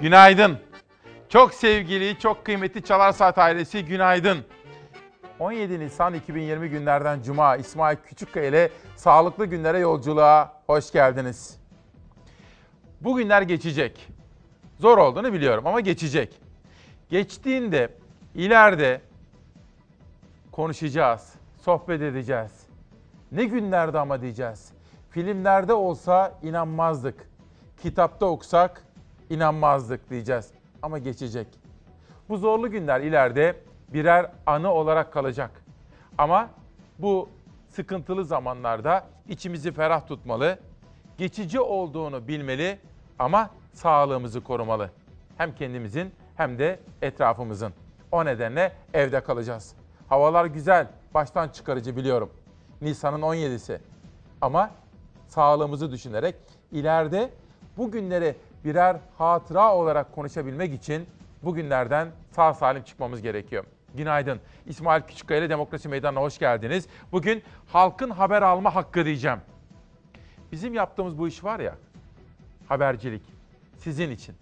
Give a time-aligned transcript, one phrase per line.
[0.00, 0.58] Günaydın.
[1.28, 4.44] Çok sevgili, çok kıymetli Çalar Saat ailesi günaydın.
[5.38, 11.60] 17 Nisan 2020 günlerden Cuma İsmail Küçükkaya ile sağlıklı günlere yolculuğa hoş geldiniz.
[13.00, 14.08] Bu günler geçecek.
[14.80, 16.40] Zor olduğunu biliyorum ama geçecek.
[17.10, 17.88] Geçtiğinde
[18.34, 19.00] ileride
[20.52, 21.32] konuşacağız,
[21.64, 22.66] sohbet edeceğiz.
[23.32, 24.72] Ne günlerde ama diyeceğiz.
[25.10, 27.28] Filmlerde olsa inanmazdık.
[27.82, 28.83] Kitapta okusak
[29.34, 30.50] inanmazdık diyeceğiz.
[30.82, 31.46] Ama geçecek.
[32.28, 33.56] Bu zorlu günler ileride
[33.88, 35.50] birer anı olarak kalacak.
[36.18, 36.48] Ama
[36.98, 37.28] bu
[37.68, 40.58] sıkıntılı zamanlarda içimizi ferah tutmalı,
[41.18, 42.78] geçici olduğunu bilmeli
[43.18, 44.90] ama sağlığımızı korumalı.
[45.38, 47.72] Hem kendimizin hem de etrafımızın.
[48.12, 49.74] O nedenle evde kalacağız.
[50.08, 52.30] Havalar güzel, baştan çıkarıcı biliyorum.
[52.82, 53.78] Nisan'ın 17'si.
[54.40, 54.70] Ama
[55.28, 56.34] sağlığımızı düşünerek
[56.72, 57.30] ileride
[57.76, 61.06] bu günleri birer hatıra olarak konuşabilmek için
[61.42, 63.64] bugünlerden sağ salim çıkmamız gerekiyor.
[63.94, 64.40] Günaydın.
[64.66, 66.88] İsmail Küçükkaya ile Demokrasi Meydanı'na hoş geldiniz.
[67.12, 69.38] Bugün halkın haber alma hakkı diyeceğim.
[70.52, 71.74] Bizim yaptığımız bu iş var ya,
[72.68, 73.22] habercilik
[73.78, 74.34] sizin için.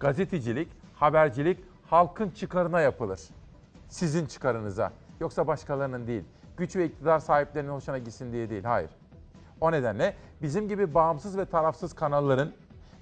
[0.00, 1.58] Gazetecilik, habercilik
[1.90, 3.20] halkın çıkarına yapılır.
[3.88, 4.92] Sizin çıkarınıza.
[5.20, 6.24] Yoksa başkalarının değil.
[6.56, 8.64] Güç ve iktidar sahiplerinin hoşuna gitsin diye değil.
[8.64, 8.90] Hayır.
[9.60, 12.52] O nedenle bizim gibi bağımsız ve tarafsız kanalların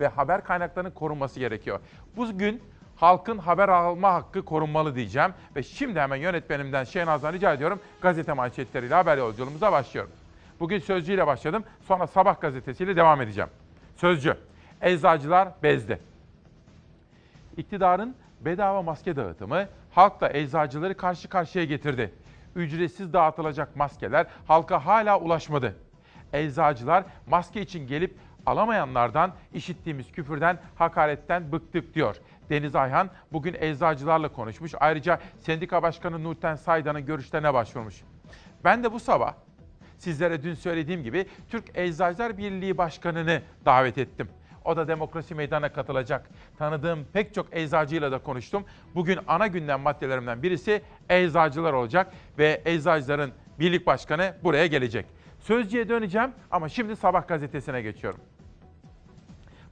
[0.00, 1.80] ve haber kaynaklarının korunması gerekiyor.
[2.16, 2.62] Bugün
[2.96, 5.30] halkın haber alma hakkı korunmalı diyeceğim.
[5.56, 10.10] Ve şimdi hemen yönetmenimden Şehnaz'dan rica ediyorum gazete manşetleriyle haber yolculuğumuza başlıyorum.
[10.60, 11.64] Bugün Sözcü ile başladım.
[11.88, 13.50] Sonra Sabah gazetesiyle devam edeceğim.
[13.96, 14.36] Sözcü,
[14.82, 15.98] eczacılar bezdi.
[17.56, 22.14] İktidarın bedava maske dağıtımı halkla eczacıları karşı karşıya getirdi.
[22.56, 25.76] Ücretsiz dağıtılacak maskeler halka hala ulaşmadı.
[26.32, 28.16] Eczacılar maske için gelip
[28.46, 32.16] alamayanlardan işittiğimiz küfürden, hakaretten bıktık diyor.
[32.50, 34.72] Deniz Ayhan bugün eczacılarla konuşmuş.
[34.80, 38.02] Ayrıca sendika başkanı Nurten Saydan'ın görüşlerine başvurmuş.
[38.64, 39.34] Ben de bu sabah
[39.98, 44.28] sizlere dün söylediğim gibi Türk Eczacılar Birliği Başkanı'nı davet ettim.
[44.64, 46.30] O da demokrasi meydana katılacak.
[46.58, 48.64] Tanıdığım pek çok eczacıyla da konuştum.
[48.94, 55.06] Bugün ana gündem maddelerimden birisi eczacılar olacak ve eczacıların birlik başkanı buraya gelecek.
[55.40, 58.20] Sözcüye döneceğim ama şimdi sabah gazetesine geçiyorum.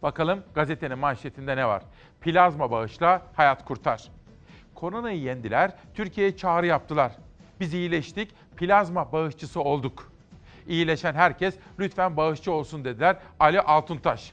[0.04, 1.82] Bakalım gazetenin manşetinde ne var?
[2.20, 4.10] Plazma bağışla hayat kurtar.
[4.74, 7.12] Koronayı yendiler, Türkiye'ye çağrı yaptılar.
[7.60, 10.12] Biz iyileştik, plazma bağışçısı olduk.
[10.68, 14.32] İyileşen herkes lütfen bağışçı olsun dediler Ali Altuntaş.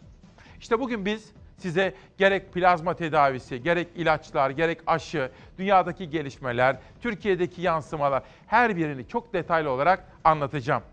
[0.60, 8.24] İşte bugün biz size gerek plazma tedavisi, gerek ilaçlar, gerek aşı, dünyadaki gelişmeler, Türkiye'deki yansımalar
[8.48, 10.84] her birini çok detaylı olarak anlatacağım.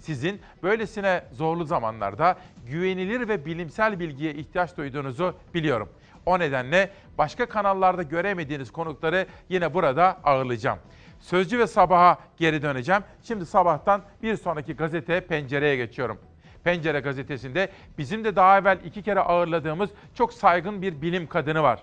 [0.00, 2.36] Sizin böylesine zorlu zamanlarda
[2.66, 5.88] güvenilir ve bilimsel bilgiye ihtiyaç duyduğunuzu biliyorum.
[6.26, 10.78] O nedenle başka kanallarda göremediğiniz konukları yine burada ağırlayacağım.
[11.20, 13.02] Sözcü ve sabaha geri döneceğim.
[13.22, 16.18] Şimdi sabahtan bir sonraki gazete pencereye geçiyorum.
[16.64, 21.82] Pencere gazetesinde bizim de daha evvel iki kere ağırladığımız çok saygın bir bilim kadını var.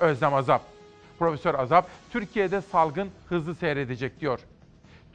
[0.00, 0.62] Özlem Azap.
[1.18, 4.40] Profesör Azap, Türkiye'de salgın hızlı seyredecek diyor.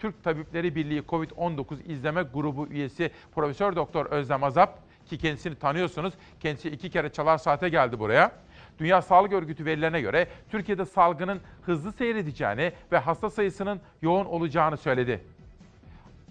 [0.05, 6.13] Türk Tabipleri Birliği Covid-19 izleme grubu üyesi Profesör Doktor Özlem Azap ki kendisini tanıyorsunuz.
[6.39, 8.31] Kendisi iki kere çalar saate geldi buraya.
[8.79, 15.23] Dünya Sağlık Örgütü verilerine göre Türkiye'de salgının hızlı seyredeceğini ve hasta sayısının yoğun olacağını söyledi.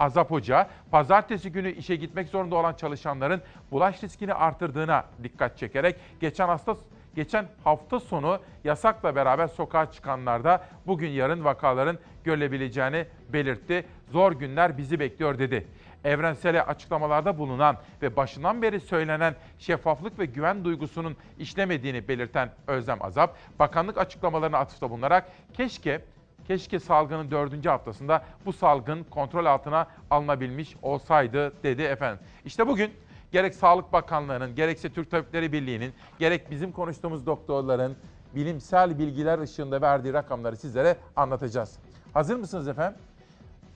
[0.01, 6.49] Azap Hoca, pazartesi günü işe gitmek zorunda olan çalışanların bulaş riskini artırdığına dikkat çekerek geçen
[6.49, 6.77] hafta
[7.15, 13.85] geçen hafta sonu yasakla beraber sokağa çıkanlarda bugün yarın vakaların görülebileceğini belirtti.
[14.13, 15.67] Zor günler bizi bekliyor dedi.
[16.05, 23.37] Evrensele açıklamalarda bulunan ve başından beri söylenen şeffaflık ve güven duygusunun işlemediğini belirten Özlem Azap,
[23.59, 26.01] bakanlık açıklamalarına atıfta bulunarak keşke
[26.47, 32.19] Keşke salgının dördüncü haftasında bu salgın kontrol altına alınabilmiş olsaydı dedi efendim.
[32.45, 32.91] İşte bugün
[33.33, 37.97] gerek Sağlık Bakanlığı'nın, gerekse Türk Tabipleri Birliği'nin, gerek bizim konuştuğumuz doktorların
[38.35, 41.79] bilimsel bilgiler ışığında verdiği rakamları sizlere anlatacağız.
[42.15, 43.01] Hazır mısınız efendim?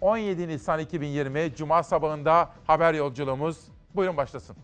[0.00, 3.58] 17 Nisan 2020 Cuma sabahında haber yolculuğumuz.
[3.94, 4.56] Buyurun başlasın.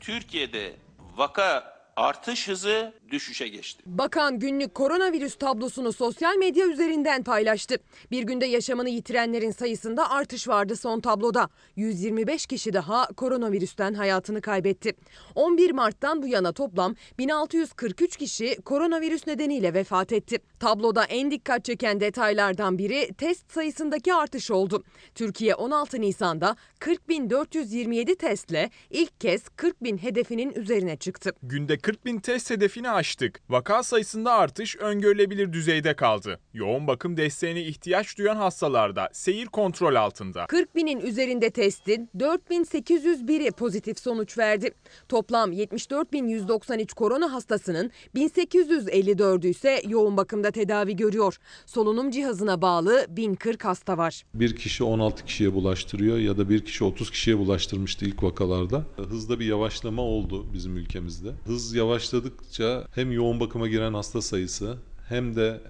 [0.00, 0.76] Türkiye'de
[1.16, 1.75] vaka
[2.06, 3.82] artış hızı düşüşe geçti.
[3.86, 7.76] Bakan günlük koronavirüs tablosunu sosyal medya üzerinden paylaştı.
[8.10, 11.48] Bir günde yaşamını yitirenlerin sayısında artış vardı son tabloda.
[11.76, 14.92] 125 kişi daha koronavirüsten hayatını kaybetti.
[15.34, 20.38] 11 Mart'tan bu yana toplam 1643 kişi koronavirüs nedeniyle vefat etti.
[20.60, 24.84] Tabloda en dikkat çeken detaylardan biri test sayısındaki artış oldu.
[25.14, 31.32] Türkiye 16 Nisan'da 40.427 testle ilk kez 40.000 hedefinin üzerine çıktı.
[31.42, 33.40] Günde 40 bin test hedefini aştık.
[33.48, 36.40] Vaka sayısında artış öngörülebilir düzeyde kaldı.
[36.54, 40.46] Yoğun bakım desteğine ihtiyaç duyan hastalarda seyir kontrol altında.
[40.46, 44.70] 40 binin üzerinde testin 4801'i pozitif sonuç verdi.
[45.08, 51.36] Toplam 74.193 korona hastasının 1854'ü ise yoğun bakımda tedavi görüyor.
[51.66, 54.22] Solunum cihazına bağlı 1040 hasta var.
[54.34, 58.84] Bir kişi 16 kişiye bulaştırıyor ya da bir kişi 30 kişiye bulaştırmıştı ilk vakalarda.
[58.96, 61.30] Hızda bir yavaşlama oldu bizim ülkemizde.
[61.44, 64.76] Hız yavaşladıkça hem yoğun bakıma giren hasta sayısı
[65.08, 65.60] hem de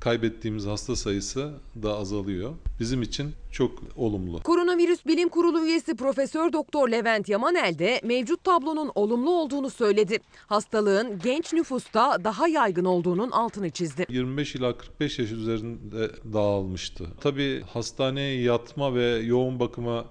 [0.00, 1.50] kaybettiğimiz hasta sayısı
[1.82, 2.52] da azalıyor.
[2.80, 4.42] Bizim için çok olumlu.
[4.42, 10.18] Koronavirüs Bilim Kurulu üyesi Profesör Doktor Levent Yamanel de mevcut tablonun olumlu olduğunu söyledi.
[10.46, 14.06] Hastalığın genç nüfusta daha yaygın olduğunun altını çizdi.
[14.08, 17.06] 25 ila 45 yaş üzerinde dağılmıştı.
[17.20, 20.04] Tabii hastaneye yatma ve yoğun bakıma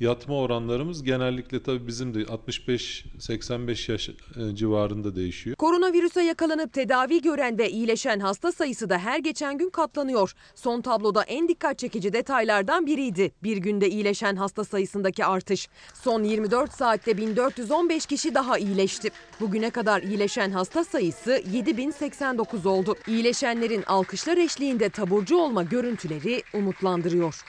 [0.00, 4.14] yatma oranlarımız genellikle tabii bizim de 65-85 yaş e,
[4.54, 5.56] civarında değişiyor.
[5.56, 10.34] Koronavirüse yakalanıp tedavi gören ve iyileşen hasta sayısı da her geçen gün katlanıyor.
[10.54, 13.32] Son tabloda en dikkat çekici detaylardan biriydi.
[13.42, 15.68] Bir günde iyileşen hasta sayısındaki artış.
[15.94, 19.10] Son 24 saatte 1415 kişi daha iyileşti.
[19.40, 22.96] Bugüne kadar iyileşen hasta sayısı 7089 oldu.
[23.06, 27.44] İyileşenlerin alkışlar eşliğinde taburcu olma görüntüleri umutlandırıyor.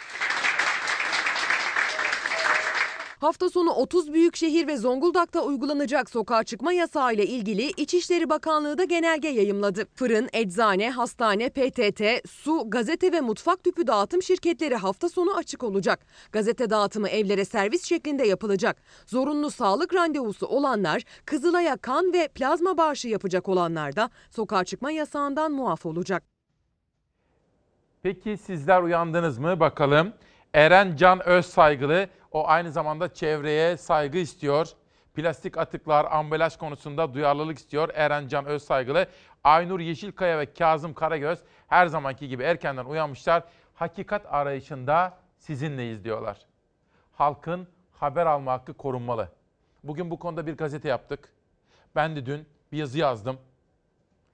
[3.21, 8.77] Hafta sonu 30 büyük şehir ve Zonguldak'ta uygulanacak sokağa çıkma yasağı ile ilgili İçişleri Bakanlığı
[8.77, 9.85] da genelge yayımladı.
[9.95, 16.05] Fırın, eczane, hastane, PTT, su, gazete ve mutfak tüpü dağıtım şirketleri hafta sonu açık olacak.
[16.31, 18.81] Gazete dağıtımı evlere servis şeklinde yapılacak.
[19.05, 25.51] Zorunlu sağlık randevusu olanlar, Kızılay'a kan ve plazma bağışı yapacak olanlar da sokağa çıkma yasağından
[25.51, 26.23] muaf olacak.
[28.03, 30.13] Peki sizler uyandınız mı bakalım?
[30.53, 34.67] Eren Can Özsaygılı o aynı zamanda çevreye saygı istiyor.
[35.13, 39.07] Plastik atıklar, ambalaj konusunda duyarlılık istiyor Eren Can Özsaygılı.
[39.43, 43.43] Aynur Yeşilkaya ve Kazım Karagöz her zamanki gibi erkenden uyanmışlar.
[43.73, 46.37] Hakikat arayışında sizinleyiz diyorlar.
[47.13, 49.29] Halkın haber alma hakkı korunmalı.
[49.83, 51.33] Bugün bu konuda bir gazete yaptık.
[51.95, 53.39] Ben de dün bir yazı yazdım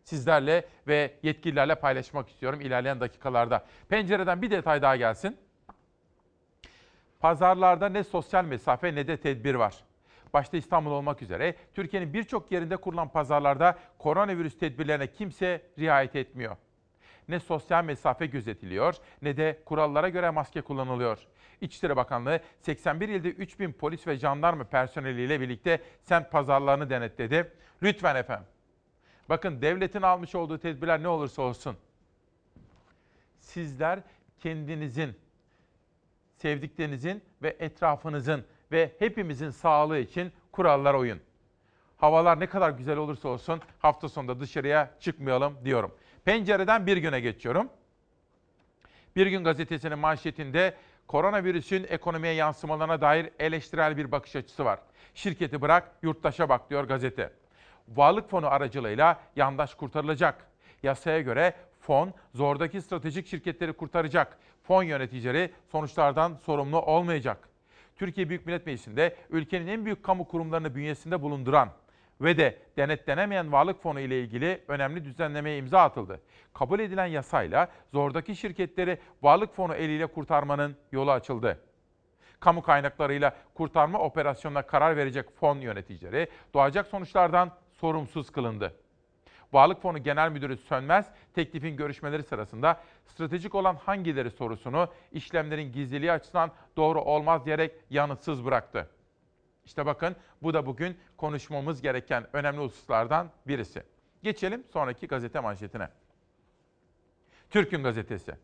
[0.07, 3.65] sizlerle ve yetkililerle paylaşmak istiyorum ilerleyen dakikalarda.
[3.89, 5.37] Pencereden bir detay daha gelsin.
[7.19, 9.83] Pazarlarda ne sosyal mesafe ne de tedbir var.
[10.33, 16.57] Başta İstanbul olmak üzere Türkiye'nin birçok yerinde kurulan pazarlarda koronavirüs tedbirlerine kimse riayet etmiyor.
[17.27, 21.27] Ne sosyal mesafe gözetiliyor ne de kurallara göre maske kullanılıyor.
[21.61, 27.51] İçişleri Bakanlığı 81 ilde 3000 polis ve jandarma personeliyle birlikte semt pazarlarını denetledi.
[27.83, 28.47] Lütfen efendim.
[29.29, 31.77] Bakın devletin almış olduğu tedbirler ne olursa olsun.
[33.39, 33.99] Sizler
[34.39, 35.17] kendinizin
[36.37, 41.19] sevdiklerinizin ve etrafınızın ve hepimizin sağlığı için kurallara uyun.
[41.97, 45.95] Havalar ne kadar güzel olursa olsun hafta sonunda dışarıya çıkmayalım diyorum.
[46.25, 47.69] Pencereden bir güne geçiyorum.
[49.15, 50.73] Bir gün gazetesinin manşetinde
[51.07, 54.79] koronavirüsün ekonomiye yansımalarına dair eleştirel bir bakış açısı var.
[55.13, 57.33] Şirketi bırak, yurttaşa bak diyor gazete.
[57.87, 60.47] Varlık fonu aracılığıyla yandaş kurtarılacak.
[60.83, 61.53] Yasaya göre
[61.87, 64.37] fon zordaki stratejik şirketleri kurtaracak.
[64.63, 67.49] Fon yöneticileri sonuçlardan sorumlu olmayacak.
[67.95, 71.69] Türkiye Büyük Millet Meclisi'nde ülkenin en büyük kamu kurumlarını bünyesinde bulunduran
[72.21, 76.21] ve de denetlenemeyen varlık fonu ile ilgili önemli düzenlemeye imza atıldı.
[76.53, 81.59] Kabul edilen yasayla zordaki şirketleri varlık fonu eliyle kurtarmanın yolu açıldı.
[82.39, 88.86] Kamu kaynaklarıyla kurtarma operasyonuna karar verecek fon yöneticileri doğacak sonuçlardan sorumsuz kılındı.
[89.53, 96.51] Varlık Fonu Genel Müdürü Sönmez, teklifin görüşmeleri sırasında stratejik olan hangileri sorusunu işlemlerin gizliliği açısından
[96.77, 98.89] doğru olmaz diyerek yanıtsız bıraktı.
[99.65, 103.83] İşte bakın bu da bugün konuşmamız gereken önemli hususlardan birisi.
[104.23, 105.89] Geçelim sonraki gazete manşetine.
[107.49, 108.35] Türk'ün gazetesi.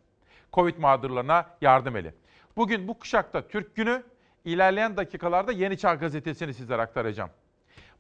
[0.53, 2.13] Covid mağdurlarına yardım eli.
[2.55, 4.03] Bugün bu kuşakta Türk günü,
[4.45, 7.29] ilerleyen dakikalarda Yeni Çağ gazetesini sizlere aktaracağım.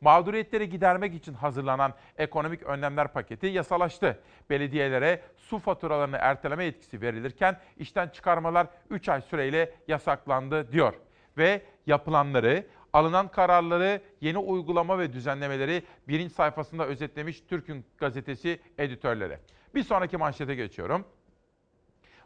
[0.03, 4.19] Mağduriyetleri gidermek için hazırlanan ekonomik önlemler paketi yasalaştı.
[4.49, 10.93] Belediyelere su faturalarını erteleme yetkisi verilirken işten çıkarmalar 3 ay süreyle yasaklandı diyor.
[11.37, 19.37] Ve yapılanları, alınan kararları, yeni uygulama ve düzenlemeleri birinci sayfasında özetlemiş Türk'ün gazetesi editörleri.
[19.75, 21.05] Bir sonraki manşete geçiyorum.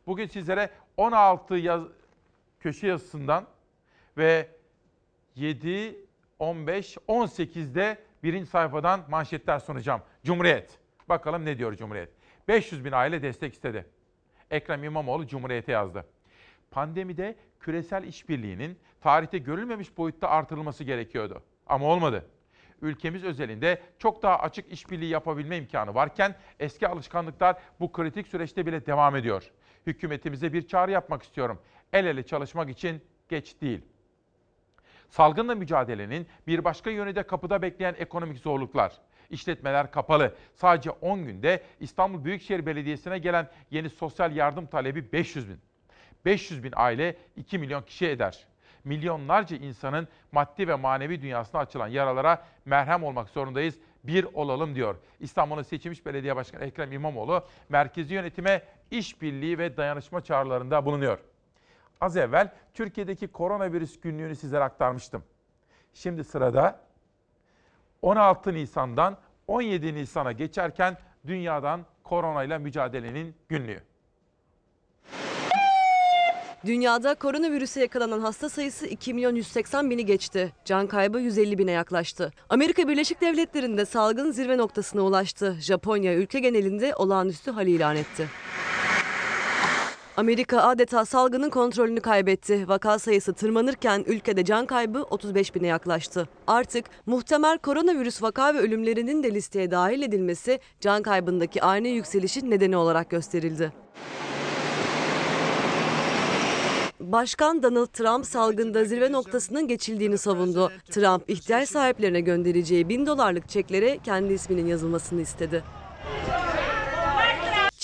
[0.08, 1.82] Bugün sizlere 16 yaz,
[2.60, 3.48] köşe yazısından
[4.18, 4.48] ve
[5.36, 6.07] 7
[6.40, 10.02] 15, 18'de birinci sayfadan manşetler sunacağım.
[10.24, 10.80] Cumhuriyet.
[11.10, 12.10] Bakalım ne diyor Cumhuriyet?
[12.48, 13.86] 500 bin aile destek istedi.
[14.52, 16.06] Ekrem İmamoğlu Cumhuriyet'e yazdı.
[16.72, 21.44] Pandemide küresel işbirliğinin tarihte görülmemiş boyutta artırılması gerekiyordu.
[21.68, 22.26] Ama olmadı.
[22.82, 28.86] ülkemiz özelinde çok daha açık işbirliği yapabilme imkanı varken eski alışkanlıklar bu kritik süreçte bile
[28.86, 29.52] devam ediyor.
[29.88, 31.60] Hükümetimize bir çağrı yapmak istiyorum.
[31.94, 33.82] El ele çalışmak için geç değil.
[35.10, 38.94] Salgınla mücadelenin bir başka yönü de kapıda bekleyen ekonomik zorluklar.
[39.30, 40.36] İşletmeler kapalı.
[40.54, 45.60] Sadece 10 günde İstanbul Büyükşehir Belediyesi'ne gelen yeni sosyal yardım talebi 500 bin.
[46.26, 48.48] 500 bin aile 2 milyon kişi eder.
[48.84, 53.76] Milyonlarca insanın maddi ve manevi dünyasına açılan yaralara merhem olmak zorundayız.
[54.04, 54.96] Bir olalım diyor.
[55.20, 58.62] İstanbul'un seçilmiş belediye başkanı Ekrem İmamoğlu merkezi yönetime
[58.92, 61.20] işbirliği ve dayanışma çağrılarında bulunuyor.
[62.02, 65.24] Az evvel Türkiye'deki koronavirüs günlüğünü sizlere aktarmıştım.
[65.94, 66.80] Şimdi sırada
[68.02, 73.82] 16 Nisan'dan 17 Nisan'a geçerken dünyadan koronayla mücadelenin günlüğü.
[76.66, 80.54] Dünyada koronavirüse yakalanan hasta sayısı 2 milyon 180 bini geçti.
[80.66, 82.32] Can kaybı 150 bine yaklaştı.
[82.50, 85.58] Amerika Birleşik Devletleri'nde salgın zirve noktasına ulaştı.
[85.60, 88.28] Japonya ülke genelinde olağanüstü hal ilan etti.
[90.18, 92.68] Amerika adeta salgının kontrolünü kaybetti.
[92.68, 96.30] Vaka sayısı tırmanırken ülkede can kaybı 35 bine yaklaştı.
[96.48, 102.78] Artık muhtemel koronavirüs vaka ve ölümlerinin de listeye dahil edilmesi can kaybındaki ani yükselişin nedeni
[102.78, 103.72] olarak gösterildi.
[107.00, 110.72] Başkan Donald Trump salgında zirve noktasının geçildiğini savundu.
[110.90, 115.64] Trump ihtiyaç sahiplerine göndereceği bin dolarlık çeklere kendi isminin yazılmasını istedi.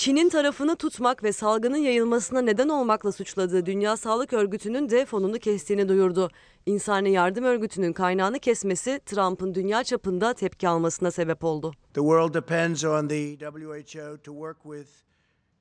[0.04, 5.88] Çin'in tarafını tutmak ve salgının yayılmasına neden olmakla suçladığı Dünya Sağlık Örgütü'nün de fonunu kestiğini
[5.88, 6.30] duyurdu.
[6.66, 11.72] İnsani Yardım Örgütü'nün kaynağını kesmesi Trump'ın dünya çapında tepki almasına sebep oldu.
[11.94, 14.88] The world depends on the WHO to work with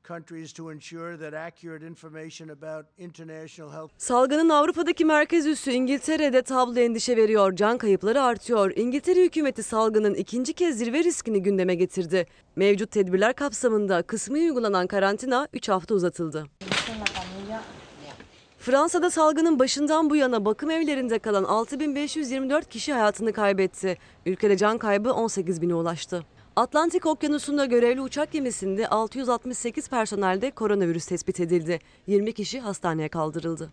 [0.07, 6.79] countries to ensure that accurate information about international health Salgının Avrupa'daki merkez üssü İngiltere'de tablo
[6.79, 7.55] endişe veriyor.
[7.55, 8.71] Can kayıpları artıyor.
[8.75, 12.25] İngiltere hükümeti salgının ikinci kez zirve riskini gündeme getirdi.
[12.55, 16.45] Mevcut tedbirler kapsamında kısmi uygulanan karantina 3 hafta uzatıldı.
[18.59, 23.97] Fransa'da salgının başından bu yana bakım evlerinde kalan 6524 kişi hayatını kaybetti.
[24.25, 26.23] Ülkede can kaybı 18 bine ulaştı.
[26.55, 31.79] Atlantik Okyanusu'nda görevli uçak gemisinde 668 personelde koronavirüs tespit edildi.
[32.07, 33.69] 20 kişi hastaneye kaldırıldı.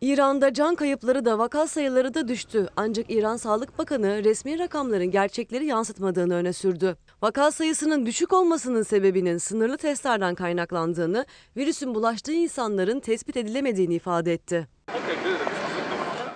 [0.00, 2.68] İran'da can kayıpları da vaka sayıları da düştü.
[2.76, 6.96] Ancak İran Sağlık Bakanı resmi rakamların gerçekleri yansıtmadığını öne sürdü.
[7.22, 11.26] Vaka sayısının düşük olmasının sebebinin sınırlı testlerden kaynaklandığını,
[11.56, 14.68] virüsün bulaştığı insanların tespit edilemediğini ifade etti.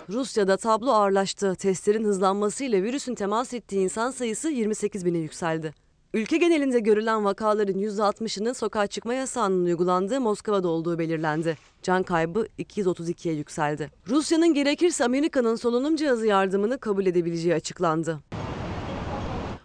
[0.09, 1.55] Rusya'da tablo ağırlaştı.
[1.55, 5.75] Testlerin hızlanmasıyla virüsün temas ettiği insan sayısı 28 bine yükseldi.
[6.15, 11.57] Ülke genelinde görülen vakaların %60'ının sokağa çıkma yasağının uygulandığı Moskova'da olduğu belirlendi.
[11.83, 13.91] Can kaybı 232'ye yükseldi.
[14.09, 18.19] Rusya'nın gerekirse Amerika'nın solunum cihazı yardımını kabul edebileceği açıklandı.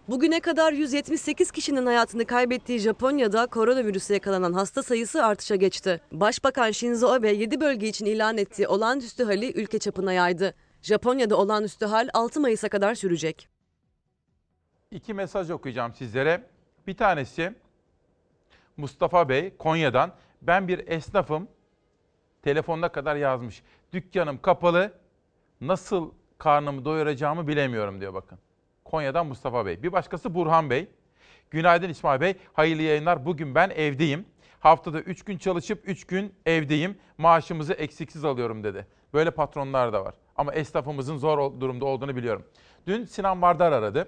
[0.07, 6.01] Bugüne kadar 178 kişinin hayatını kaybettiği Japonya'da koronavirüse yakalanan hasta sayısı artışa geçti.
[6.11, 10.53] Başbakan Shinzo Abe 7 bölge için ilan ettiği olağanüstü hali ülke çapına yaydı.
[10.81, 13.49] Japonya'da olağanüstü hal 6 Mayıs'a kadar sürecek.
[14.91, 16.43] İki mesaj okuyacağım sizlere.
[16.87, 17.53] Bir tanesi
[18.77, 20.13] Mustafa Bey Konya'dan.
[20.41, 21.47] Ben bir esnafım.
[22.41, 23.63] Telefonuna kadar yazmış.
[23.93, 24.93] Dükkanım kapalı.
[25.61, 28.39] Nasıl karnımı doyuracağımı bilemiyorum diyor bakın.
[28.93, 29.83] Konya'dan Mustafa Bey.
[29.83, 30.87] Bir başkası Burhan Bey.
[31.51, 32.35] Günaydın İsmail Bey.
[32.53, 33.25] Hayırlı yayınlar.
[33.25, 34.25] Bugün ben evdeyim.
[34.59, 36.97] Haftada 3 gün çalışıp 3 gün evdeyim.
[37.17, 38.87] Maaşımızı eksiksiz alıyorum dedi.
[39.13, 40.13] Böyle patronlar da var.
[40.35, 42.45] Ama esnafımızın zor durumda olduğunu biliyorum.
[42.87, 44.07] Dün Sinan Vardar aradı.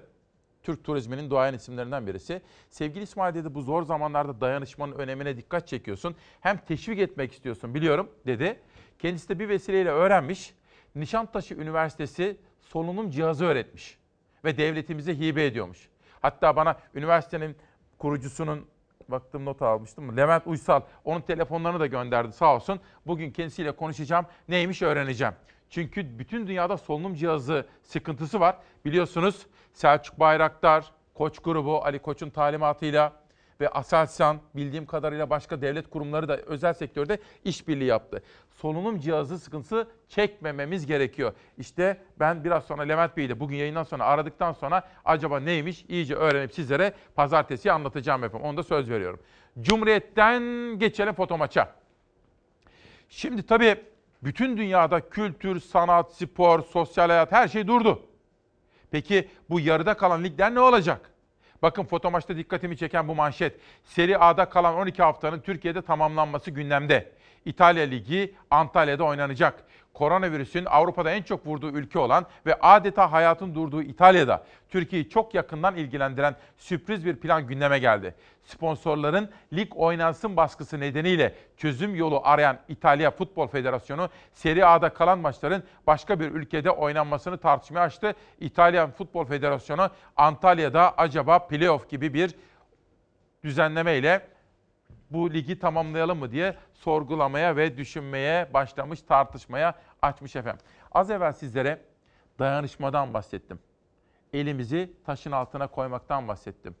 [0.62, 2.42] Türk turizminin duayen isimlerinden birisi.
[2.70, 6.16] Sevgili İsmail dedi bu zor zamanlarda dayanışmanın önemine dikkat çekiyorsun.
[6.40, 8.60] Hem teşvik etmek istiyorsun biliyorum dedi.
[8.98, 10.54] Kendisi de bir vesileyle öğrenmiş.
[10.94, 13.98] Nişantaşı Üniversitesi solunum cihazı öğretmiş.
[14.46, 15.88] Ve devletimize hibe ediyormuş.
[16.22, 17.56] Hatta bana üniversitenin
[17.98, 18.66] kurucusunun
[19.08, 20.16] baktım not almıştım.
[20.16, 22.80] Levent Uysal onun telefonlarını da gönderdi sağ olsun.
[23.06, 24.26] Bugün kendisiyle konuşacağım.
[24.48, 25.34] Neymiş öğreneceğim.
[25.70, 28.56] Çünkü bütün dünyada solunum cihazı sıkıntısı var.
[28.84, 33.12] Biliyorsunuz Selçuk Bayraktar, Koç grubu Ali Koç'un talimatıyla
[33.60, 38.22] ve Aselsan bildiğim kadarıyla başka devlet kurumları da özel sektörde işbirliği yaptı.
[38.50, 41.32] Solunum cihazı sıkıntısı çekmememiz gerekiyor.
[41.58, 46.14] İşte ben biraz sonra Levent Bey'i de bugün yayından sonra aradıktan sonra acaba neymiş iyice
[46.14, 48.46] öğrenip sizlere pazartesi anlatacağım efendim.
[48.46, 49.20] Onu da söz veriyorum.
[49.60, 50.42] Cumhuriyet'ten
[50.78, 51.74] geçelim foto maça.
[53.08, 53.76] Şimdi tabii
[54.22, 58.02] bütün dünyada kültür, sanat, spor, sosyal hayat her şey durdu.
[58.90, 61.10] Peki bu yarıda kalan ligler ne olacak?
[61.62, 63.60] Bakın foto dikkatimi çeken bu manşet.
[63.84, 67.12] Seri A'da kalan 12 haftanın Türkiye'de tamamlanması gündemde.
[67.46, 69.54] İtalya Ligi Antalya'da oynanacak.
[69.94, 75.76] Koronavirüsün Avrupa'da en çok vurduğu ülke olan ve adeta hayatın durduğu İtalya'da Türkiye'yi çok yakından
[75.76, 78.14] ilgilendiren sürpriz bir plan gündeme geldi.
[78.44, 85.62] Sponsorların lig oynansın baskısı nedeniyle çözüm yolu arayan İtalya Futbol Federasyonu Serie A'da kalan maçların
[85.86, 88.14] başka bir ülkede oynanmasını tartışmaya açtı.
[88.40, 92.34] İtalyan Futbol Federasyonu Antalya'da acaba playoff gibi bir
[93.44, 94.35] düzenleme ile
[95.10, 100.66] bu ligi tamamlayalım mı diye sorgulamaya ve düşünmeye başlamış, tartışmaya açmış efendim.
[100.92, 101.82] Az evvel sizlere
[102.38, 103.58] dayanışmadan bahsettim.
[104.32, 106.76] Elimizi taşın altına koymaktan bahsettim.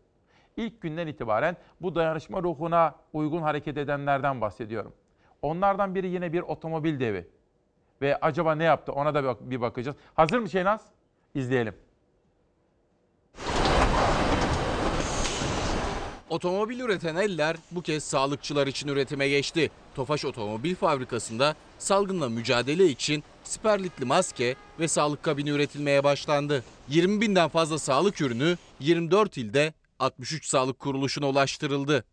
[0.56, 4.92] İlk günden itibaren bu dayanışma ruhuna uygun hareket edenlerden bahsediyorum.
[5.42, 7.28] Onlardan biri yine bir otomobil devi.
[8.02, 9.96] Ve acaba ne yaptı ona da bir bakacağız.
[10.14, 10.86] Hazır mı Şeynaz?
[11.34, 11.74] İzleyelim.
[16.30, 19.70] Otomobil üreten eller bu kez sağlıkçılar için üretime geçti.
[19.94, 26.64] Tofaş Otomobil Fabrikası'nda salgınla mücadele için siperlikli maske ve sağlık kabini üretilmeye başlandı.
[26.88, 32.04] 20 binden fazla sağlık ürünü 24 ilde 63 sağlık kuruluşuna ulaştırıldı.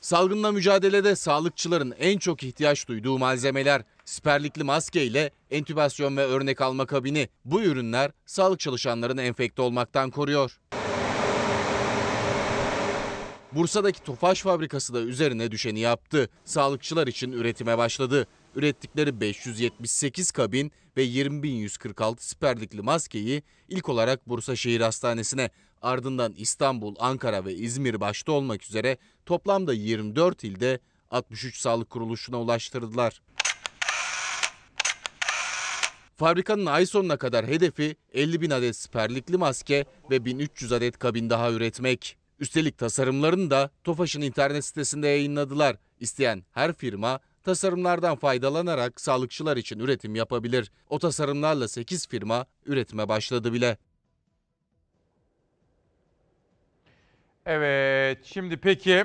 [0.00, 6.86] Salgınla mücadelede sağlıkçıların en çok ihtiyaç duyduğu malzemeler siperlikli maske ile entübasyon ve örnek alma
[6.86, 7.28] kabini.
[7.44, 10.58] Bu ürünler sağlık çalışanlarını enfekte olmaktan koruyor.
[13.54, 16.28] Bursa'daki Tofaş fabrikası da üzerine düşeni yaptı.
[16.44, 18.26] Sağlıkçılar için üretime başladı.
[18.54, 25.50] Ürettikleri 578 kabin ve 20.146 siperlikli maskeyi ilk olarak Bursa Şehir Hastanesi'ne,
[25.82, 30.78] ardından İstanbul, Ankara ve İzmir başta olmak üzere toplamda 24 ilde
[31.10, 33.22] 63 sağlık kuruluşuna ulaştırdılar.
[36.16, 41.50] Fabrikanın ay sonuna kadar hedefi 50 bin adet siperlikli maske ve 1300 adet kabin daha
[41.50, 42.21] üretmek.
[42.38, 45.76] Üstelik tasarımlarını da Tofaş'ın internet sitesinde yayınladılar.
[46.00, 50.72] İsteyen her firma tasarımlardan faydalanarak sağlıkçılar için üretim yapabilir.
[50.88, 53.76] O tasarımlarla 8 firma üretime başladı bile.
[57.46, 59.04] Evet, şimdi peki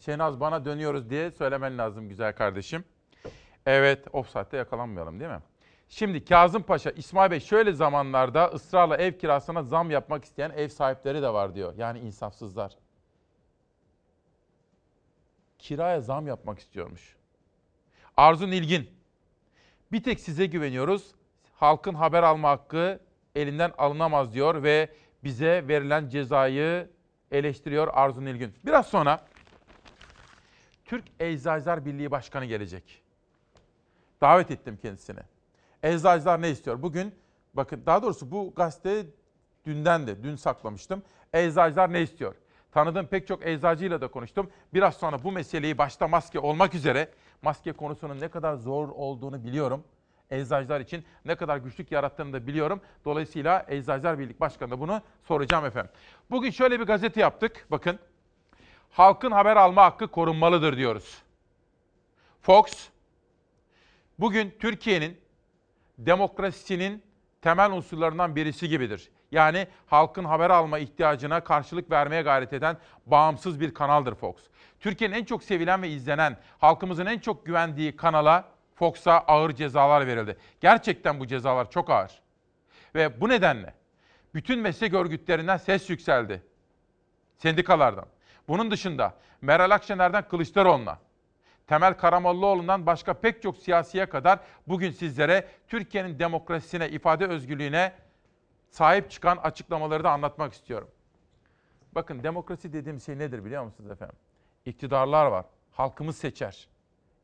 [0.00, 2.84] Şenaz bana dönüyoruz diye söylemen lazım güzel kardeşim.
[3.66, 5.42] Evet, offside'de yakalanmayalım değil mi?
[5.94, 11.22] Şimdi Kazım Paşa, İsmail Bey şöyle zamanlarda ısrarla ev kirasına zam yapmak isteyen ev sahipleri
[11.22, 11.74] de var diyor.
[11.76, 12.72] Yani insafsızlar.
[15.58, 17.16] Kiraya zam yapmak istiyormuş.
[18.16, 18.90] Arzu Nilgin,
[19.92, 21.14] bir tek size güveniyoruz.
[21.54, 23.00] Halkın haber alma hakkı
[23.34, 24.88] elinden alınamaz diyor ve
[25.24, 26.90] bize verilen cezayı
[27.30, 28.54] eleştiriyor Arzu Nilgün.
[28.64, 29.26] Biraz sonra
[30.84, 33.02] Türk Eczacılar Birliği Başkanı gelecek.
[34.20, 35.20] Davet ettim kendisini.
[35.82, 36.82] Eczacılar ne istiyor?
[36.82, 37.14] Bugün
[37.54, 39.06] bakın daha doğrusu bu gazete
[39.66, 41.02] dünden de dün saklamıştım.
[41.32, 42.34] Eczacılar ne istiyor?
[42.72, 44.50] Tanıdığım pek çok eczacıyla da konuştum.
[44.74, 47.08] Biraz sonra bu meseleyi başta maske olmak üzere
[47.42, 49.84] maske konusunun ne kadar zor olduğunu biliyorum.
[50.30, 52.80] Eczacılar için ne kadar güçlük yarattığını da biliyorum.
[53.04, 55.90] Dolayısıyla Eczacılar Birlik Başkanı'na bunu soracağım efendim.
[56.30, 57.66] Bugün şöyle bir gazete yaptık.
[57.70, 57.98] Bakın.
[58.90, 61.22] Halkın haber alma hakkı korunmalıdır diyoruz.
[62.40, 62.88] Fox,
[64.18, 65.21] bugün Türkiye'nin
[65.98, 67.02] demokrasisinin
[67.42, 69.10] temel unsurlarından birisi gibidir.
[69.32, 72.76] Yani halkın haber alma ihtiyacına karşılık vermeye gayret eden
[73.06, 74.36] bağımsız bir kanaldır Fox.
[74.80, 80.36] Türkiye'nin en çok sevilen ve izlenen, halkımızın en çok güvendiği kanala Fox'a ağır cezalar verildi.
[80.60, 82.22] Gerçekten bu cezalar çok ağır.
[82.94, 83.74] Ve bu nedenle
[84.34, 86.42] bütün meslek örgütlerinden ses yükseldi.
[87.38, 88.06] Sendikalardan.
[88.48, 90.98] Bunun dışında Meral Akşener'den Kılıçdaroğlu'na,
[91.66, 97.92] Temel Karamollaoğlu'ndan başka pek çok siyasiye kadar bugün sizlere Türkiye'nin demokrasisine, ifade özgürlüğüne
[98.70, 100.88] sahip çıkan açıklamaları da anlatmak istiyorum.
[101.94, 104.16] Bakın demokrasi dediğim şey nedir biliyor musunuz efendim?
[104.66, 105.44] İktidarlar var.
[105.72, 106.68] Halkımız seçer.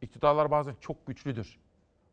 [0.02, 1.58] İktidarlar bazen çok güçlüdür.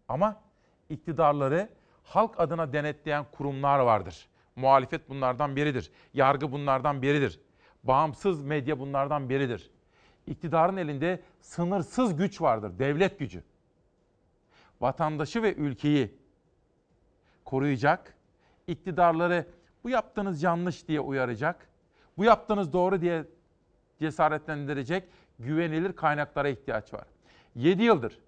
[0.07, 0.41] Ama
[0.89, 1.69] iktidarları
[2.03, 4.27] halk adına denetleyen kurumlar vardır.
[4.55, 5.91] Muhalefet bunlardan biridir.
[6.13, 7.39] Yargı bunlardan biridir.
[7.83, 9.71] Bağımsız medya bunlardan biridir.
[10.27, 13.43] İktidarın elinde sınırsız güç vardır, devlet gücü.
[14.81, 16.17] Vatandaşı ve ülkeyi
[17.45, 18.13] koruyacak,
[18.67, 19.47] iktidarları
[19.83, 21.69] bu yaptığınız yanlış diye uyaracak,
[22.17, 23.25] bu yaptığınız doğru diye
[23.99, 25.03] cesaretlendirecek
[25.39, 27.05] güvenilir kaynaklara ihtiyaç var.
[27.55, 28.19] 7 yıldır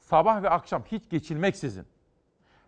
[0.00, 1.86] sabah ve akşam hiç geçilmeksizin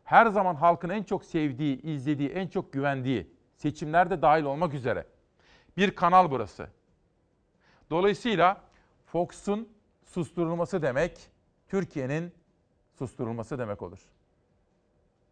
[0.05, 5.07] her zaman halkın en çok sevdiği, izlediği, en çok güvendiği seçimlerde dahil olmak üzere
[5.77, 6.69] bir kanal burası.
[7.91, 8.61] Dolayısıyla
[9.07, 9.69] Fox'un
[10.05, 11.19] susturulması demek
[11.69, 12.33] Türkiye'nin
[12.99, 13.99] susturulması demek olur.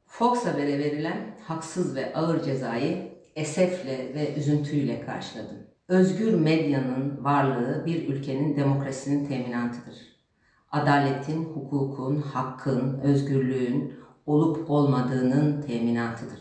[0.07, 5.57] Fox Haber'e verilen haksız ve ağır cezayı esefle ve üzüntüyle karşıladım.
[5.89, 10.13] Özgür medyanın varlığı bir ülkenin demokrasisinin teminatıdır.
[10.71, 13.95] adaletin, hukukun, hakkın, özgürlüğün
[14.27, 16.41] olup olmadığının teminatıdır.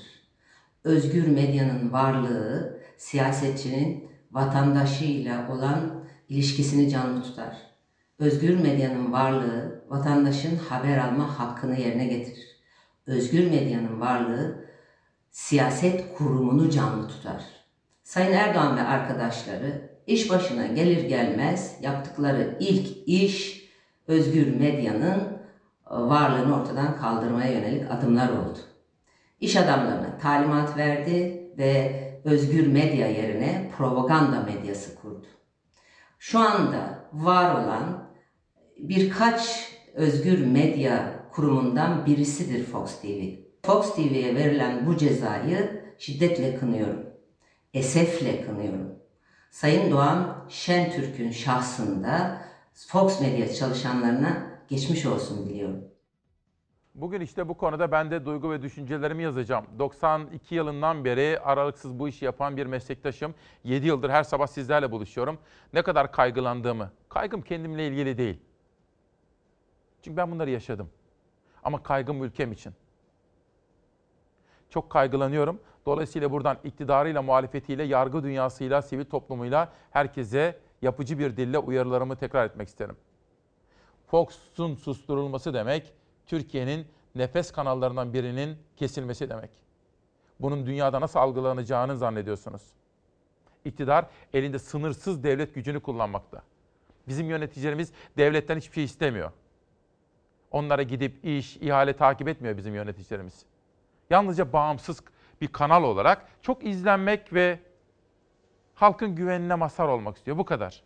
[0.84, 6.01] Özgür medyanın varlığı siyasetçinin vatandaşıyla olan
[6.32, 7.58] ilişkisini canlı tutar.
[8.20, 12.48] Özgür medyanın varlığı vatandaşın haber alma hakkını yerine getirir.
[13.08, 14.66] Özgür medyanın varlığı
[15.32, 17.44] siyaset kurumunu canlı tutar.
[18.04, 23.66] Sayın Erdoğan ve arkadaşları iş başına gelir gelmez yaptıkları ilk iş
[24.08, 28.60] özgür medyanın e, varlığını ortadan kaldırmaya yönelik adımlar oldu.
[29.40, 35.26] İş adamlarına talimat verdi ve özgür medya yerine propaganda medyası kurdu.
[36.24, 38.12] Şu anda var olan
[38.78, 43.22] birkaç özgür medya kurumundan birisidir Fox TV.
[43.66, 47.06] Fox TV'ye verilen bu cezayı şiddetle kınıyorum.
[47.74, 48.96] Esefle kınıyorum.
[49.52, 52.42] Sayın Doğan Şentürk'ün şahsında
[52.74, 55.91] Fox Medya çalışanlarına geçmiş olsun diliyorum.
[56.96, 59.66] Bugün işte bu konuda ben de duygu ve düşüncelerimi yazacağım.
[59.80, 63.36] 92 yılından beri aralıksız bu işi yapan bir meslektaşım.
[63.64, 65.38] 7 yıldır her sabah sizlerle buluşuyorum.
[65.74, 68.40] Ne kadar kaygılandığımı, kaygım kendimle ilgili değil.
[70.02, 70.90] Çünkü ben bunları yaşadım.
[71.64, 72.74] Ama kaygım ülkem için.
[74.70, 75.60] Çok kaygılanıyorum.
[75.86, 82.68] Dolayısıyla buradan iktidarıyla, muhalefetiyle, yargı dünyasıyla, sivil toplumuyla herkese yapıcı bir dille uyarılarımı tekrar etmek
[82.68, 82.96] isterim.
[84.08, 85.94] Fox'un susturulması demek,
[86.28, 89.50] Türkiye'nin nefes kanallarından birinin kesilmesi demek.
[90.40, 92.62] Bunun dünyada nasıl algılanacağını zannediyorsunuz.
[93.66, 96.42] İktidar elinde sınırsız devlet gücünü kullanmakta.
[97.08, 99.32] Bizim yöneticilerimiz devletten hiçbir şey istemiyor.
[100.52, 103.46] Onlara gidip iş, ihale takip etmiyor bizim yöneticilerimiz.
[104.10, 105.02] Yalnızca bağımsız
[105.42, 107.60] bir kanal olarak çok izlenmek ve
[108.76, 110.38] halkın güvenine mazhar olmak istiyor.
[110.38, 110.84] Bu kadar.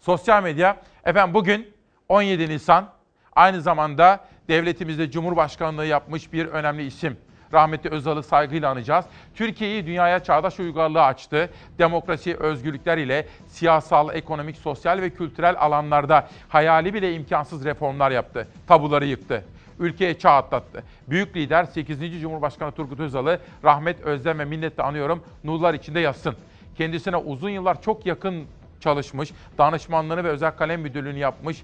[0.00, 1.74] Sosyal medya, efendim bugün
[2.08, 2.92] 17 Nisan
[3.32, 7.16] aynı zamanda devletimizde Cumhurbaşkanlığı yapmış bir önemli isim.
[7.52, 9.04] Rahmetli Özal'ı saygıyla anacağız.
[9.34, 11.50] Türkiye'yi dünyaya çağdaş uygarlığı açtı.
[11.78, 18.48] Demokrasi, özgürlükler ile siyasal, ekonomik, sosyal ve kültürel alanlarda hayali bile imkansız reformlar yaptı.
[18.66, 19.44] Tabuları yıktı.
[19.78, 20.84] Ülkeye çağ atlattı.
[21.08, 22.20] Büyük lider 8.
[22.20, 25.22] Cumhurbaşkanı Turgut Özal'ı rahmet, özlem ve minnetle anıyorum.
[25.44, 26.34] Nurlar içinde yatsın.
[26.76, 28.44] Kendisine uzun yıllar çok yakın
[28.80, 31.62] çalışmış, danışmanlığını ve özel kalem müdürlüğünü yapmış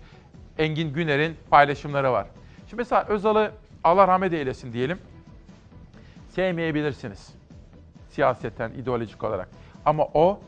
[0.58, 2.26] Engin Güner'in paylaşımları var.
[2.74, 3.52] Şimdi mesela Özal'ı
[3.84, 4.98] Allah rahmet eylesin diyelim.
[6.28, 7.34] Sevmeyebilirsiniz.
[8.10, 9.48] Siyaseten, ideolojik olarak.
[9.86, 10.40] Ama o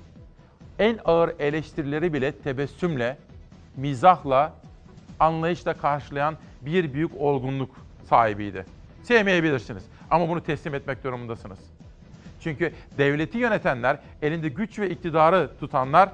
[0.78, 3.16] en ağır eleştirileri bile tebessümle,
[3.76, 4.52] mizahla,
[5.20, 7.76] anlayışla karşılayan bir büyük olgunluk
[8.08, 8.64] sahibiydi.
[9.02, 11.58] Sevmeyebilirsiniz ama bunu teslim etmek durumundasınız.
[12.40, 16.08] Çünkü devleti yönetenler, elinde güç ve iktidarı tutanlar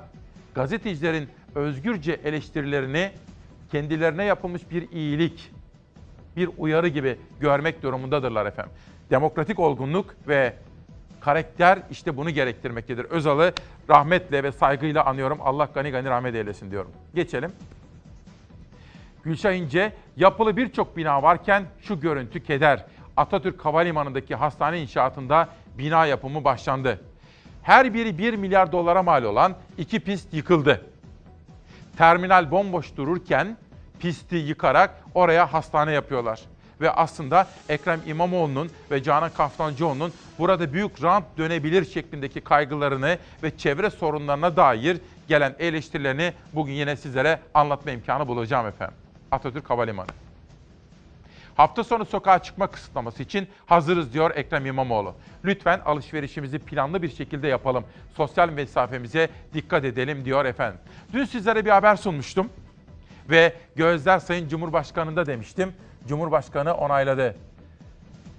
[0.55, 3.11] gazetecilerin özgürce eleştirilerini
[3.71, 5.53] kendilerine yapılmış bir iyilik,
[6.37, 8.73] bir uyarı gibi görmek durumundadırlar efendim.
[9.11, 10.55] Demokratik olgunluk ve
[11.21, 13.05] karakter işte bunu gerektirmektedir.
[13.05, 13.53] Özal'ı
[13.91, 15.39] rahmetle ve saygıyla anıyorum.
[15.43, 16.91] Allah gani gani rahmet eylesin diyorum.
[17.15, 17.53] Geçelim.
[19.25, 22.85] Gülşah İnce, yapılı birçok bina varken şu görüntü keder.
[23.17, 27.01] Atatürk Havalimanı'ndaki hastane inşaatında bina yapımı başlandı.
[27.63, 30.87] Her biri 1 milyar dolara mal olan iki pist yıkıldı.
[31.99, 33.57] Terminal bomboş dururken
[34.03, 36.41] pisti yıkarak oraya hastane yapıyorlar.
[36.81, 43.91] Ve aslında Ekrem İmamoğlu'nun ve Canan Kaftancıoğlu'nun burada büyük rant dönebilir şeklindeki kaygılarını ve çevre
[43.91, 48.97] sorunlarına dair gelen eleştirilerini bugün yine sizlere anlatma imkanı bulacağım efendim.
[49.31, 50.09] Atatürk Havalimanı.
[51.55, 55.15] Hafta sonu sokağa çıkma kısıtlaması için hazırız diyor Ekrem İmamoğlu.
[55.45, 57.85] Lütfen alışverişimizi planlı bir şekilde yapalım.
[58.17, 60.81] Sosyal mesafemize dikkat edelim diyor efendim.
[61.13, 62.51] Dün sizlere bir haber sunmuştum
[63.33, 65.73] ve gözler Sayın Cumhurbaşkanı'nda demiştim.
[66.09, 67.35] Cumhurbaşkanı onayladı.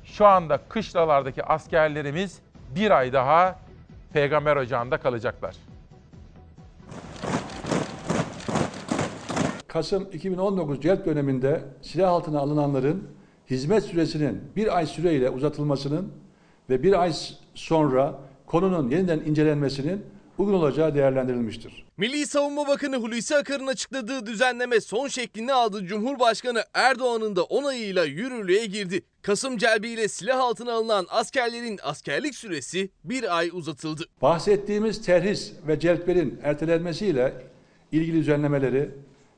[0.03, 2.39] Şu anda kışlalardaki askerlerimiz
[2.75, 3.59] bir ay daha
[4.13, 5.55] Peygamber Ocağı'nda kalacaklar.
[9.67, 13.07] Kasım 2019 celp döneminde silah altına alınanların
[13.49, 16.13] hizmet süresinin bir ay süreyle uzatılmasının
[16.69, 17.13] ve bir ay
[17.53, 20.05] sonra konunun yeniden incelenmesinin
[20.37, 21.85] uygun olacağı değerlendirilmiştir.
[21.97, 25.85] Milli Savunma Bakanı Hulusi Akar'ın açıkladığı düzenleme son şeklini aldı.
[25.85, 29.01] Cumhurbaşkanı Erdoğan'ın da onayıyla yürürlüğe girdi.
[29.21, 34.03] Kasım celbiyle silah altına alınan askerlerin askerlik süresi bir ay uzatıldı.
[34.21, 37.33] Bahsettiğimiz terhis ve celplerin ertelenmesiyle
[37.91, 38.89] ilgili düzenlemeleri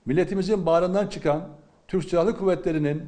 [0.05, 1.47] milletimizin bağrından çıkan
[1.87, 3.03] Türk Silahlı Kuvvetleri'nin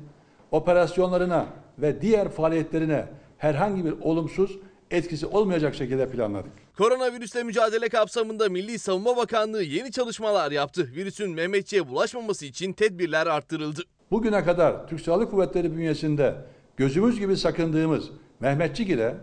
[0.52, 1.46] operasyonlarına
[1.78, 3.06] ve diğer faaliyetlerine
[3.38, 4.60] herhangi bir olumsuz
[4.92, 6.52] etkisi olmayacak şekilde planladık.
[6.78, 10.90] Koronavirüsle mücadele kapsamında Milli Savunma Bakanlığı yeni çalışmalar yaptı.
[10.96, 13.82] Virüsün Mehmetçiğe bulaşmaması için tedbirler arttırıldı.
[14.12, 16.36] Bugüne kadar Türk Silahlı Kuvvetleri bünyesinde
[16.78, 19.16] gözümüz gibi sakındığımız Mehmetçik ile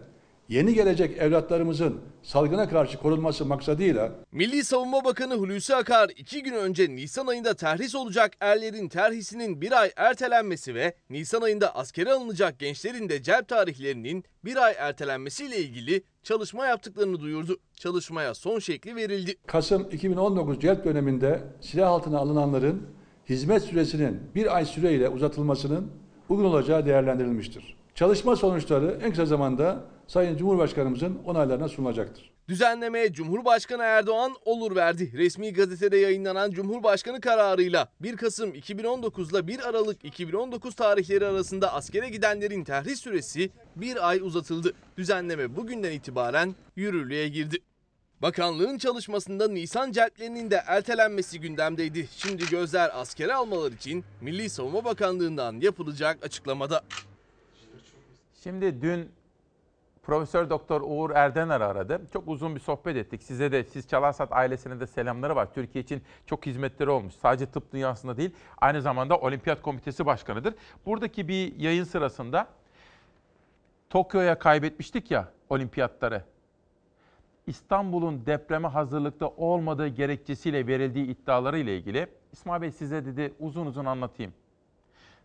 [0.48, 6.90] yeni gelecek evlatlarımızın salgına karşı korunması maksadıyla Milli Savunma Bakanı Hulusi Akar iki gün önce
[6.96, 13.08] Nisan ayında terhis olacak erlerin terhisinin bir ay ertelenmesi ve Nisan ayında askere alınacak gençlerin
[13.08, 17.58] de celp tarihlerinin bir ay ertelenmesiyle ilgili çalışma yaptıklarını duyurdu.
[17.74, 19.36] Çalışmaya son şekli verildi.
[19.46, 22.82] Kasım 2019 celp döneminde silah altına alınanların
[23.28, 25.90] hizmet süresinin bir ay süreyle uzatılmasının
[26.28, 27.76] uygun olacağı değerlendirilmiştir.
[27.94, 32.30] Çalışma sonuçları en kısa zamanda Sayın Cumhurbaşkanımızın onaylarına sunulacaktır.
[32.48, 35.12] Düzenlemeye Cumhurbaşkanı Erdoğan olur verdi.
[35.14, 42.08] Resmi gazetede yayınlanan Cumhurbaşkanı kararıyla 1 Kasım 2019 ile 1 Aralık 2019 tarihleri arasında askere
[42.08, 44.72] gidenlerin terhis süresi bir ay uzatıldı.
[44.96, 47.56] Düzenleme bugünden itibaren yürürlüğe girdi.
[48.22, 52.08] Bakanlığın çalışmasında Nisan celplerinin de ertelenmesi gündemdeydi.
[52.16, 56.82] Şimdi gözler askere almalar için Milli Savunma Bakanlığı'ndan yapılacak açıklamada.
[58.44, 59.12] Şimdi dün
[60.02, 62.00] Profesör Doktor Uğur Erdener aradı.
[62.12, 63.22] Çok uzun bir sohbet ettik.
[63.22, 65.54] Size de siz Çalarsat ailesine de selamları var.
[65.54, 67.14] Türkiye için çok hizmetleri olmuş.
[67.14, 70.54] Sadece tıp dünyasında değil, aynı zamanda Olimpiyat Komitesi Başkanı'dır.
[70.86, 72.46] Buradaki bir yayın sırasında
[73.90, 76.24] Tokyo'ya kaybetmiştik ya olimpiyatları.
[77.46, 83.84] İstanbul'un depreme hazırlıkta olmadığı gerekçesiyle verildiği iddiaları ile ilgili İsmail Bey size dedi uzun uzun
[83.84, 84.32] anlatayım.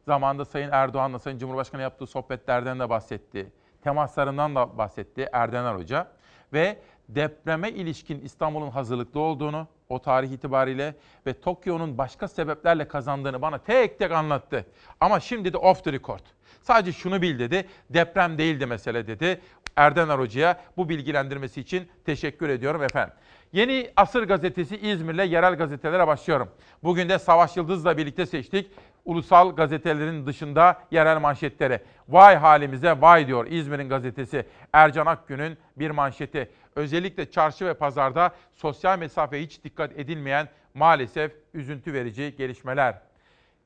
[0.05, 3.51] Zamanında Sayın Erdoğan'la Sayın Cumhurbaşkanı yaptığı sohbetlerden de bahsetti.
[3.83, 6.07] Temaslarından da bahsetti Erdener Hoca.
[6.53, 13.57] Ve depreme ilişkin İstanbul'un hazırlıklı olduğunu o tarih itibariyle ve Tokyo'nun başka sebeplerle kazandığını bana
[13.57, 14.65] tek tek anlattı.
[14.99, 16.19] Ama şimdi de off the record.
[16.61, 17.67] Sadece şunu bil dedi.
[17.89, 19.41] Deprem değildi mesele dedi.
[19.75, 23.13] Erdener Hoca'ya bu bilgilendirmesi için teşekkür ediyorum efendim.
[23.53, 26.51] Yeni Asır Gazetesi İzmir'le yerel gazetelere başlıyorum.
[26.83, 28.71] Bugün de Savaş Yıldız'la birlikte seçtik.
[29.05, 31.79] Ulusal gazetelerin dışında yerel manşetleri.
[32.09, 34.45] Vay halimize vay diyor İzmir'in gazetesi.
[34.73, 36.51] Ercan Akgün'ün bir manşeti.
[36.75, 43.01] Özellikle çarşı ve pazarda sosyal mesafeye hiç dikkat edilmeyen maalesef üzüntü verici gelişmeler.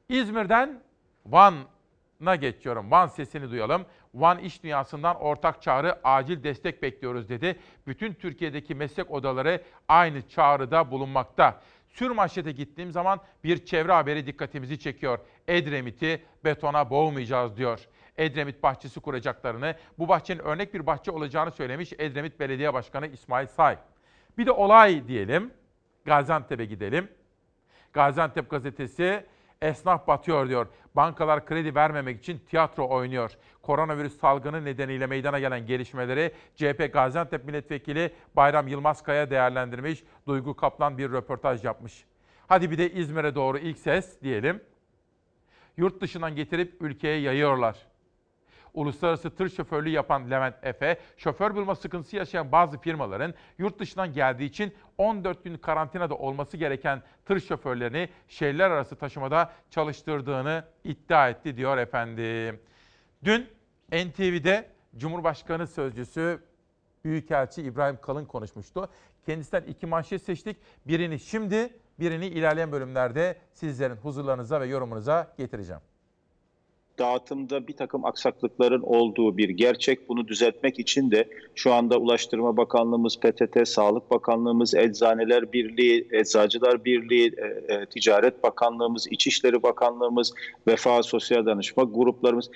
[0.10, 0.80] İzmir'den
[1.26, 2.92] Van'a geçiyorum.
[2.92, 3.86] Van sesini duyalım.
[4.14, 7.60] Van iş dünyasından ortak çağrı acil destek bekliyoruz dedi.
[7.88, 11.62] Bütün Türkiye'deki meslek odaları aynı çağrıda bulunmakta.
[11.94, 15.20] Sürmanşete gittiğim zaman bir çevre haberi dikkatimizi çekiyor.
[15.48, 17.80] Edremit'i betona boğmayacağız diyor.
[18.18, 23.78] Edremit bahçesi kuracaklarını, bu bahçenin örnek bir bahçe olacağını söylemiş Edremit Belediye Başkanı İsmail Say.
[24.38, 25.54] Bir de olay diyelim.
[26.06, 27.08] Gaziantep'e gidelim.
[27.94, 29.26] Gaziantep gazetesi
[29.64, 30.68] esnaf batıyor diyor.
[30.96, 33.32] Bankalar kredi vermemek için tiyatro oynuyor.
[33.62, 40.04] Koronavirüs salgını nedeniyle meydana gelen gelişmeleri CHP Gaziantep Milletvekili Bayram Yılmazkaya değerlendirmiş.
[40.28, 42.06] Duygu Kaplan bir röportaj yapmış.
[42.48, 44.62] Hadi bir de İzmir'e doğru ilk ses diyelim.
[45.78, 47.76] Yurt dışından getirip ülkeye yayıyorlar.
[48.74, 54.46] Uluslararası tır şoförlüğü yapan Levent Efe, şoför bulma sıkıntısı yaşayan bazı firmaların yurt dışından geldiği
[54.46, 61.78] için 14 gün karantinada olması gereken tır şoförlerini şehirler arası taşımada çalıştırdığını iddia etti diyor
[61.78, 62.60] efendim.
[63.24, 63.48] Dün
[63.92, 66.40] NTV'de Cumhurbaşkanı Sözcüsü
[67.06, 68.90] Büyükelçi İbrahim Kalın konuşmuştu.
[69.26, 70.58] Kendisinden iki manşet seçtik.
[70.88, 75.82] Birini şimdi, birini ilerleyen bölümlerde sizlerin huzurlarınıza ve yorumunuza getireceğim
[77.00, 80.10] dağıtımda bir takım aksaklıkların olduğu bir gerçek.
[80.10, 87.34] Bunu düzeltmek için de şu anda Ulaştırma Bakanlığımız, PTT, Sağlık Bakanlığımız, Eczaneler Birliği, Eczacılar Birliği,
[87.38, 90.34] e, e, Ticaret Bakanlığımız, İçişleri Bakanlığımız,
[90.68, 92.50] Vefa Sosyal Danışma gruplarımız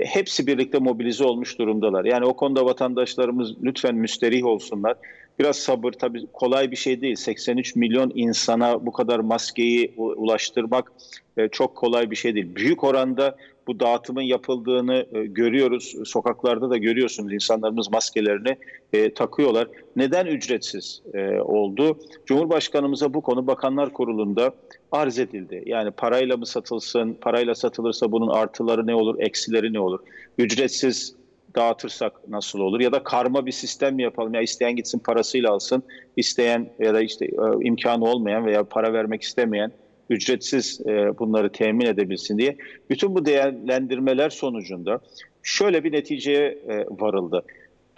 [0.00, 2.04] hepsi birlikte mobilize olmuş durumdalar.
[2.04, 4.96] Yani o konuda vatandaşlarımız lütfen müsterih olsunlar.
[5.38, 7.16] Biraz sabır tabii kolay bir şey değil.
[7.16, 10.92] 83 milyon insana bu kadar maskeyi ulaştırmak
[11.36, 12.54] e, çok kolay bir şey değil.
[12.56, 15.94] Büyük oranda bu dağıtımın yapıldığını e, görüyoruz.
[16.04, 18.56] Sokaklarda da görüyorsunuz insanlarımız maskelerini
[18.92, 19.68] e, takıyorlar.
[19.96, 21.02] Neden ücretsiz
[21.44, 21.98] oldu?
[22.26, 24.54] Cumhurbaşkanımıza bu konu Bakanlar Kurulu'nda
[24.92, 25.62] arz edildi.
[25.66, 30.00] Yani parayla mı satılsın, parayla satılırsa bunun artıları ne olur, eksileri ne olur?
[30.38, 31.14] Ücretsiz
[31.56, 32.80] dağıtırsak nasıl olur?
[32.80, 34.34] Ya da karma bir sistem mi yapalım?
[34.34, 35.82] Ya isteyen gitsin parasıyla alsın,
[36.16, 39.72] isteyen ya da işte e, imkanı olmayan veya para vermek istemeyen
[40.10, 42.56] ücretsiz e, bunları temin edebilsin diye.
[42.90, 45.00] Bütün bu değerlendirmeler sonucunda
[45.42, 47.44] şöyle bir neticeye e, varıldı.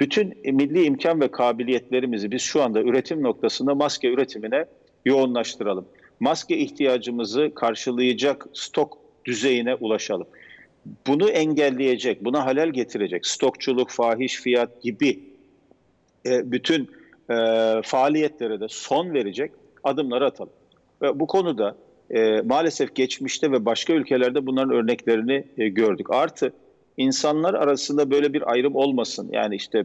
[0.00, 4.64] Bütün milli imkan ve kabiliyetlerimizi biz şu anda üretim noktasında maske üretimine
[5.04, 5.88] yoğunlaştıralım.
[6.20, 10.26] Maske ihtiyacımızı karşılayacak stok düzeyine ulaşalım.
[11.06, 15.20] Bunu engelleyecek, buna halel getirecek stokçuluk, fahiş fiyat gibi
[16.26, 16.90] e, bütün
[17.30, 17.36] e,
[17.84, 19.52] faaliyetlere de son verecek
[19.84, 20.52] adımları atalım.
[21.02, 21.76] Ve bu konuda
[22.10, 26.06] e, maalesef geçmişte ve başka ülkelerde bunların örneklerini e, gördük.
[26.10, 26.52] Artı
[26.96, 29.28] insanlar arasında böyle bir ayrım olmasın.
[29.32, 29.84] Yani işte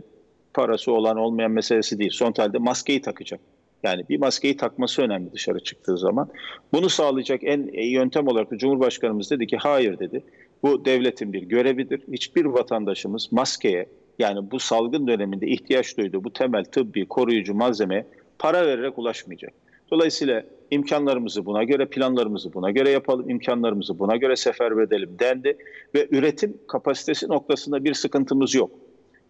[0.53, 2.11] parası olan olmayan meselesi değil.
[2.13, 3.39] Son halde maskeyi takacak.
[3.83, 6.29] Yani bir maskeyi takması önemli dışarı çıktığı zaman.
[6.73, 10.23] Bunu sağlayacak en yöntem olarak da Cumhurbaşkanımız dedi ki hayır dedi.
[10.63, 12.01] Bu devletin bir görevidir.
[12.11, 18.05] Hiçbir vatandaşımız maskeye yani bu salgın döneminde ihtiyaç duyduğu bu temel tıbbi koruyucu malzemeye
[18.39, 19.53] para vererek ulaşmayacak.
[19.91, 25.57] Dolayısıyla imkanlarımızı buna göre, planlarımızı buna göre yapalım, imkanlarımızı buna göre seferber edelim dendi.
[25.95, 28.71] Ve üretim kapasitesi noktasında bir sıkıntımız yok.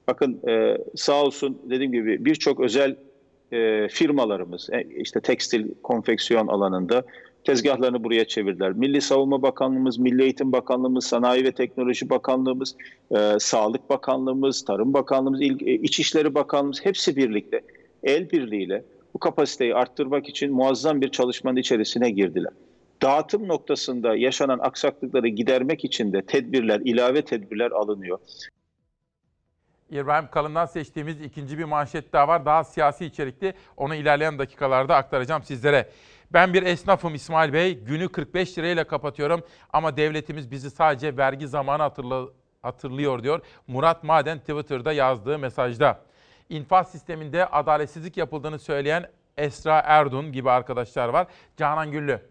[0.08, 2.96] Bakın e, sağ olsun dediğim gibi birçok özel
[3.52, 7.04] e, firmalarımız e, işte tekstil konfeksiyon alanında
[7.44, 8.72] tezgahlarını buraya çevirdiler.
[8.72, 12.76] Milli Savunma Bakanlığımız, Milli Eğitim Bakanlığımız, Sanayi ve Teknoloji Bakanlığımız,
[13.12, 17.62] e, Sağlık Bakanlığımız, Tarım Bakanlığımız, İl, e, İçişleri Bakanlığımız hepsi birlikte
[18.04, 22.54] el birliğiyle bu kapasiteyi arttırmak için muazzam bir çalışmanın içerisine girdiler.
[23.02, 28.20] Dağıtım noktasında yaşanan aksaklıkları gidermek için de tedbirler, ilave tedbirler alınıyor.
[29.92, 32.46] İbrahim Kalın'dan seçtiğimiz ikinci bir manşet daha var.
[32.46, 33.54] Daha siyasi içerikli.
[33.78, 35.90] Onu ilerleyen dakikalarda aktaracağım sizlere.
[36.34, 37.80] Ben bir esnafım İsmail Bey.
[37.80, 42.26] Günü 45 lirayla kapatıyorum ama devletimiz bizi sadece vergi zamanı hatırla,
[42.62, 43.42] hatırlıyor diyor.
[43.68, 46.02] Murat Maden Twitter'da yazdığı mesajda.
[46.50, 51.28] İnfaz sisteminde adaletsizlik yapıldığını söyleyen Esra Erdun gibi arkadaşlar var.
[51.58, 52.22] Canan Güllü.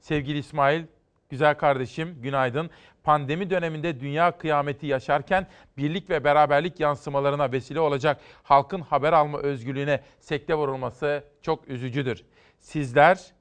[0.00, 0.84] Sevgili İsmail,
[1.30, 2.70] güzel kardeşim günaydın.
[3.04, 10.00] Pandemi döneminde dünya kıyameti yaşarken birlik ve beraberlik yansımalarına vesile olacak halkın haber alma özgürlüğüne
[10.20, 12.24] sekte vurulması çok üzücüdür.
[12.62, 13.32] Sizler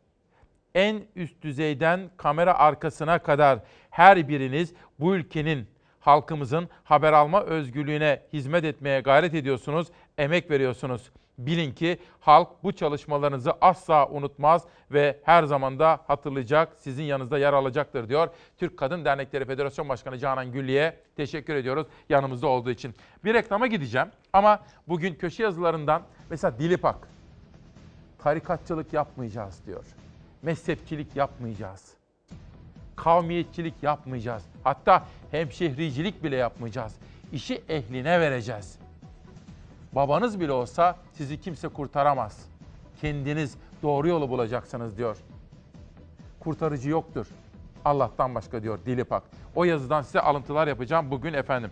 [0.76, 5.68] en üst düzeyden kamera arkasına kadar her biriniz bu ülkenin
[6.00, 11.12] halkımızın haber alma özgürlüğüne hizmet etmeye gayret ediyorsunuz, emek veriyorsunuz.
[11.38, 17.54] Bilin ki halk bu çalışmalarınızı asla unutmaz ve her zaman da hatırlayacak, sizin yanınızda yer
[17.54, 18.28] alacaktır diyor.
[18.58, 22.96] Türk Kadın Dernekleri Federasyon Başkanı Canan Güllü'ye teşekkür ediyoruz yanımızda olduğu için.
[23.24, 27.08] Bir reklama gideceğim ama bugün köşe yazılarından mesela Dilipak,
[28.24, 29.86] tarikatçılık yapmayacağız diyor.
[30.42, 31.94] Mezhepçilik yapmayacağız.
[32.96, 34.44] Kavmiyetçilik yapmayacağız.
[34.64, 36.96] Hatta hemşehricilik bile yapmayacağız.
[37.32, 38.80] İşi ehline vereceğiz.
[39.92, 42.46] Babanız bile olsa sizi kimse kurtaramaz.
[43.02, 45.18] Kendiniz doğru yolu bulacaksınız diyor.
[46.40, 47.28] Kurtarıcı yoktur.
[47.86, 49.24] Allah'tan başka diyor Dilipak.
[49.56, 51.72] O yazıdan size alıntılar yapacağım bugün efendim.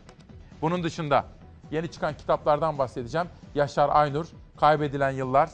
[0.62, 1.26] Bunun dışında
[1.72, 3.28] yeni çıkan kitaplardan bahsedeceğim.
[3.56, 5.50] Yaşar Aynur, Kaybedilen Yıllar.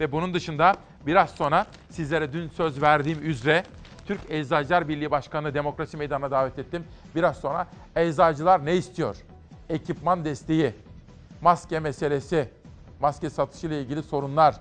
[0.00, 0.74] Ve bunun dışında
[1.06, 3.64] biraz sonra sizlere dün söz verdiğim üzere
[4.06, 6.84] Türk Eczacılar Birliği Başkanı Demokrasi Meydanı'na davet ettim.
[7.14, 9.16] Biraz sonra eczacılar ne istiyor?
[9.68, 10.72] Ekipman desteği,
[11.42, 12.48] maske meselesi,
[13.00, 14.54] maske satışı ile ilgili sorunlar,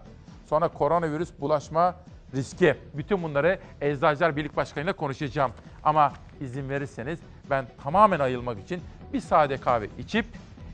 [0.50, 1.96] sonra koronavirüs bulaşma
[2.36, 2.76] riski.
[2.94, 5.52] Bütün bunları Eczacılar Birlik Başkanı ile konuşacağım.
[5.84, 7.20] Ama izin verirseniz
[7.50, 8.82] ben tamamen ayılmak için
[9.14, 10.26] bir sade kahve içip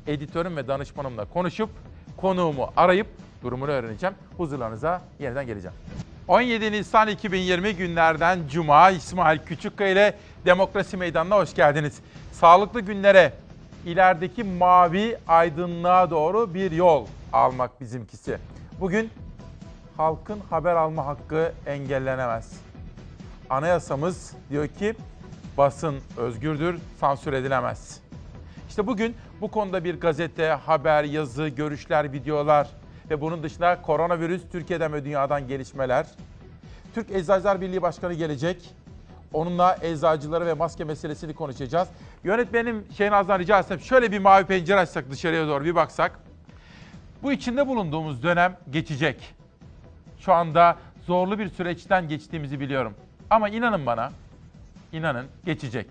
[0.08, 1.70] editörüm ve danışmanımla konuşup
[2.18, 3.08] konuğumu arayıp
[3.44, 4.16] durumunu öğreneceğim.
[4.38, 5.76] Huzurlarınıza yeniden geleceğim.
[6.28, 10.14] 17 Nisan 2020 günlerden Cuma İsmail Küçükkaya ile
[10.46, 12.00] Demokrasi Meydanı'na hoş geldiniz.
[12.32, 13.34] Sağlıklı günlere,
[13.86, 18.38] ilerideki mavi aydınlığa doğru bir yol almak bizimkisi.
[18.80, 19.10] Bugün
[19.98, 22.52] halkın haber alma hakkı engellenemez.
[23.50, 24.96] Anayasamız diyor ki
[25.58, 28.00] basın özgürdür, sansür edilemez.
[28.70, 32.68] İşte bugün bu konuda bir gazete, haber, yazı, görüşler, videolar
[33.10, 36.06] ve bunun dışında koronavirüs Türkiye'den ve dünyadan gelişmeler.
[36.96, 38.70] Türk Eczacılar Birliği Başkanı gelecek.
[39.34, 41.88] Onunla eczacıları ve maske meselesini konuşacağız.
[42.24, 46.20] Yönetmenim Şehnaz'dan rica etsem şöyle bir mavi pencere açsak dışarıya doğru bir baksak.
[47.24, 49.36] Bu içinde bulunduğumuz dönem geçecek.
[50.20, 52.94] Şu anda zorlu bir süreçten geçtiğimizi biliyorum.
[53.30, 54.12] Ama inanın bana,
[54.92, 55.88] inanın geçecek.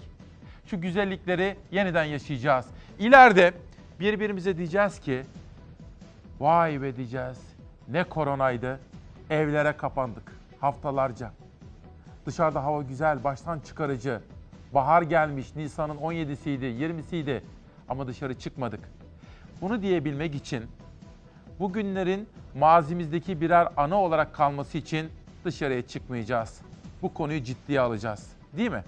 [0.66, 2.66] Şu güzellikleri yeniden yaşayacağız.
[2.98, 3.52] İleride
[4.00, 5.22] birbirimize diyeceğiz ki,
[6.40, 7.38] vay be diyeceğiz,
[7.88, 8.80] ne koronaydı,
[9.30, 11.30] evlere kapandık haftalarca.
[12.26, 14.20] Dışarıda hava güzel, baştan çıkarıcı.
[14.74, 17.40] Bahar gelmiş, Nisan'ın 17'siydi, 20'siydi
[17.88, 18.80] ama dışarı çıkmadık.
[19.60, 20.64] Bunu diyebilmek için
[21.58, 25.08] bu günlerin mazimizdeki birer anı olarak kalması için
[25.44, 26.60] dışarıya çıkmayacağız.
[27.02, 28.32] Bu konuyu ciddiye alacağız.
[28.56, 28.84] Değil mi?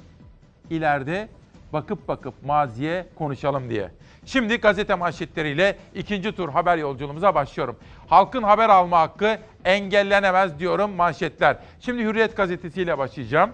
[0.70, 1.28] İleride
[1.72, 3.90] bakıp bakıp maziye konuşalım diye.
[4.26, 7.76] Şimdi gazete manşetleriyle ikinci tur haber yolculuğumuza başlıyorum.
[8.08, 11.56] Halkın haber alma hakkı engellenemez diyorum manşetler.
[11.80, 13.50] Şimdi Hürriyet gazetesiyle başlayacağım.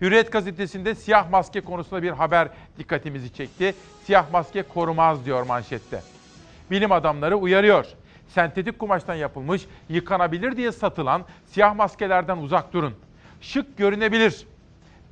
[0.00, 3.74] Hürriyet gazetesinde siyah maske konusunda bir haber dikkatimizi çekti.
[4.04, 6.02] Siyah maske korumaz diyor manşette.
[6.70, 7.86] Bilim adamları uyarıyor.
[8.28, 12.94] sentetik kumaştan yapılmış, yıkanabilir diye satılan siyah maskelerden uzak durun.
[13.40, 14.46] Şık görünebilir.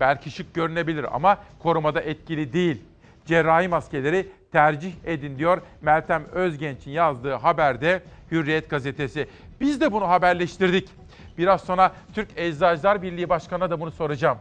[0.01, 2.83] Belki şık görünebilir ama korumada etkili değil.
[3.27, 9.29] Cerrahi maskeleri tercih edin diyor Meltem Özgenç'in yazdığı haberde Hürriyet gazetesi.
[9.61, 10.91] Biz de bunu haberleştirdik.
[11.39, 14.39] Biraz sonra Türk Eczacılar Birliği Başkanı'na da bunu soracağım.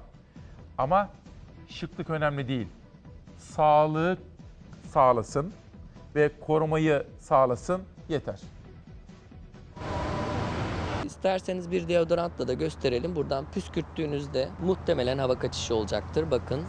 [0.77, 1.09] Ama
[1.69, 2.67] şıklık önemli değil.
[3.37, 4.19] Sağlık
[4.89, 5.53] sağlasın
[6.15, 8.39] ve korumayı sağlasın yeter.
[11.23, 13.15] İsterseniz bir deodorantla da gösterelim.
[13.15, 16.31] Buradan püskürttüğünüzde muhtemelen hava kaçışı olacaktır.
[16.31, 16.59] Bakın.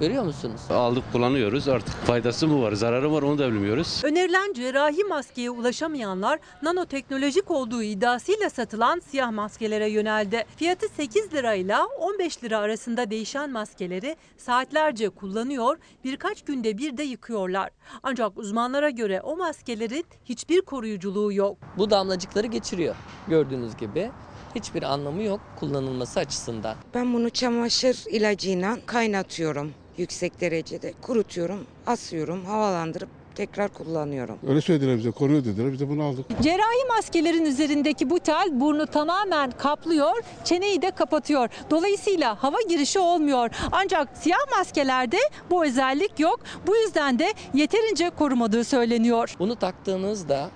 [0.00, 0.60] Görüyor musunuz?
[0.70, 4.02] Aldık kullanıyoruz artık faydası mı var zararı mı var onu da bilmiyoruz.
[4.04, 10.44] Önerilen cerrahi maskeye ulaşamayanlar nanoteknolojik olduğu iddiasıyla satılan siyah maskelere yöneldi.
[10.56, 17.70] Fiyatı 8 lirayla 15 lira arasında değişen maskeleri saatlerce kullanıyor, birkaç günde bir de yıkıyorlar.
[18.02, 21.58] Ancak uzmanlara göre o maskelerin hiçbir koruyuculuğu yok.
[21.78, 22.94] Bu damlacıkları geçiriyor.
[23.28, 24.10] Gördüğünüz gibi.
[24.54, 26.76] Hiçbir anlamı yok kullanılması açısından.
[26.94, 30.92] Ben bunu çamaşır ilacıyla kaynatıyorum yüksek derecede.
[31.02, 34.38] Kurutuyorum, asıyorum, havalandırıp tekrar kullanıyorum.
[34.48, 36.26] Öyle söylediler bize koruyor dediler biz de bunu aldık.
[36.42, 41.48] Cerrahi maskelerin üzerindeki bu tel burnu tamamen kaplıyor, çeneyi de kapatıyor.
[41.70, 43.50] Dolayısıyla hava girişi olmuyor.
[43.72, 45.18] Ancak siyah maskelerde
[45.50, 46.40] bu özellik yok.
[46.66, 49.34] Bu yüzden de yeterince korumadığı söyleniyor.
[49.38, 50.50] Bunu taktığınızda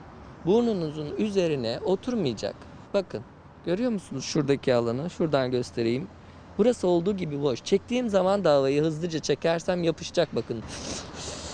[0.47, 2.55] burnunuzun üzerine oturmayacak.
[2.95, 3.22] Bakın
[3.66, 5.11] görüyor musunuz şuradaki alanı?
[5.11, 6.09] Şuradan göstereyim.
[6.61, 7.64] Burası olduğu gibi boş.
[7.64, 10.62] Çektiğim zaman da havayı hızlıca çekersem yapışacak bakın.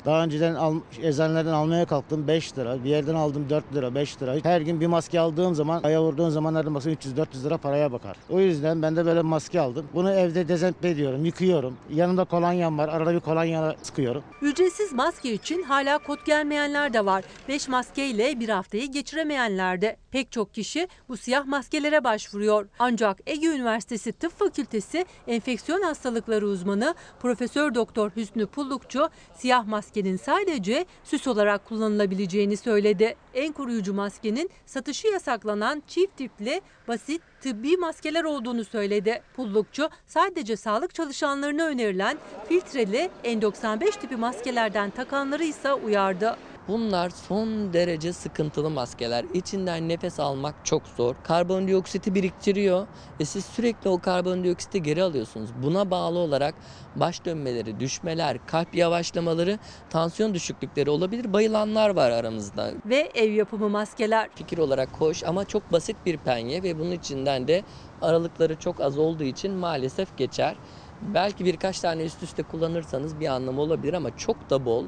[0.07, 2.84] Daha önceden al, eczanelerden almaya kalktım 5 lira.
[2.84, 4.34] Bir yerden aldım 4 lira 5 lira.
[4.42, 8.16] Her gün bir maske aldığım zaman aya vurduğun zaman nereden baksan 300-400 lira paraya bakar.
[8.30, 9.86] O yüzden ben de böyle maske aldım.
[9.94, 11.76] Bunu evde dezenfekte ediyorum, yıkıyorum.
[11.94, 12.88] Yanımda kolonyam var.
[12.88, 14.22] Arada bir kolonya sıkıyorum.
[14.42, 17.24] Ücretsiz maske için hala kod gelmeyenler de var.
[17.48, 19.96] 5 maskeyle bir haftayı geçiremeyenler de.
[20.11, 22.68] Pek çok kişi bu siyah maskelere başvuruyor.
[22.78, 29.66] Ancak Ege Üniversitesi Tıp Fakültesi Enfeksiyon Hastalıkları uzmanı Profesör Doktor Hüsnü Pullukçu siyah
[29.97, 33.14] maskenin sadece süs olarak kullanılabileceğini söyledi.
[33.37, 39.22] En koruyucu maskenin satışı yasaklanan çift tipli basit tıbbi maskeler olduğunu söyledi.
[39.37, 42.18] Pullukçu sadece sağlık çalışanlarına önerilen
[42.49, 46.37] filtreli N95 tipi maskelerden takanları ise uyardı.
[46.68, 49.24] Bunlar son derece sıkıntılı maskeler.
[49.34, 51.14] İçinden nefes almak çok zor.
[51.22, 52.87] Karbondioksiti biriktiriyor
[53.20, 55.51] ve siz sürekli o karbondioksiti geri alıyorsunuz.
[55.62, 56.55] Buna bağlı olarak
[56.97, 59.59] baş dönmeleri, düşmeler, kalp yavaşlamaları,
[59.91, 61.32] tansiyon düşüklükleri olabilir.
[61.32, 62.70] Bayılanlar var aramızda.
[62.87, 64.29] Ve ev yapımı maskeler.
[64.35, 67.62] Fikir olarak hoş ama çok basit bir penye ve bunun içinden de
[68.03, 70.57] aralıkları çok az olduğu için maalesef geçer.
[71.03, 74.85] Belki birkaç tane üst üste kullanırsanız bir anlamı olabilir ama çok da bol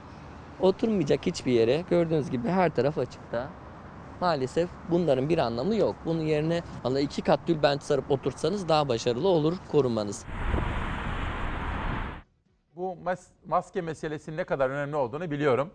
[0.60, 1.84] oturmayacak hiçbir yere.
[1.90, 3.48] Gördüğünüz gibi her taraf açıkta.
[4.20, 5.96] Maalesef bunların bir anlamı yok.
[6.04, 10.24] Bunun yerine valla iki kat tülbent sarıp otursanız daha başarılı olur korumanız.
[12.76, 15.70] Bu mas- maske meselesinin ne kadar önemli olduğunu biliyorum.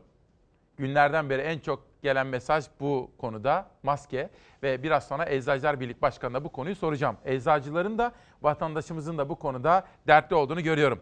[0.78, 4.30] Günlerden beri en çok gelen mesaj bu konuda maske
[4.64, 7.18] ve biraz sonra Eczacılar Birlik Başkanı'na bu konuyu soracağım.
[7.26, 8.12] Eczacıların da
[8.42, 11.00] vatandaşımızın da bu konuda dertli olduğunu görüyorum.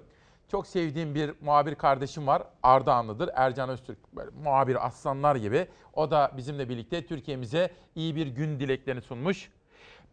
[0.52, 2.44] Çok sevdiğim bir muhabir kardeşim var.
[2.64, 3.30] Ardahanlıdır.
[3.36, 3.98] Ercan Öztürk.
[4.16, 5.68] Böyle muhabir aslanlar gibi.
[5.94, 9.52] O da bizimle birlikte Türkiye'mize iyi bir gün dileklerini sunmuş.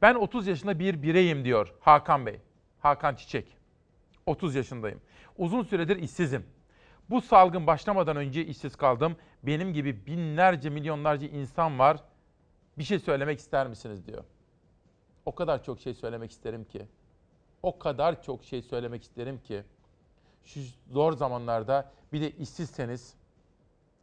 [0.03, 2.41] Ben 30 yaşında bir bireyim diyor Hakan Bey.
[2.81, 3.57] Hakan Çiçek.
[4.27, 5.01] 30 yaşındayım.
[5.39, 6.47] Uzun süredir işsizim.
[7.11, 9.17] Bu salgın başlamadan önce işsiz kaldım.
[9.43, 11.97] Benim gibi binlerce, milyonlarca insan var.
[12.79, 14.25] Bir şey söylemek ister misiniz diyor.
[15.25, 16.87] O kadar çok şey söylemek isterim ki.
[17.63, 19.63] O kadar çok şey söylemek isterim ki
[20.45, 23.15] şu zor zamanlarda bir de işsizseniz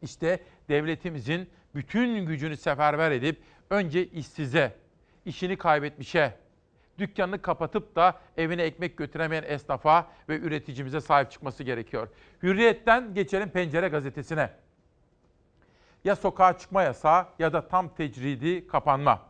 [0.02, 4.76] işte devletimizin bütün gücünü seferber edip önce işsize,
[5.26, 6.38] işini kaybetmişe,
[7.00, 12.08] dükkanını kapatıp da evine ekmek götüremeyen esnafa ve üreticimize sahip çıkması gerekiyor.
[12.44, 14.50] Hürriyetten geçelim Pencere gazetesine.
[16.04, 19.22] Ya sokağa çıkma yasağı ya da tam tecridi kapanma.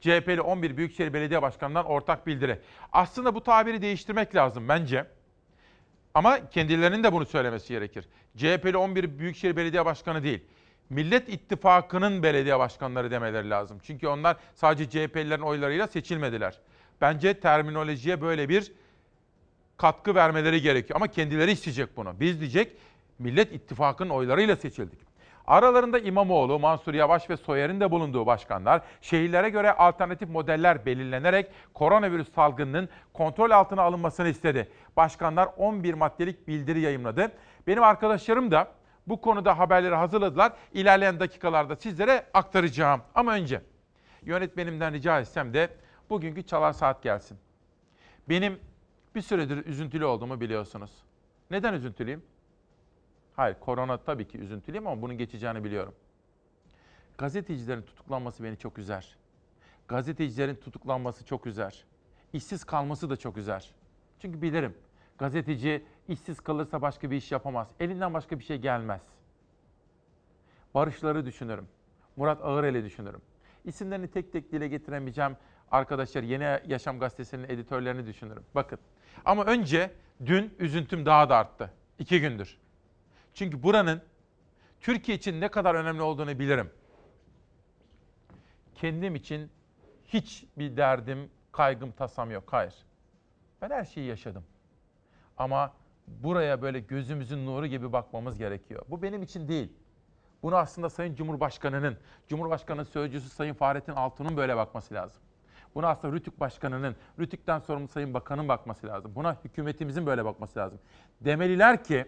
[0.00, 2.58] CHP'li 11 Büyükşehir Belediye Başkanı'ndan ortak bildiri.
[2.92, 5.06] Aslında bu tabiri değiştirmek lazım bence.
[6.14, 8.08] Ama kendilerinin de bunu söylemesi gerekir.
[8.36, 10.44] CHP'li 11 Büyükşehir Belediye Başkanı değil.
[10.90, 13.78] Millet İttifakı'nın belediye başkanları demeleri lazım.
[13.82, 16.58] Çünkü onlar sadece CHP'lilerin oylarıyla seçilmediler.
[17.00, 18.72] Bence terminolojiye böyle bir
[19.76, 20.96] katkı vermeleri gerekiyor.
[20.96, 22.20] Ama kendileri isteyecek bunu.
[22.20, 22.76] Biz diyecek
[23.18, 24.98] Millet İttifakı'nın oylarıyla seçildik.
[25.46, 32.32] Aralarında İmamoğlu, Mansur Yavaş ve Soyer'in de bulunduğu başkanlar şehirlere göre alternatif modeller belirlenerek koronavirüs
[32.34, 34.68] salgınının kontrol altına alınmasını istedi.
[34.96, 37.32] Başkanlar 11 maddelik bildiri yayımladı.
[37.66, 38.68] Benim arkadaşlarım da
[39.06, 40.52] Bu konuda haberleri hazırladılar.
[40.72, 43.00] İlerleyen dakikalarda sizlere aktaracağım.
[43.14, 43.60] Ama önce
[44.22, 45.68] yönetmenimden rica etsem de
[46.10, 47.38] bugünkü çalar saat gelsin.
[48.28, 48.60] Benim
[49.14, 50.90] bir süredir üzüntülü olduğumu biliyorsunuz.
[51.50, 52.22] Neden üzüntülüyüm?
[53.36, 55.94] Hayır, korona tabii ki üzüntülüyüm ama bunun geçeceğini biliyorum.
[57.18, 59.16] Gazetecilerin tutuklanması beni çok üzer.
[59.88, 61.84] Gazetecilerin tutuklanması çok üzer.
[62.32, 63.70] İşsiz kalması da çok üzer.
[64.18, 64.74] Çünkü bilirim
[65.18, 67.68] gazeteci işsiz kalırsa başka bir iş yapamaz.
[67.80, 69.02] Elinden başka bir şey gelmez.
[70.74, 71.68] Barışları düşünürüm.
[72.16, 73.20] Murat Ağırel'i düşünürüm.
[73.64, 75.36] İsimlerini tek tek dile getiremeyeceğim
[75.70, 78.44] arkadaşlar Yeni Yaşam Gazetesi'nin editörlerini düşünürüm.
[78.54, 78.78] Bakın
[79.24, 79.90] ama önce
[80.26, 81.72] dün üzüntüm daha da arttı.
[81.98, 82.58] İki gündür.
[83.34, 84.02] Çünkü buranın
[84.80, 86.70] Türkiye için ne kadar önemli olduğunu bilirim.
[88.74, 89.50] Kendim için
[90.06, 92.44] hiçbir derdim, kaygım, tasam yok.
[92.46, 92.74] Hayır.
[93.62, 94.44] Ben her şeyi yaşadım.
[95.36, 95.72] Ama
[96.06, 98.82] buraya böyle gözümüzün nuru gibi bakmamız gerekiyor.
[98.88, 99.72] Bu benim için değil.
[100.42, 101.98] Bunu aslında Sayın Cumhurbaşkanı'nın,
[102.28, 105.22] Cumhurbaşkanı Sözcüsü Sayın Fahrettin Altun'un böyle bakması lazım.
[105.74, 109.12] Buna aslında Rütük Başkanı'nın, Rütük'ten sorumlu Sayın Bakan'ın bakması lazım.
[109.14, 110.78] Buna hükümetimizin böyle bakması lazım.
[111.20, 112.06] Demeliler ki,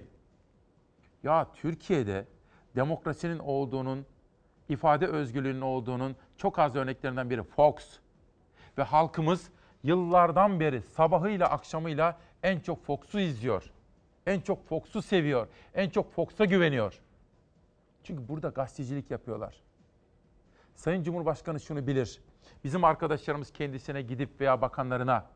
[1.22, 2.26] ya Türkiye'de
[2.76, 4.06] demokrasinin olduğunun,
[4.68, 7.74] ifade özgürlüğünün olduğunun çok az örneklerinden biri Fox.
[8.78, 9.50] Ve halkımız
[9.82, 13.70] yıllardan beri sabahıyla akşamıyla en çok Fox'u izliyor.
[14.26, 15.48] En çok Fox'u seviyor.
[15.74, 17.00] En çok Fox'a güveniyor.
[18.02, 19.62] Çünkü burada gazetecilik yapıyorlar.
[20.74, 22.20] Sayın Cumhurbaşkanı şunu bilir.
[22.64, 25.26] Bizim arkadaşlarımız kendisine gidip veya bakanlarına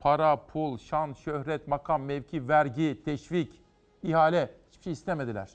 [0.00, 3.62] para, pul, şan, şöhret, makam, mevki, vergi, teşvik,
[4.02, 5.50] ihale hiçbir şey istemediler.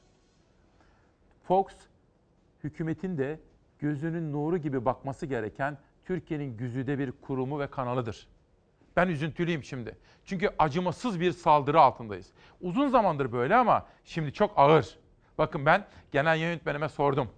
[1.44, 1.66] Fox
[2.64, 3.40] hükümetin de
[3.80, 8.28] gözünün nuru gibi bakması gereken Türkiye'nin güzide bir kurumu ve kanalıdır.
[8.96, 9.98] Ben üzüntülüyüm şimdi.
[10.26, 12.32] Çünkü acımasız bir saldırı altındayız.
[12.62, 14.98] Uzun zamandır böyle ama şimdi çok ağır.
[15.38, 17.30] Bakın ben genel yönetmenime sordum.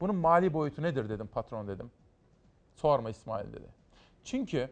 [0.00, 1.90] Bunun mali boyutu nedir dedim patron dedim.
[2.76, 3.68] Sorma İsmail dedi.
[4.24, 4.70] Çünkü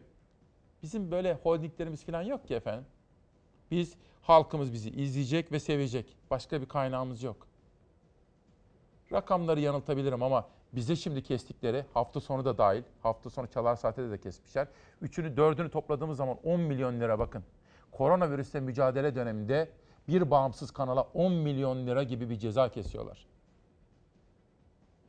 [0.83, 2.85] bizim böyle holdinglerimiz falan yok ki efendim.
[3.71, 6.17] Biz halkımız bizi izleyecek ve sevecek.
[6.31, 7.47] Başka bir kaynağımız yok.
[9.11, 14.17] Rakamları yanıltabilirim ama bize şimdi kestikleri hafta sonu da dahil, hafta sonu çalar saate de
[14.17, 14.67] kesmişler.
[15.01, 17.43] Üçünü dördünü topladığımız zaman 10 milyon lira bakın.
[17.91, 19.69] Koronavirüsle mücadele döneminde
[20.07, 23.27] bir bağımsız kanala 10 milyon lira gibi bir ceza kesiyorlar.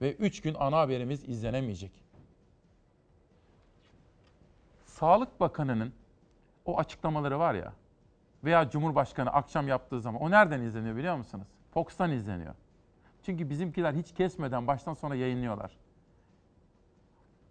[0.01, 2.06] Ve 3 gün ana haberimiz izlenemeyecek.
[5.01, 5.93] Sağlık Bakanı'nın
[6.65, 7.73] o açıklamaları var ya
[8.45, 11.47] veya Cumhurbaşkanı akşam yaptığı zaman o nereden izleniyor biliyor musunuz?
[11.75, 12.55] Fox'tan izleniyor.
[13.23, 15.77] Çünkü bizimkiler hiç kesmeden baştan sona yayınlıyorlar.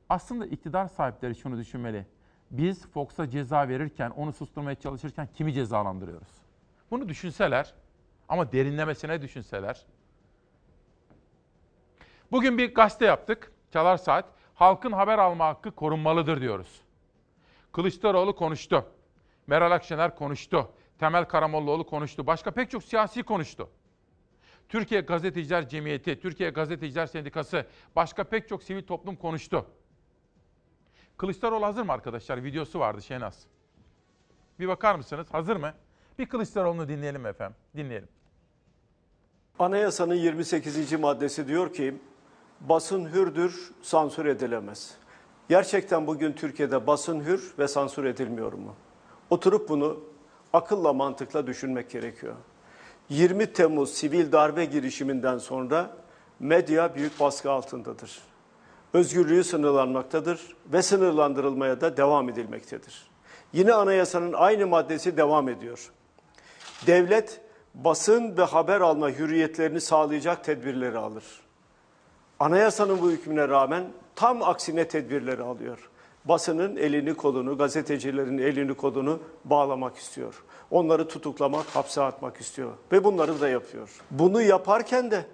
[0.09, 2.05] Aslında iktidar sahipleri şunu düşünmeli.
[2.51, 6.41] Biz Fox'a ceza verirken, onu susturmaya çalışırken kimi cezalandırıyoruz?
[6.91, 7.73] Bunu düşünseler
[8.29, 9.85] ama derinlemesine düşünseler.
[12.31, 13.51] Bugün bir gazete yaptık.
[13.71, 14.25] Çalar Saat.
[14.55, 16.84] Halkın haber alma hakkı korunmalıdır diyoruz.
[17.75, 18.85] Kılıçdaroğlu konuştu.
[19.47, 20.69] Meral Akşener konuştu.
[20.99, 22.27] Temel Karamollaoğlu konuştu.
[22.27, 23.69] Başka pek çok siyasi konuştu.
[24.69, 27.65] Türkiye Gazeteciler Cemiyeti, Türkiye Gazeteciler Sendikası,
[27.95, 29.65] başka pek çok sivil toplum konuştu.
[31.17, 32.43] Kılıçdaroğlu hazır mı arkadaşlar?
[32.43, 33.45] Videosu vardı Şenaz.
[34.59, 35.27] Bir bakar mısınız?
[35.31, 35.73] Hazır mı?
[36.19, 37.57] Bir Kılıçdaroğlu'nu dinleyelim efendim.
[37.75, 38.09] Dinleyelim.
[39.59, 40.99] Anayasanın 28.
[40.99, 41.95] maddesi diyor ki
[42.61, 45.04] basın hürdür, sansür edilemez.
[45.49, 48.75] Gerçekten bugün Türkiye'de basın hür ve sansür edilmiyor mu?
[49.29, 49.99] Oturup bunu
[50.53, 52.35] akılla mantıkla düşünmek gerekiyor.
[53.09, 55.97] 20 Temmuz sivil darbe girişiminden sonra
[56.39, 58.19] medya büyük baskı altındadır.
[58.93, 63.07] Özgürlüğü sınırlanmaktadır ve sınırlandırılmaya da devam edilmektedir.
[63.53, 65.91] Yine anayasanın aynı maddesi devam ediyor.
[66.87, 67.41] Devlet
[67.73, 71.44] basın ve haber alma hürriyetlerini sağlayacak tedbirleri alır.
[72.39, 73.83] Anayasanın bu hükmüne rağmen
[74.15, 75.89] tam aksine tedbirleri alıyor.
[76.25, 80.43] Basının elini kolunu, gazetecilerin elini kolunu bağlamak istiyor.
[80.71, 83.89] Onları tutuklamak, hapse atmak istiyor ve bunları da yapıyor.
[84.11, 85.25] Bunu yaparken de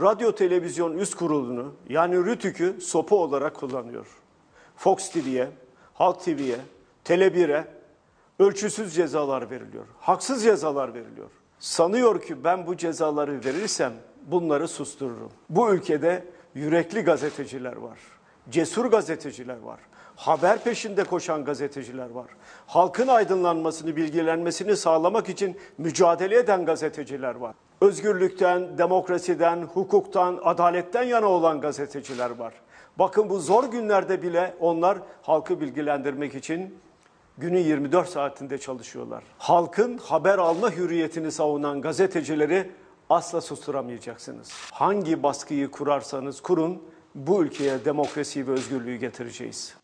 [0.00, 4.06] radyo televizyon üst kurulunu yani RTÜK'ü sopa olarak kullanıyor.
[4.76, 5.48] Fox TV'ye,
[5.94, 6.56] Halk TV'ye,
[7.04, 7.66] Tele1'e
[8.38, 9.86] ölçüsüz cezalar veriliyor.
[10.00, 11.30] Haksız cezalar veriliyor.
[11.58, 13.92] Sanıyor ki ben bu cezaları verirsem
[14.26, 15.32] bunları sustururum.
[15.50, 17.98] Bu ülkede yürekli gazeteciler var.
[18.50, 19.80] Cesur gazeteciler var.
[20.16, 22.26] Haber peşinde koşan gazeteciler var.
[22.66, 27.54] Halkın aydınlanmasını, bilgilenmesini sağlamak için mücadele eden gazeteciler var.
[27.80, 32.54] Özgürlükten, demokrasiden, hukuktan, adaletten yana olan gazeteciler var.
[32.98, 36.78] Bakın bu zor günlerde bile onlar halkı bilgilendirmek için
[37.38, 39.22] günün 24 saatinde çalışıyorlar.
[39.38, 42.70] Halkın haber alma hürriyetini savunan gazetecileri
[43.10, 44.52] asla susturamayacaksınız.
[44.72, 46.82] Hangi baskıyı kurarsanız kurun
[47.14, 49.76] bu ülkeye demokrasiyi ve özgürlüğü getireceğiz.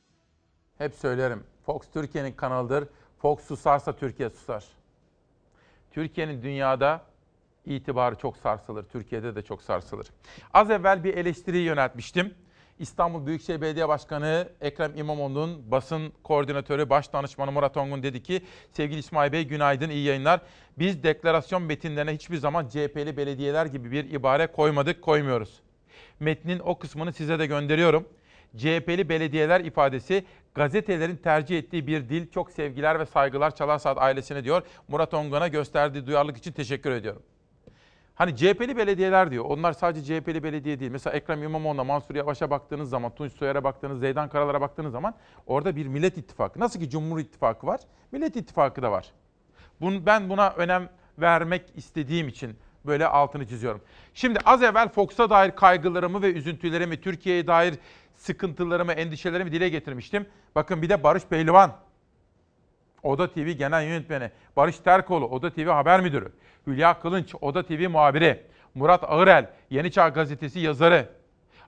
[0.78, 1.44] Hep söylerim.
[1.66, 2.88] Fox Türkiye'nin kanalıdır.
[3.18, 4.64] Fox susarsa Türkiye susar.
[5.90, 7.02] Türkiye'nin dünyada
[7.64, 8.84] itibarı çok sarsılır.
[8.84, 10.06] Türkiye'de de çok sarsılır.
[10.54, 12.34] Az evvel bir eleştiriyi yöneltmiştim.
[12.78, 18.98] İstanbul Büyükşehir Belediye Başkanı Ekrem İmamoğlu'nun basın koordinatörü, baş danışmanı Murat Ongun dedi ki, sevgili
[18.98, 20.40] İsmail Bey günaydın, iyi yayınlar.
[20.78, 25.60] Biz deklarasyon metinlerine hiçbir zaman CHP'li belediyeler gibi bir ibare koymadık, koymuyoruz.
[26.20, 28.08] Metnin o kısmını size de gönderiyorum.
[28.56, 30.24] CHP'li belediyeler ifadesi
[30.54, 32.30] gazetelerin tercih ettiği bir dil.
[32.30, 34.62] Çok sevgiler ve saygılar Çalar Saat ailesine diyor.
[34.88, 37.22] Murat Ongun'a gösterdiği duyarlılık için teşekkür ediyorum.
[38.16, 39.44] Hani CHP'li belediyeler diyor.
[39.44, 40.90] Onlar sadece CHP'li belediye değil.
[40.90, 45.14] Mesela Ekrem İmamoğlu'na, Mansur Yavaş'a baktığınız zaman, Tunç Soyer'e baktığınız, Zeydan Karalar'a baktığınız zaman
[45.46, 46.60] orada bir Millet İttifakı.
[46.60, 47.80] Nasıl ki Cumhur İttifakı var,
[48.12, 49.12] Millet İttifakı da var.
[49.80, 50.88] Bunu, ben buna önem
[51.18, 52.56] vermek istediğim için
[52.86, 53.80] böyle altını çiziyorum.
[54.14, 57.74] Şimdi az evvel Fox'a dair kaygılarımı ve üzüntülerimi, Türkiye'ye dair
[58.14, 60.26] sıkıntılarımı, endişelerimi dile getirmiştim.
[60.54, 61.72] Bakın bir de Barış Pehlivan,
[63.02, 66.32] Oda TV Genel Yönetmeni, Barış Terkoğlu, Oda TV Haber Müdürü,
[66.66, 71.08] Hülya Kılınç, Oda TV Muhabiri, Murat Ağırel, Yeni Çağ Gazetesi yazarı,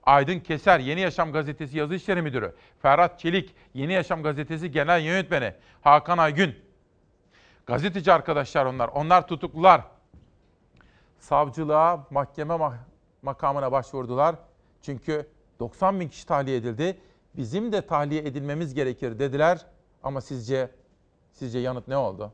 [0.03, 5.53] Aydın Keser, Yeni Yaşam Gazetesi Yazı İşleri Müdürü, Ferhat Çelik, Yeni Yaşam Gazetesi Genel Yönetmeni,
[5.81, 6.55] Hakan Aygün,
[7.65, 9.81] gazeteci arkadaşlar onlar, onlar tutuklular.
[11.19, 12.77] Savcılığa, mahkeme mah-
[13.21, 14.35] makamına başvurdular.
[14.81, 15.27] Çünkü
[15.59, 16.97] 90 bin kişi tahliye edildi.
[17.37, 19.65] Bizim de tahliye edilmemiz gerekir dediler.
[20.03, 20.71] Ama sizce
[21.33, 22.33] sizce yanıt ne oldu?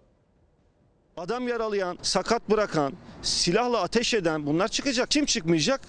[1.17, 5.11] Adam yaralayan, sakat bırakan, silahla ateş eden bunlar çıkacak.
[5.11, 5.81] Kim çıkmayacak?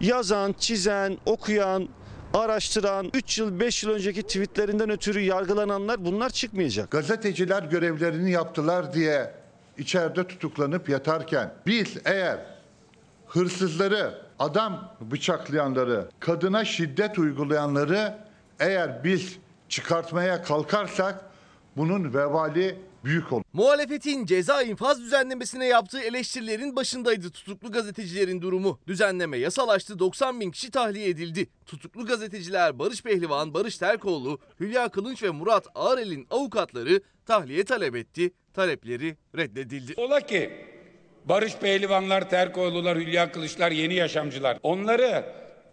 [0.00, 1.88] Yazan, çizen, okuyan,
[2.34, 6.90] araştıran, 3 yıl 5 yıl önceki tweetlerinden ötürü yargılananlar bunlar çıkmayacak.
[6.90, 9.34] Gazeteciler görevlerini yaptılar diye
[9.78, 12.38] içeride tutuklanıp yatarken biz eğer
[13.26, 18.18] hırsızları, adam bıçaklayanları, kadına şiddet uygulayanları
[18.60, 21.20] eğer biz çıkartmaya kalkarsak
[21.76, 23.42] bunun vebali büyük olur.
[23.52, 28.78] Muhalefetin ceza infaz düzenlemesine yaptığı eleştirilerin başındaydı tutuklu gazetecilerin durumu.
[28.86, 31.48] Düzenleme yasalaştı 90 bin kişi tahliye edildi.
[31.66, 38.32] Tutuklu gazeteciler Barış Pehlivan, Barış Terkoğlu, Hülya Kılınç ve Murat Ağrel'in avukatları tahliye talep etti.
[38.54, 39.94] Talepleri reddedildi.
[39.96, 40.50] Ola ki
[41.24, 45.24] Barış Pehlivanlar, Terkoğlular, Hülya Kılıçlar, Yeni Yaşamcılar onları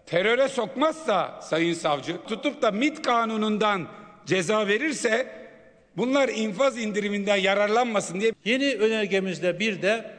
[0.05, 3.87] teröre sokmazsa Sayın Savcı tutup da MİT kanunundan
[4.25, 5.38] ceza verirse
[5.97, 10.11] bunlar infaz indiriminden yararlanmasın diye Yeni önergemizde bir de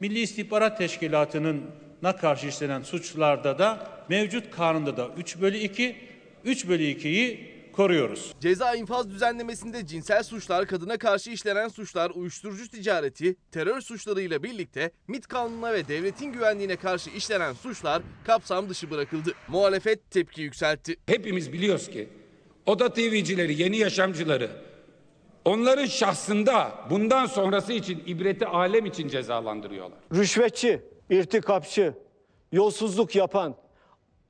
[0.00, 1.62] Milli İstihbarat Teşkilatı'nın
[2.02, 5.96] na karşı işlenen suçlarda da mevcut kanunda da 3 bölü 2,
[6.44, 8.34] 3 bölü 2'yi koruyoruz.
[8.40, 15.26] Ceza infaz düzenlemesinde cinsel suçlar, kadına karşı işlenen suçlar, uyuşturucu ticareti, terör suçlarıyla birlikte MİT
[15.26, 19.32] kanununa ve devletin güvenliğine karşı işlenen suçlar kapsam dışı bırakıldı.
[19.48, 20.96] Muhalefet tepki yükseltti.
[21.06, 22.08] hepimiz biliyoruz ki
[22.66, 24.50] oda TV'cileri, yeni yaşamcıları
[25.48, 29.98] onların şahsında bundan sonrası için ibreti alem için cezalandırıyorlar.
[30.14, 31.94] Rüşvetçi, irtikapçı,
[32.52, 33.54] yolsuzluk yapan,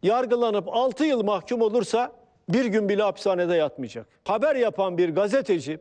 [0.03, 2.13] yargılanıp 6 yıl mahkum olursa
[2.49, 4.07] bir gün bile hapishanede yatmayacak.
[4.25, 5.81] Haber yapan bir gazeteci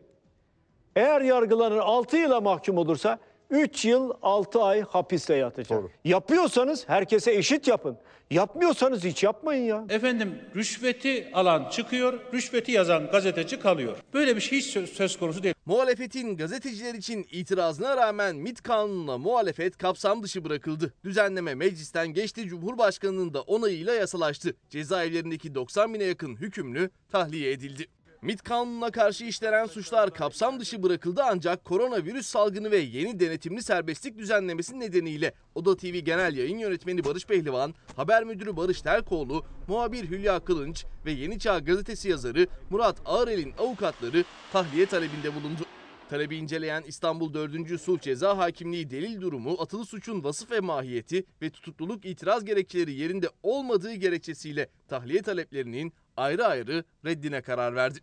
[0.96, 3.20] eğer yargılanır 6 yıla mahkum olursa
[3.50, 5.84] 3 yıl 6 ay hapiste yatacak.
[6.06, 7.98] Yapıyorsanız herkese eşit yapın.
[8.32, 9.86] Yapmıyorsanız hiç yapmayın ya.
[9.90, 13.98] Efendim rüşveti alan çıkıyor, rüşveti yazan gazeteci kalıyor.
[14.14, 15.56] Böyle bir şey hiç söz- söz konusu değil.
[15.66, 20.94] Muhalefetin gazeteciler için itirazına rağmen MİT kanununa muhalefet kapsam dışı bırakıldı.
[21.04, 24.56] Düzenleme meclisten geçti Cumhurbaşkanı'nın da onayıyla yasalaştı.
[24.70, 27.88] Cezaevlerindeki 90 bine yakın hükümlü tahliye edildi.
[28.22, 34.18] MİT kanununa karşı işlenen suçlar kapsam dışı bırakıldı ancak koronavirüs salgını ve yeni denetimli serbestlik
[34.18, 40.40] düzenlemesi nedeniyle Oda TV Genel Yayın Yönetmeni Barış Pehlivan, Haber Müdürü Barış Terkoğlu, muhabir Hülya
[40.40, 45.62] Kılınç ve Yeni Çağ Gazetesi yazarı Murat Ağrel'in avukatları tahliye talebinde bulundu.
[46.10, 47.82] Talebi inceleyen İstanbul 4.
[47.82, 53.30] Sulh Ceza Hakimliği delil durumu, atılı suçun vasıf ve mahiyeti ve tutukluluk itiraz gerekçeleri yerinde
[53.44, 58.00] olmadığı gerekçesiyle tahliye taleplerinin ayrı ayrı reddine karar verdi.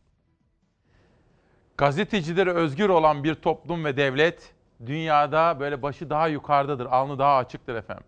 [1.77, 4.55] Gazetecileri özgür olan bir toplum ve devlet
[4.87, 8.05] dünyada böyle başı daha yukarıdadır, alnı daha açıktır efendim.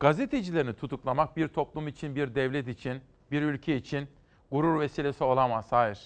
[0.00, 3.00] Gazetecilerini tutuklamak bir toplum için, bir devlet için,
[3.30, 4.08] bir ülke için
[4.50, 5.66] gurur vesilesi olamaz.
[5.70, 5.98] Hayır.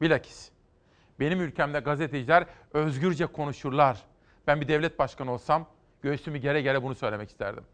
[0.00, 0.50] Bilakis
[1.20, 4.02] benim ülkemde gazeteciler özgürce konuşurlar.
[4.46, 5.66] Ben bir devlet başkanı olsam
[6.02, 7.64] göğsümü gere gere bunu söylemek isterdim.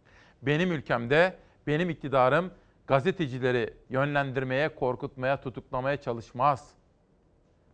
[0.42, 1.36] Benim ülkemde
[1.66, 2.50] benim iktidarım
[2.86, 6.68] gazetecileri yönlendirmeye, korkutmaya, tutuklamaya çalışmaz.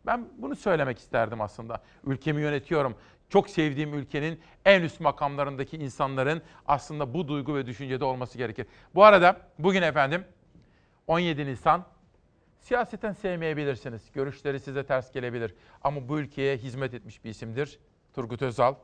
[0.06, 1.82] Ben bunu söylemek isterdim aslında.
[2.04, 2.96] Ülkemi yönetiyorum.
[3.28, 8.66] çok sevdiğim ülkenin en üst makamlarındaki insanların aslında bu duygu ve düşüncede olması gerekir.
[8.94, 10.24] Bu arada bugün efendim
[11.06, 11.84] 17 Nisan
[12.60, 14.12] siyaseten sevmeyebilirsiniz.
[14.12, 15.54] Görüşleri size ters gelebilir.
[15.82, 17.78] Ama bu ülkeye hizmet etmiş bir isimdir
[18.14, 18.74] Turgut Özal.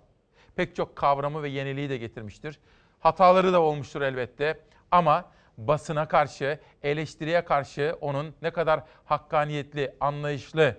[0.57, 2.59] Pek çok kavramı ve yeniliği de getirmiştir.
[3.01, 4.61] Hataları da olmuştur elbette.
[4.91, 5.24] Ama
[5.59, 10.77] basına karşı, eleştiriye karşı onun ne kadar hakkaniyetli, anlayışlı,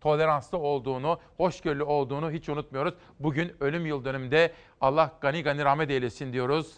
[0.00, 2.94] toleranslı olduğunu, hoşgörülü olduğunu hiç unutmuyoruz.
[3.20, 6.74] Bugün ölüm yıl dönümünde Allah gani gani rahmet eylesin diyoruz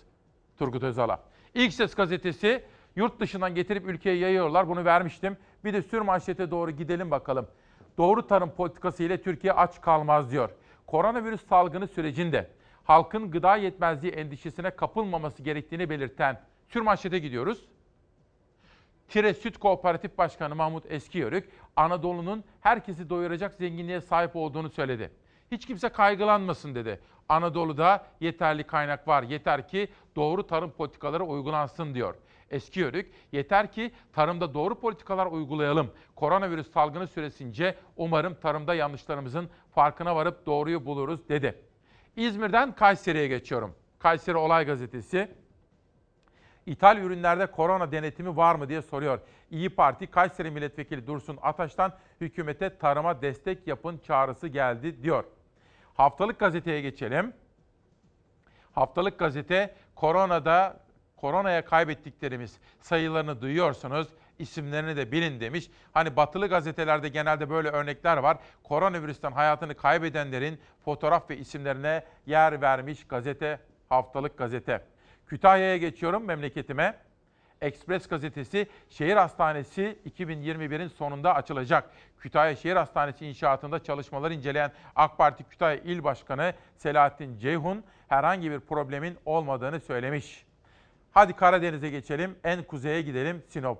[0.59, 1.21] Turgut Özal'a.
[1.55, 2.65] İlk Ses gazetesi
[2.97, 4.69] yurt dışından getirip ülkeye yayıyorlar.
[4.69, 5.37] Bunu vermiştim.
[5.65, 7.47] Bir de sür manşete doğru gidelim bakalım.
[7.99, 10.51] Doğru tarım politikası ile Türkiye aç kalmaz diyor.
[10.87, 12.51] Koronavirüs salgını sürecinde
[12.85, 17.65] halkın gıda yetmezliği endişesine kapılmaması gerektiğini belirten sür manşete gidiyoruz.
[19.09, 25.11] Tire Süt Kooperatif Başkanı Mahmut Eskiyörük, Anadolu'nun herkesi doyuracak zenginliğe sahip olduğunu söyledi.
[25.51, 27.01] Hiç kimse kaygılanmasın dedi.
[27.29, 29.23] Anadolu'da yeterli kaynak var.
[29.23, 32.15] Yeter ki doğru tarım politikaları uygulansın diyor.
[32.51, 35.91] Eski Yörük, yeter ki tarımda doğru politikalar uygulayalım.
[36.17, 41.63] Koronavirüs salgını süresince umarım tarımda yanlışlarımızın farkına varıp doğruyu buluruz dedi.
[42.17, 43.75] İzmir'den Kayseri'ye geçiyorum.
[43.99, 45.44] Kayseri Olay Gazetesi.
[46.67, 49.21] İthal ürünlerde korona denetimi var mı diye soruyor.
[49.51, 55.25] İyi Parti Kayseri Milletvekili Dursun Ataş'tan hükümete tarıma destek yapın çağrısı geldi diyor.
[55.95, 57.33] Haftalık gazeteye geçelim.
[58.73, 60.81] Haftalık gazete koronada
[61.17, 64.09] koronaya kaybettiklerimiz sayılarını duyuyorsunuz.
[64.39, 65.71] isimlerini de bilin demiş.
[65.93, 68.37] Hani batılı gazetelerde genelde böyle örnekler var.
[68.63, 73.59] Koronavirüsten hayatını kaybedenlerin fotoğraf ve isimlerine yer vermiş gazete,
[73.89, 74.85] haftalık gazete.
[75.27, 76.97] Kütahya'ya geçiyorum memleketime.
[77.61, 81.91] Ekspres gazetesi şehir hastanesi 2021'in sonunda açılacak.
[82.19, 88.61] Kütahya Şehir Hastanesi inşaatında çalışmaları inceleyen AK Parti Kütahya İl Başkanı Selahattin Ceyhun herhangi bir
[88.61, 90.45] problemin olmadığını söylemiş.
[91.13, 92.37] Hadi Karadeniz'e geçelim.
[92.45, 93.79] En kuzeye gidelim Sinop.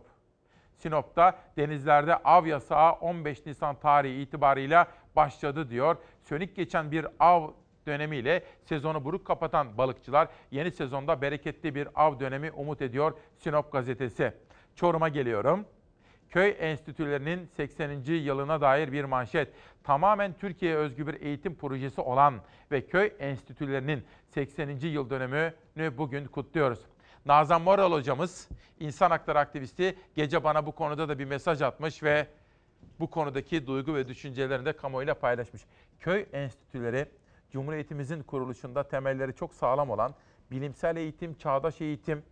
[0.77, 4.87] Sinop'ta denizlerde av yasağı 15 Nisan tarihi itibarıyla
[5.17, 5.97] başladı diyor.
[6.23, 7.51] Sönük geçen bir av
[7.87, 14.33] dönemiyle sezonu buruk kapatan balıkçılar yeni sezonda bereketli bir av dönemi umut ediyor Sinop gazetesi.
[14.75, 15.67] Çorum'a geliyorum.
[16.31, 18.03] Köy enstitülerinin 80.
[18.07, 19.49] yılına dair bir manşet.
[19.83, 22.35] Tamamen Türkiye'ye özgü bir eğitim projesi olan
[22.71, 24.69] ve köy enstitülerinin 80.
[24.69, 26.81] yıl dönümünü bugün kutluyoruz.
[27.27, 28.49] Nazan Moral hocamız,
[28.81, 32.27] insan hakları aktivisti, gece bana bu konuda da bir mesaj atmış ve
[33.01, 35.63] bu konudaki duygu ve düşüncelerini de kamuoyuyla paylaşmış.
[36.01, 37.07] Köy enstitüleri
[37.55, 40.15] Cumhuriyetimizin kuruluşunda temelleri çok sağlam olan
[40.51, 42.23] bilimsel eğitim, çağdaş eğitim,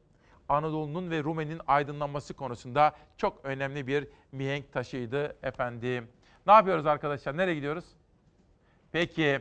[0.49, 6.09] Anadolu'nun ve Rumeli'nin aydınlanması konusunda çok önemli bir mihenk taşıydı efendim.
[6.47, 7.37] Ne yapıyoruz arkadaşlar?
[7.37, 7.85] Nereye gidiyoruz?
[8.93, 9.41] Peki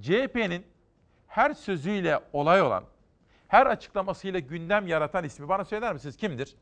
[0.00, 0.66] CHP'nin
[1.26, 2.84] her sözüyle olay olan,
[3.48, 6.56] her açıklamasıyla gündem yaratan ismi bana söyler misiniz kimdir?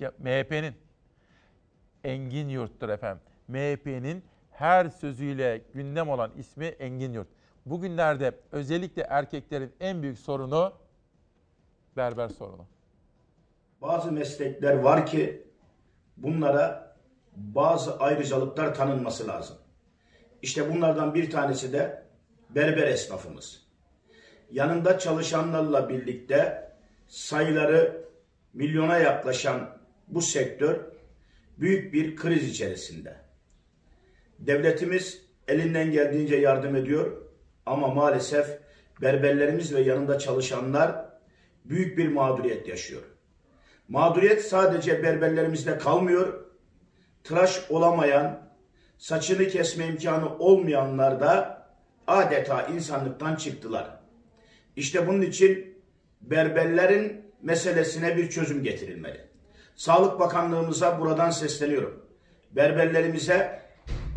[0.00, 0.74] MHP'nin.
[2.04, 3.22] Engin Yurt'tur efendim.
[3.48, 4.24] MHP'nin
[4.58, 7.28] her sözüyle gündem olan ismi Engin Yurt.
[7.66, 10.72] Bugünlerde özellikle erkeklerin en büyük sorunu
[11.96, 12.66] berber sorunu.
[13.82, 15.46] Bazı meslekler var ki
[16.16, 16.96] bunlara
[17.36, 19.56] bazı ayrıcalıklar tanınması lazım.
[20.42, 22.02] İşte bunlardan bir tanesi de
[22.50, 23.66] berber esnafımız.
[24.50, 26.72] Yanında çalışanlarla birlikte
[27.08, 28.04] sayıları
[28.52, 29.78] milyona yaklaşan
[30.08, 30.80] bu sektör
[31.58, 33.27] büyük bir kriz içerisinde.
[34.38, 37.22] Devletimiz elinden geldiğince yardım ediyor
[37.66, 38.58] ama maalesef
[39.02, 41.04] berberlerimiz ve yanında çalışanlar
[41.64, 43.02] büyük bir mağduriyet yaşıyor.
[43.88, 46.44] Mağduriyet sadece berberlerimizde kalmıyor.
[47.24, 48.40] Tıraş olamayan,
[48.98, 51.66] saçını kesme imkanı olmayanlar da
[52.06, 54.00] adeta insanlıktan çıktılar.
[54.76, 55.78] İşte bunun için
[56.20, 59.20] berberlerin meselesine bir çözüm getirilmeli.
[59.74, 62.06] Sağlık Bakanlığımıza buradan sesleniyorum.
[62.50, 63.57] Berberlerimize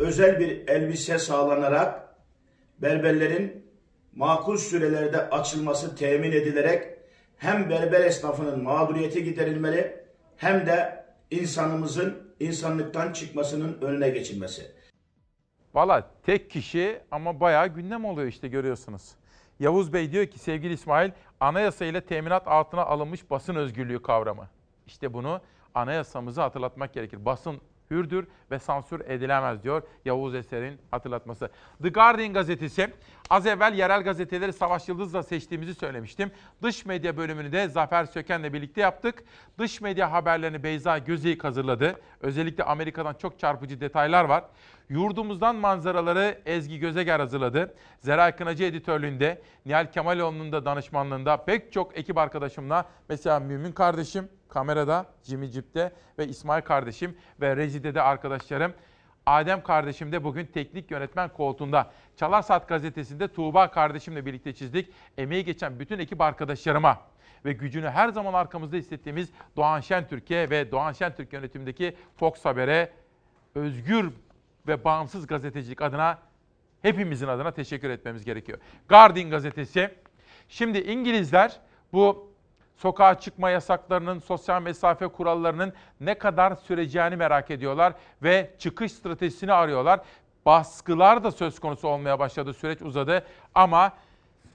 [0.02, 2.14] özel bir elbise sağlanarak
[2.78, 3.66] berberlerin
[4.14, 6.98] makul sürelerde açılması temin edilerek
[7.36, 10.04] hem berber esnafının mağduriyeti giderilmeli
[10.36, 14.62] hem de insanımızın insanlıktan çıkmasının önüne geçilmesi.
[15.74, 19.10] Valla tek kişi ama bayağı gündem oluyor işte görüyorsunuz.
[19.60, 24.48] Yavuz Bey diyor ki sevgili İsmail anayasa ile teminat altına alınmış basın özgürlüğü kavramı.
[24.86, 25.40] İşte bunu
[25.74, 27.24] anayasamızı hatırlatmak gerekir.
[27.24, 27.60] Basın
[27.92, 31.50] hürdür ve sansür edilemez diyor Yavuz Eser'in hatırlatması.
[31.82, 32.90] The Guardian gazetesi
[33.30, 36.30] az evvel yerel gazeteleri Savaş Yıldız'la seçtiğimizi söylemiştim.
[36.62, 39.24] Dış medya bölümünü de Zafer Söken'le birlikte yaptık.
[39.58, 42.00] Dış medya haberlerini Beyza Gözeyik hazırladı.
[42.20, 44.44] Özellikle Amerika'dan çok çarpıcı detaylar var.
[44.88, 47.74] Yurdumuzdan manzaraları Ezgi Gözeger hazırladı.
[48.00, 55.06] Zeray Kınacı editörlüğünde, Nihal Kemaloğlu'nun da danışmanlığında pek çok ekip arkadaşımla mesela Mümin kardeşim kamerada,
[55.22, 58.72] Jimmy Cip'te ve İsmail kardeşim ve rejide de arkadaşlarım.
[59.26, 61.90] Adem kardeşim de bugün teknik yönetmen koltuğunda.
[62.16, 64.92] Çalar Saat gazetesinde Tuğba kardeşimle birlikte çizdik.
[65.18, 67.00] Emeği geçen bütün ekip arkadaşlarıma
[67.44, 72.92] ve gücünü her zaman arkamızda hissettiğimiz Doğan Şentürk'e ve Doğan Şentürk yönetimindeki Fox Haber'e
[73.54, 74.10] özgür
[74.68, 76.18] ve bağımsız gazetecilik adına
[76.82, 78.58] hepimizin adına teşekkür etmemiz gerekiyor.
[78.88, 79.90] Guardian gazetesi.
[80.48, 81.60] Şimdi İngilizler
[81.92, 82.31] bu
[82.82, 90.00] sokağa çıkma yasaklarının, sosyal mesafe kurallarının ne kadar süreceğini merak ediyorlar ve çıkış stratejisini arıyorlar.
[90.46, 93.92] Baskılar da söz konusu olmaya başladı, süreç uzadı ama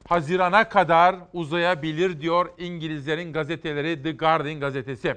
[0.07, 5.15] Hazirana kadar uzayabilir diyor İngilizlerin gazeteleri The Guardian gazetesi.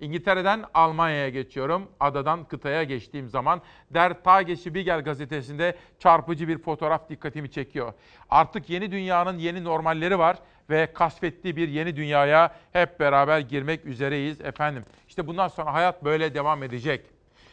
[0.00, 1.88] İngiltere'den Almanya'ya geçiyorum.
[2.00, 7.92] Adadan kıtaya geçtiğim zaman Der Tagesspiegel gazetesinde çarpıcı bir fotoğraf dikkatimi çekiyor.
[8.30, 10.36] Artık yeni dünyanın yeni normalleri var
[10.70, 14.84] ve kasvetli bir yeni dünyaya hep beraber girmek üzereyiz efendim.
[15.08, 17.06] İşte bundan sonra hayat böyle devam edecek.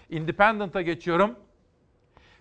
[0.09, 1.35] Independent'a geçiyorum.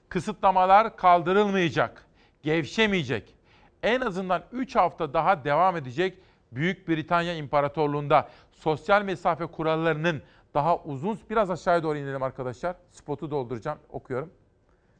[0.09, 2.07] Kısıtlamalar kaldırılmayacak,
[2.43, 3.35] gevşemeyecek.
[3.83, 6.19] En azından 3 hafta daha devam edecek
[6.53, 10.23] Büyük Britanya İmparatorluğu'nda sosyal mesafe kurallarının
[10.55, 12.77] daha uzun, biraz aşağıya doğru inelim arkadaşlar.
[12.91, 14.31] Spotu dolduracağım, okuyorum.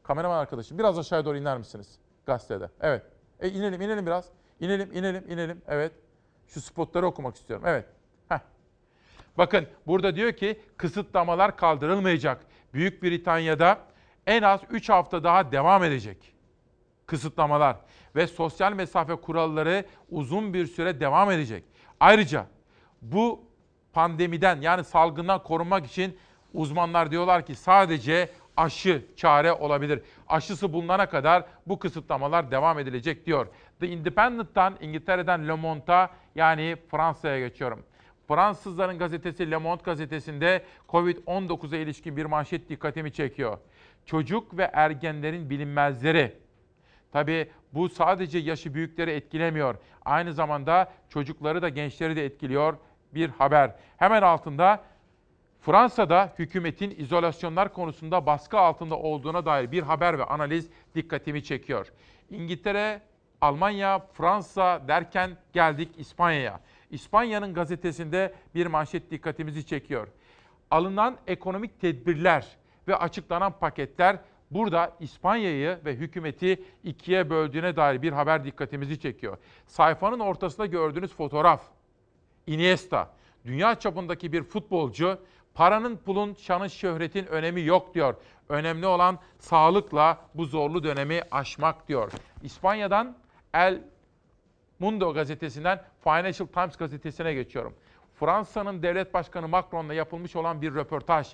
[0.03, 2.69] Kameraman arkadaşım biraz aşağıya doğru iner misiniz gazetede?
[2.81, 3.03] Evet.
[3.39, 4.25] E inelim, inelim biraz.
[4.59, 5.61] İnelim, inelim, inelim.
[5.67, 5.91] Evet.
[6.47, 7.65] Şu spotları okumak istiyorum.
[7.67, 7.85] Evet.
[8.29, 8.39] Heh.
[9.37, 12.45] Bakın burada diyor ki kısıtlamalar kaldırılmayacak.
[12.73, 13.79] Büyük Britanya'da
[14.27, 16.33] en az 3 hafta daha devam edecek.
[17.05, 17.75] Kısıtlamalar
[18.15, 21.63] ve sosyal mesafe kuralları uzun bir süre devam edecek.
[21.99, 22.45] Ayrıca
[23.01, 23.43] bu
[23.93, 26.17] pandemiden yani salgından korunmak için
[26.53, 28.29] uzmanlar diyorlar ki sadece
[28.59, 30.01] aşı çare olabilir.
[30.27, 33.47] Aşısı bulunana kadar bu kısıtlamalar devam edilecek diyor.
[33.79, 37.83] The Independent'tan İngiltere'den Le Monde'a yani Fransa'ya geçiyorum.
[38.27, 43.57] Fransızların gazetesi Le Monde gazetesinde Covid-19'a ilişkin bir manşet dikkatimi çekiyor.
[44.05, 46.35] Çocuk ve ergenlerin bilinmezleri.
[47.11, 49.75] Tabii bu sadece yaşı büyükleri etkilemiyor.
[50.05, 52.77] Aynı zamanda çocukları da gençleri de etkiliyor
[53.13, 53.75] bir haber.
[53.97, 54.83] Hemen altında
[55.61, 61.91] Fransa'da hükümetin izolasyonlar konusunda baskı altında olduğuna dair bir haber ve analiz dikkatimi çekiyor.
[62.29, 63.01] İngiltere,
[63.41, 66.59] Almanya, Fransa derken geldik İspanya'ya.
[66.91, 70.07] İspanya'nın gazetesinde bir manşet dikkatimizi çekiyor.
[70.71, 72.47] Alınan ekonomik tedbirler
[72.87, 74.17] ve açıklanan paketler
[74.51, 79.37] burada İspanya'yı ve hükümeti ikiye böldüğüne dair bir haber dikkatimizi çekiyor.
[79.67, 81.61] Sayfanın ortasında gördüğünüz fotoğraf
[82.47, 83.13] Iniesta,
[83.45, 85.19] dünya çapındaki bir futbolcu,
[85.59, 88.15] paranın, pulun, şanın, şöhretin önemi yok diyor.
[88.49, 92.11] Önemli olan sağlıkla bu zorlu dönemi aşmak diyor.
[92.43, 93.17] İspanya'dan
[93.53, 93.81] El
[94.79, 97.73] Mundo gazetesinden Financial Times gazetesine geçiyorum.
[98.19, 101.27] Fransa'nın devlet başkanı Macron'la yapılmış olan bir röportaj.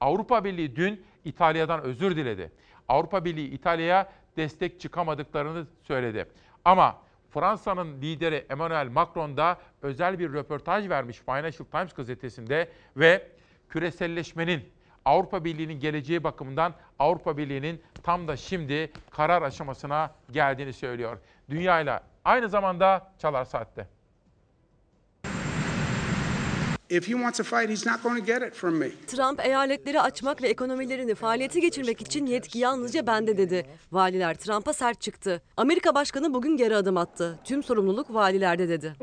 [0.00, 2.52] Avrupa Birliği dün İtalya'dan özür diledi.
[2.88, 6.26] Avrupa Birliği İtalya'ya destek çıkamadıklarını söyledi.
[6.64, 6.98] Ama
[7.30, 13.28] Fransa'nın lideri Emmanuel Macron da özel bir röportaj vermiş Financial Times gazetesinde ve
[13.72, 14.62] küreselleşmenin
[15.04, 21.18] Avrupa Birliği'nin geleceği bakımından Avrupa Birliği'nin tam da şimdi karar aşamasına geldiğini söylüyor.
[21.50, 23.88] Dünyayla aynı zamanda Çalar Saat'te.
[26.92, 28.90] If he wants a fight, he's not going to get it from me.
[29.06, 33.66] Trump eyaletleri açmak ve ekonomilerini faaliyete geçirmek için yetki yalnızca bende dedi.
[33.92, 35.42] Valiler Trump'a sert çıktı.
[35.56, 37.38] Amerika Başkanı bugün geri adım attı.
[37.44, 38.94] Tüm sorumluluk valilerde dedi.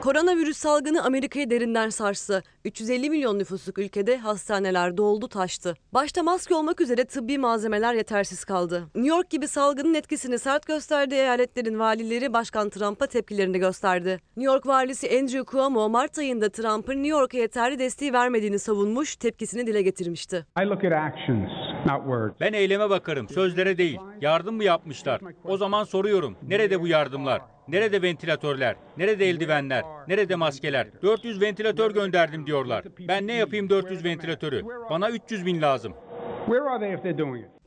[0.00, 2.42] Koronavirüs salgını Amerika'yı derinden sarstı.
[2.64, 5.74] 350 milyon nüfusluk ülkede hastaneler doldu taştı.
[5.94, 8.84] Başta maske olmak üzere tıbbi malzemeler yetersiz kaldı.
[8.94, 14.20] New York gibi salgının etkisini sert gösterdiği eyaletlerin valileri Başkan Trump'a tepkilerini gösterdi.
[14.36, 19.66] New York valisi Andrew Cuomo Mart ayında Trump'ın New York'a yeterli desteği vermediğini savunmuş, tepkisini
[19.66, 20.46] dile getirmişti.
[20.62, 21.50] I look at actions,
[21.86, 22.34] not words.
[22.40, 23.98] Ben eyleme bakarım, sözlere değil.
[24.20, 25.20] Yardım mı yapmışlar?
[25.44, 27.42] O zaman soruyorum, nerede bu yardımlar?
[27.70, 28.76] Nerede ventilatörler?
[28.96, 29.84] Nerede eldivenler?
[30.08, 30.86] Nerede maskeler?
[31.02, 32.84] 400 ventilatör gönderdim diyorlar.
[33.08, 34.62] Ben ne yapayım 400 ventilatörü?
[34.90, 35.94] Bana 300 bin lazım.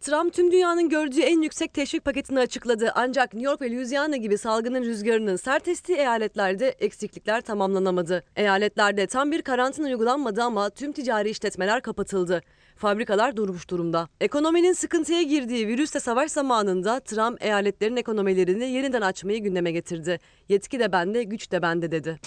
[0.02, 2.92] Trump tüm dünyanın gördüğü en yüksek teşvik paketini açıkladı.
[2.96, 8.24] Ancak New York ve Louisiana gibi salgının rüzgarının sert estiği eyaletlerde eksiklikler tamamlanamadı.
[8.36, 12.42] Eyaletlerde tam bir karantina uygulanmadı ama tüm ticari işletmeler kapatıldı.
[12.84, 14.10] Fabrikalar durmuş durumda.
[14.22, 20.20] Ekonominin sıkıntıya girdiği virüsle savaş zamanında Trump eyaletlerin ekonomilerini yeniden açmayı gündeme getirdi.
[20.50, 22.20] Yetki de bende, güç de bende dedi.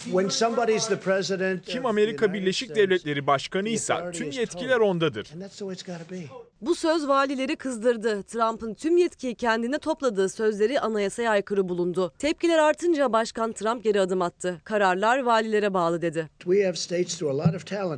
[1.67, 5.29] Kim Amerika Birleşik Devletleri Başkanıysa tüm yetkiler ondadır.
[6.61, 8.23] Bu söz valileri kızdırdı.
[8.23, 12.13] Trump'ın tüm yetkiyi kendine topladığı sözleri anayasaya aykırı bulundu.
[12.19, 14.61] Tepkiler artınca Başkan Trump geri adım attı.
[14.65, 16.29] Kararlar valilere bağlı dedi.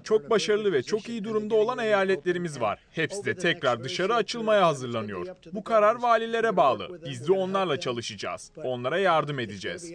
[0.05, 2.79] Çok başarılı ve çok iyi durumda olan eyaletlerimiz var.
[2.91, 5.27] Hepsi de tekrar dışarı açılmaya hazırlanıyor.
[5.53, 7.01] Bu karar valilere bağlı.
[7.07, 8.53] Biz de onlarla çalışacağız.
[8.65, 9.93] Onlara yardım edeceğiz.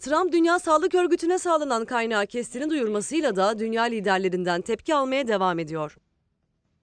[0.00, 5.96] Trump Dünya Sağlık Örgütü'ne sağlanan kaynağı kestiğini duyurmasıyla da dünya liderlerinden tepki almaya devam ediyor.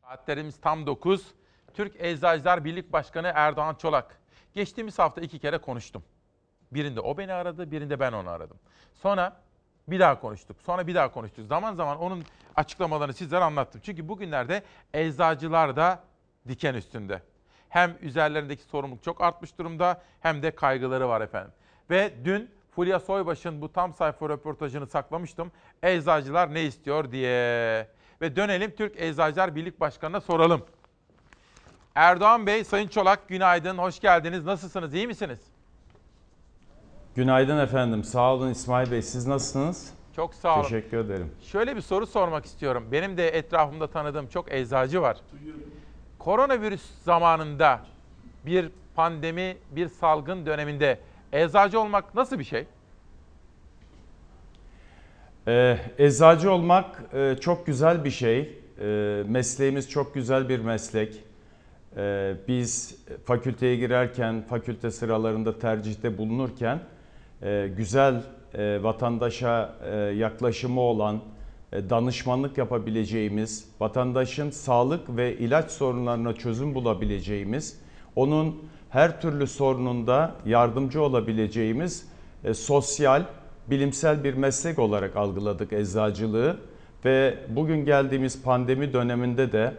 [0.09, 1.33] Saatlerimiz tam 9.
[1.73, 4.19] Türk Eczacılar Birlik Başkanı Erdoğan Çolak.
[4.53, 6.03] Geçtiğimiz hafta iki kere konuştum.
[6.71, 8.57] Birinde o beni aradı, birinde ben onu aradım.
[8.93, 9.41] Sonra
[9.87, 10.57] bir daha konuştuk.
[10.65, 11.47] Sonra bir daha konuştuk.
[11.47, 12.23] Zaman zaman onun
[12.55, 13.81] açıklamalarını sizlere anlattım.
[13.83, 16.03] Çünkü bugünlerde eczacılar da
[16.47, 17.21] diken üstünde.
[17.69, 21.51] Hem üzerlerindeki sorumluluk çok artmış durumda hem de kaygıları var efendim.
[21.89, 25.51] Ve dün Fulya Soybaş'ın bu tam sayfa röportajını saklamıştım.
[25.83, 27.98] Eczacılar ne istiyor diye.
[28.21, 30.61] Ve dönelim Türk Eczacılar Birlik Başkanı'na soralım.
[31.95, 34.45] Erdoğan Bey, Sayın Çolak günaydın, hoş geldiniz.
[34.45, 35.39] Nasılsınız, iyi misiniz?
[37.15, 38.03] Günaydın efendim.
[38.03, 39.01] Sağ olun İsmail Bey.
[39.01, 39.93] Siz nasılsınız?
[40.15, 40.63] Çok sağ olun.
[40.63, 41.31] Teşekkür ederim.
[41.41, 42.87] Şöyle bir soru sormak istiyorum.
[42.91, 45.17] Benim de etrafımda tanıdığım çok eczacı var.
[46.19, 47.79] Koronavirüs zamanında
[48.45, 50.99] bir pandemi, bir salgın döneminde
[51.33, 52.65] eczacı olmak nasıl bir şey?
[55.49, 58.39] Ee, eczacı olmak e, çok güzel bir şey.
[58.81, 61.23] Ee, mesleğimiz çok güzel bir meslek.
[61.97, 62.95] Ee, biz
[63.25, 66.79] fakülteye girerken, fakülte sıralarında tercihte bulunurken
[67.41, 68.23] e, güzel
[68.53, 69.75] e, vatandaşa
[70.15, 71.19] yaklaşımı olan,
[71.73, 77.79] danışmanlık yapabileceğimiz, vatandaşın sağlık ve ilaç sorunlarına çözüm bulabileceğimiz,
[78.15, 82.07] onun her türlü sorununda yardımcı olabileceğimiz
[82.53, 83.23] sosyal,
[83.71, 86.57] bilimsel bir meslek olarak algıladık eczacılığı
[87.05, 89.73] ve bugün geldiğimiz pandemi döneminde de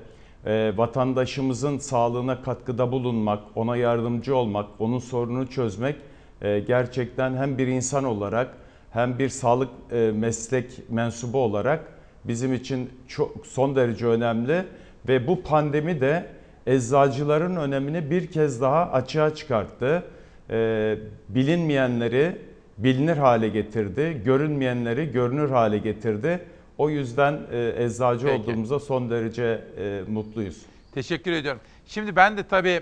[0.47, 5.97] e, vatandaşımızın sağlığına katkıda bulunmak, ona yardımcı olmak, onun sorununu çözmek
[6.43, 8.49] e, gerçekten hem bir insan olarak
[8.91, 11.85] hem bir sağlık e, meslek mensubu olarak
[12.25, 14.65] bizim için çok son derece önemli
[15.09, 16.27] ve bu pandemi de
[16.67, 20.03] eczacıların önemini bir kez daha açığa çıkarttı.
[20.51, 22.50] E, bilinmeyenleri
[22.83, 26.45] bilinir hale getirdi, görünmeyenleri görünür hale getirdi.
[26.79, 28.43] O yüzden e, eczacı Peki.
[28.43, 30.63] olduğumuza son derece e, mutluyuz.
[30.95, 31.61] Teşekkür ediyorum.
[31.87, 32.81] Şimdi ben de tabii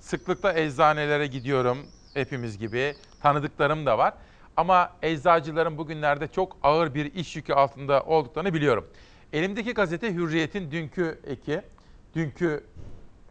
[0.00, 1.78] sıklıkla eczanelere gidiyorum
[2.14, 2.94] hepimiz gibi.
[3.22, 4.14] Tanıdıklarım da var.
[4.56, 8.86] Ama eczacıların bugünlerde çok ağır bir iş yükü altında olduklarını biliyorum.
[9.32, 11.60] Elimdeki gazete Hürriyet'in dünkü eki,
[12.14, 12.64] dünkü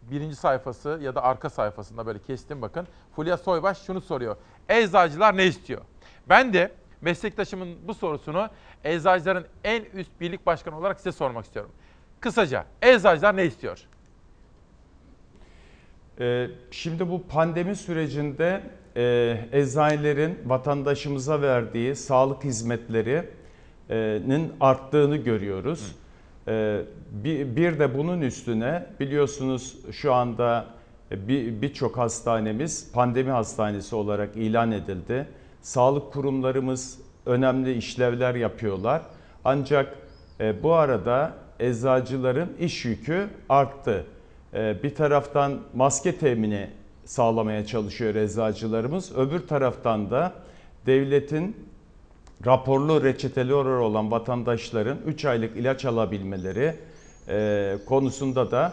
[0.02, 2.86] birinci sayfası ya da arka sayfasında böyle kestim bakın.
[3.16, 4.36] Fulya Soybaş şunu soruyor.
[4.68, 5.80] Eczacılar ne istiyor?
[6.28, 6.70] Ben de
[7.00, 8.48] meslektaşımın bu sorusunu
[8.84, 11.72] eczacıların en üst birlik başkanı olarak size sormak istiyorum.
[12.20, 13.78] Kısaca eczacılar ne istiyor?
[16.20, 18.62] Ee, Şimdi bu pandemi sürecinde
[18.96, 25.96] e, eczanelerin vatandaşımıza verdiği sağlık hizmetlerinin arttığını görüyoruz.
[26.48, 30.66] Ee, Bir bir de bunun üstüne biliyorsunuz şu anda
[31.10, 35.26] bir- birçok hastanemiz pandemi hastanesi olarak ilan edildi.
[35.64, 39.02] Sağlık kurumlarımız önemli işlevler yapıyorlar.
[39.44, 39.94] Ancak
[40.40, 44.04] e, bu arada eczacıların iş yükü arttı.
[44.54, 46.70] Ee, Bir taraftan maske temini
[47.04, 49.16] sağlamaya çalışıyor eczacılarımız.
[49.16, 50.32] Öbür taraftan da
[50.86, 51.56] devletin
[52.46, 56.74] raporlu reçeteli olan vatandaşların 3 aylık ilaç alabilmeleri
[57.28, 58.72] e, konusunda da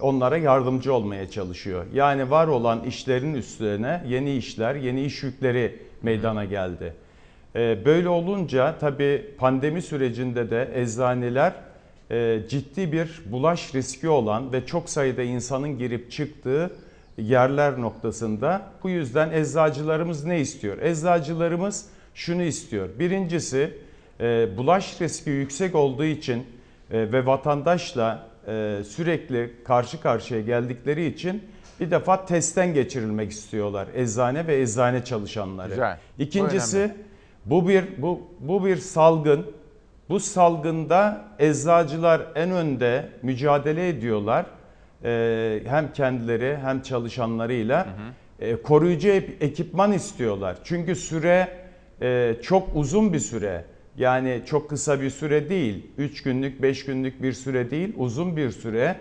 [0.00, 1.84] onlara yardımcı olmaya çalışıyor.
[1.94, 6.92] Yani var olan işlerin üstüne yeni işler, yeni iş yükleri meydana geldi.
[7.56, 11.52] E, Böyle olunca tabii pandemi sürecinde de eczaneler
[12.10, 16.70] e, ciddi bir bulaş riski olan ve çok sayıda insanın girip çıktığı
[17.18, 18.62] yerler noktasında.
[18.82, 20.78] Bu yüzden eczacılarımız ne istiyor?
[20.82, 22.88] Eczacılarımız şunu istiyor.
[22.98, 23.70] Birincisi
[24.20, 26.46] e, bulaş riski yüksek olduğu için
[26.90, 28.26] e, ve vatandaşla
[28.88, 31.42] sürekli karşı karşıya geldikleri için
[31.80, 35.68] bir defa testten geçirilmek istiyorlar eczane ve eczane çalışanları.
[35.68, 35.98] Güzel.
[36.18, 36.94] Bu İkincisi önemli.
[37.44, 39.46] bu bir bu bu bir salgın.
[40.08, 44.46] Bu salgında eczacılar en önde mücadele ediyorlar.
[45.04, 47.86] e, hem kendileri hem çalışanlarıyla
[48.40, 49.08] e, koruyucu
[49.40, 50.56] ekipman istiyorlar.
[50.64, 51.48] Çünkü süre
[52.02, 53.64] e, çok uzun bir süre.
[53.98, 55.86] Yani çok kısa bir süre değil.
[55.98, 58.96] 3 günlük, 5 günlük bir süre değil, uzun bir süre.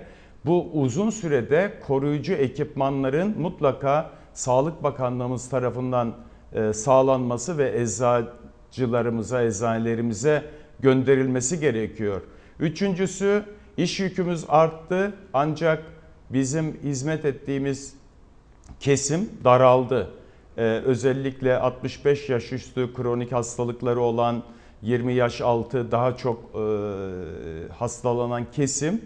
[0.46, 6.14] Bu uzun sürede koruyucu ekipmanların mutlaka Sağlık Bakanlığımız tarafından
[6.54, 10.44] e, sağlanması ve eczacılarımıza, eczanelerimize
[10.80, 12.22] gönderilmesi gerekiyor.
[12.60, 13.44] Üçüncüsü
[13.78, 15.84] iş yükümüz arttı ancak
[16.30, 17.96] bizim hizmet ettiğimiz
[18.80, 20.10] kesim daraldı.
[20.58, 24.44] Ee, özellikle 65 yaş üstü kronik hastalıkları olan
[24.82, 26.60] 20 yaş altı daha çok e,
[27.74, 29.02] hastalanan kesim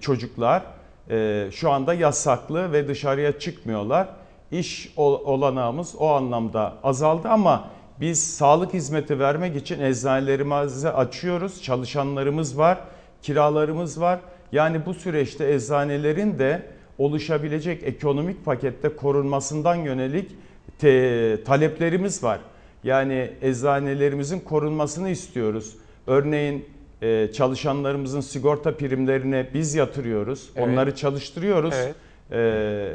[0.00, 0.62] çocuklar
[1.10, 4.08] e, şu anda yasaklı ve dışarıya çıkmıyorlar.
[4.50, 7.68] İş ol- olanağımız o anlamda azaldı ama
[8.00, 11.62] biz sağlık hizmeti vermek için eczanelerimizi açıyoruz.
[11.62, 12.78] Çalışanlarımız var,
[13.22, 14.18] kiralarımız var.
[14.52, 16.62] Yani bu süreçte eczanelerin de
[16.98, 20.30] oluşabilecek ekonomik pakette korunmasından yönelik
[20.78, 22.40] te- taleplerimiz var.
[22.84, 25.76] Yani eczanelerimizin korunmasını istiyoruz.
[26.06, 26.64] Örneğin
[27.02, 30.50] e, çalışanlarımızın sigorta primlerini biz yatırıyoruz.
[30.56, 30.68] Evet.
[30.68, 31.74] Onları çalıştırıyoruz.
[31.74, 31.94] Evet.
[32.32, 32.88] E,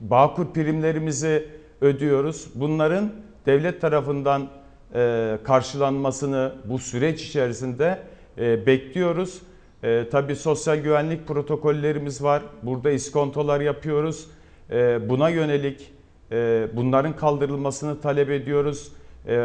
[0.00, 1.48] Bağkur primlerimizi
[1.80, 2.48] ödüyoruz.
[2.54, 3.12] Bunların
[3.46, 4.48] devlet tarafından
[4.94, 7.98] e, karşılanmasını bu süreç içerisinde
[8.38, 9.42] e, bekliyoruz.
[9.82, 12.42] E, tabii sosyal güvenlik protokollerimiz var.
[12.62, 14.26] Burada iskontolar yapıyoruz.
[14.70, 15.92] E, buna yönelik
[16.32, 18.92] e, bunların kaldırılmasını talep ediyoruz.
[19.26, 19.38] E, e,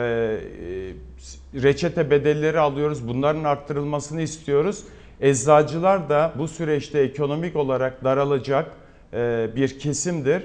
[1.63, 3.07] reçete bedelleri alıyoruz.
[3.07, 4.83] Bunların arttırılmasını istiyoruz.
[5.21, 8.71] Eczacılar da bu süreçte ekonomik olarak daralacak
[9.13, 10.43] e, bir kesimdir.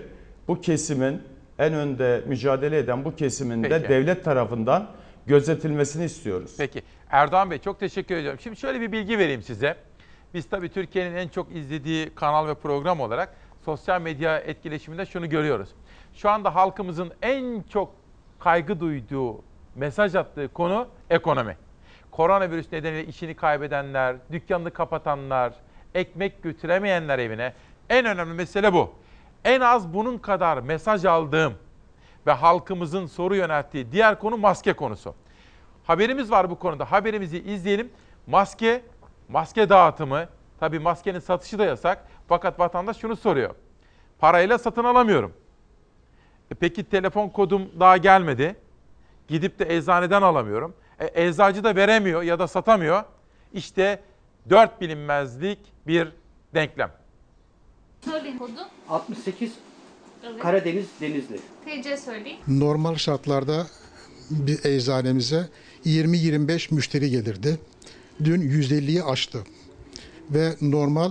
[0.49, 1.22] Bu kesimin
[1.59, 3.89] en önde mücadele eden bu kesimin de Peki.
[3.89, 4.91] devlet tarafından
[5.26, 6.55] gözetilmesini istiyoruz.
[6.59, 8.41] Peki Erdoğan Bey çok teşekkür ediyorum.
[8.43, 9.76] Şimdi şöyle bir bilgi vereyim size.
[10.35, 15.68] Biz tabii Türkiye'nin en çok izlediği kanal ve program olarak sosyal medya etkileşiminde şunu görüyoruz.
[16.14, 17.93] Şu anda halkımızın en çok
[18.41, 19.43] kaygı duyduğu,
[19.74, 21.57] mesaj attığı konu ekonomi.
[22.11, 25.53] Koronavirüs nedeniyle işini kaybedenler, dükkanını kapatanlar,
[25.95, 27.53] ekmek götüremeyenler evine
[27.89, 28.93] en önemli mesele bu.
[29.45, 31.55] En az bunun kadar mesaj aldığım
[32.26, 35.14] ve halkımızın soru yönelttiği diğer konu maske konusu.
[35.84, 36.93] Haberimiz var bu konuda.
[36.93, 37.91] Haberimizi izleyelim.
[38.26, 38.82] Maske,
[39.28, 40.28] maske dağıtımı.
[40.61, 42.05] Tabii maskenin satışı da yasak.
[42.28, 43.55] Fakat vatandaş şunu soruyor.
[44.18, 45.32] Parayla satın alamıyorum.
[46.51, 48.57] E peki telefon kodum daha gelmedi.
[49.28, 50.74] Gidip de eczaneden alamıyorum.
[51.01, 53.03] E, eczacı da veremiyor ya da satamıyor.
[53.55, 54.01] İşte
[54.51, 56.09] dört bilinmezlik bir
[56.55, 56.92] denklem.
[58.05, 58.68] Söyleyin kodu.
[58.88, 59.53] 68
[60.26, 60.42] Evet.
[60.42, 61.40] Karadeniz Denizli.
[61.64, 62.38] TC söyleyin.
[62.49, 63.66] Normal şartlarda
[64.30, 65.49] bir eczanemize
[65.84, 67.59] 20-25 müşteri gelirdi.
[68.24, 69.38] Dün 150'yi aştı.
[70.30, 71.11] Ve normal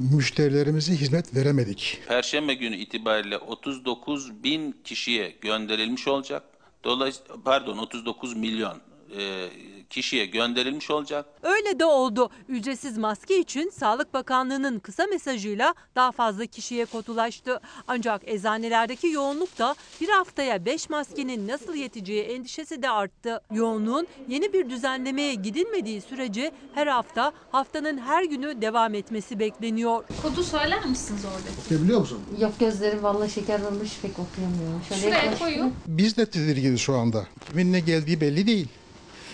[0.00, 1.98] müşterilerimize hizmet veremedik.
[2.08, 6.42] Perşembe günü itibariyle 39 bin kişiye gönderilmiş olacak.
[6.84, 8.78] Dolayısıyla pardon 39 milyon
[9.18, 9.48] e,
[9.90, 11.26] kişiye gönderilmiş olacak.
[11.42, 12.30] Öyle de oldu.
[12.48, 17.60] Ücretsiz maske için Sağlık Bakanlığı'nın kısa mesajıyla daha fazla kişiye kod ulaştı.
[17.88, 23.40] Ancak eczanelerdeki yoğunluk da bir haftaya 5 maskenin nasıl yeteceği endişesi de arttı.
[23.54, 30.04] Yoğunluğun yeni bir düzenlemeye gidilmediği sürece her hafta haftanın her günü devam etmesi bekleniyor.
[30.22, 31.60] Kodu söyler misiniz orada?
[31.64, 32.18] Okuyabiliyor musun?
[32.40, 34.82] Yok gözlerim vallahi şeker olmuş pek okuyamıyorum.
[34.88, 35.74] Şöyle Şuraya koyun.
[35.86, 37.26] Biz de tedirginiz şu anda.
[37.48, 38.68] Kimin ne geldiği belli değil.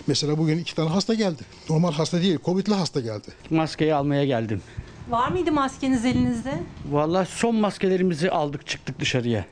[0.07, 1.43] Mesela bugün iki tane hasta geldi.
[1.71, 3.29] Normal hasta değil, Covid'li hasta geldi.
[3.51, 4.63] Maskeyi almaya geldim.
[5.11, 6.53] Var mıydı maskeniz elinizde?
[6.91, 9.45] Vallahi son maskelerimizi aldık çıktık dışarıya.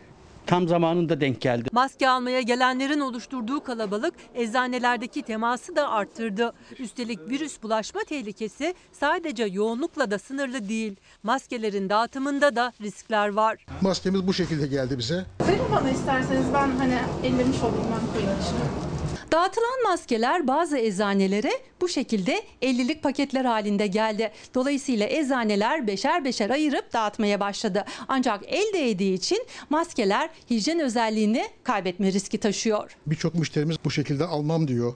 [0.46, 1.68] Tam zamanında denk geldi.
[1.72, 6.52] Maske almaya gelenlerin oluşturduğu kalabalık eczanelerdeki teması da arttırdı.
[6.78, 10.96] Üstelik virüs bulaşma tehlikesi sadece yoğunlukla da sınırlı değil.
[11.22, 13.66] Maskelerin dağıtımında da riskler var.
[13.80, 15.24] Maskemiz bu şekilde geldi bize.
[15.48, 18.93] Verin bana isterseniz ben hani ellemiş olayım ben koyayım içine.
[19.35, 24.32] Dağıtılan maskeler bazı eczanelere bu şekilde 50'lik paketler halinde geldi.
[24.55, 27.85] Dolayısıyla eczaneler beşer beşer ayırıp dağıtmaya başladı.
[28.09, 32.97] Ancak el değdiği için maskeler hijyen özelliğini kaybetme riski taşıyor.
[33.06, 34.94] Birçok müşterimiz bu şekilde almam diyor.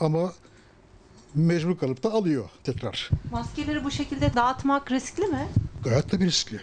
[0.00, 0.32] Ama
[1.34, 3.10] mecbur kalıp da alıyor tekrar.
[3.32, 5.48] Maskeleri bu şekilde dağıtmak riskli mi?
[5.84, 6.60] Gayet de bir riskli.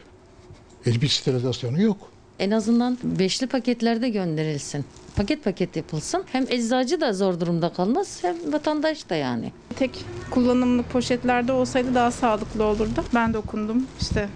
[0.85, 2.10] Hiçbir sterilizasyonu yok.
[2.41, 4.85] En azından beşli paketlerde gönderilsin.
[5.15, 6.23] Paket paket yapılsın.
[6.31, 9.51] Hem eczacı da zor durumda kalmaz hem vatandaş da yani.
[9.75, 13.03] Tek kullanımlık poşetlerde olsaydı daha sağlıklı olurdu.
[13.13, 14.29] Ben dokundum işte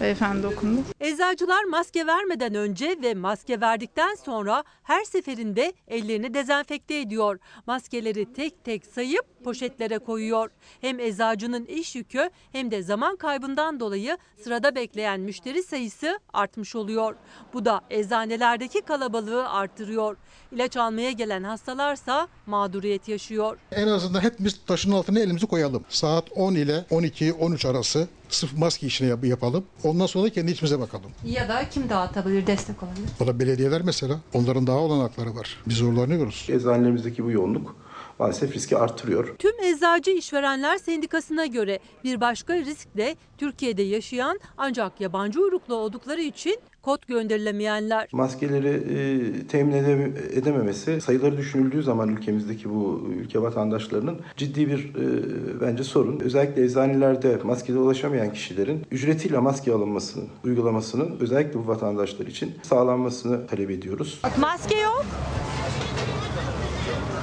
[0.00, 0.80] beyefendi dokundu.
[1.00, 7.38] Eczacılar maske vermeden önce ve maske verdikten sonra her seferinde ellerini dezenfekte ediyor.
[7.66, 10.50] Maskeleri tek tek sayıp poşetlere koyuyor.
[10.80, 17.14] Hem eczacının iş yükü hem de zaman kaybından dolayı sırada bekleyen müşteri sayısı artmış oluyor.
[17.52, 20.16] Bu da eczanelerdeki kalabalığı arttırıyor.
[20.52, 23.58] İlaç almaya gelen hastalarsa mağduriyet yaşıyor.
[23.72, 25.84] En azından hepimiz taşın altına elimizi koyalım.
[25.88, 29.64] Saat 10 ile 12-13 arası sırf maske işini yap- yapalım.
[29.84, 31.10] Ondan sonra da kendi içimize bakalım.
[31.24, 33.08] Ya da kim dağıtabilir, destek olabilir?
[33.20, 34.20] O da belediyeler mesela.
[34.34, 35.58] Onların daha olanakları var.
[35.66, 36.46] Biz zorlanıyoruz.
[36.50, 37.76] Eczanelerimizdeki bu yoğunluk
[38.18, 39.36] maalesef riski artırıyor.
[39.38, 46.20] Tüm Eczacı İşverenler Sendikası'na göre bir başka risk de Türkiye'de yaşayan ancak yabancı uyruklu oldukları
[46.22, 46.56] için
[46.88, 48.08] kod gönderilemeyenler.
[48.12, 55.60] Maskeleri e, temin ede- edememesi sayıları düşünüldüğü zaman ülkemizdeki bu ülke vatandaşlarının ciddi bir e,
[55.60, 56.20] bence sorun.
[56.20, 63.70] Özellikle eczanelerde maskeye ulaşamayan kişilerin ücretiyle maske alınmasını, uygulamasının özellikle bu vatandaşlar için sağlanmasını talep
[63.70, 64.20] ediyoruz.
[64.40, 65.04] Maske yok.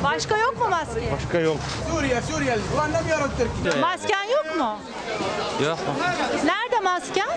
[0.04, 1.02] Başka yok mu maske?
[1.14, 1.58] Başka yok.
[1.92, 2.58] Suriye, Suriye.
[3.82, 4.78] Masken yok mu?
[5.66, 5.78] Yok.
[6.46, 7.30] Nerede masken?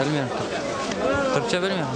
[0.00, 0.30] Bilmiyorum.
[1.34, 1.86] Türkçe bilmiyorum.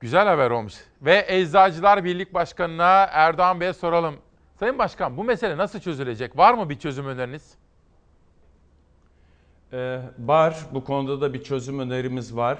[0.00, 0.74] Güzel haber olmuş.
[1.02, 4.16] Ve Eczacılar Birlik Başkanı'na Erdoğan Bey'e soralım.
[4.58, 6.36] Sayın Başkan bu mesele nasıl çözülecek?
[6.36, 7.54] Var mı bir çözüm öneriniz?
[9.72, 10.56] Ee, var.
[10.72, 12.58] Bu konuda da bir çözüm önerimiz var.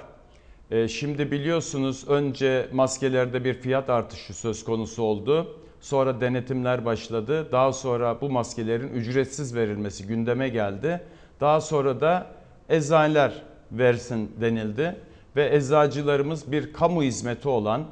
[0.71, 5.59] Ee, şimdi biliyorsunuz önce maskelerde bir fiyat artışı söz konusu oldu.
[5.81, 7.51] Sonra denetimler başladı.
[7.51, 11.01] Daha sonra bu maskelerin ücretsiz verilmesi gündeme geldi.
[11.39, 12.36] Daha sonra da
[12.69, 13.31] eczaneler
[13.71, 14.95] versin denildi.
[15.35, 17.85] Ve eczacılarımız bir kamu hizmeti olan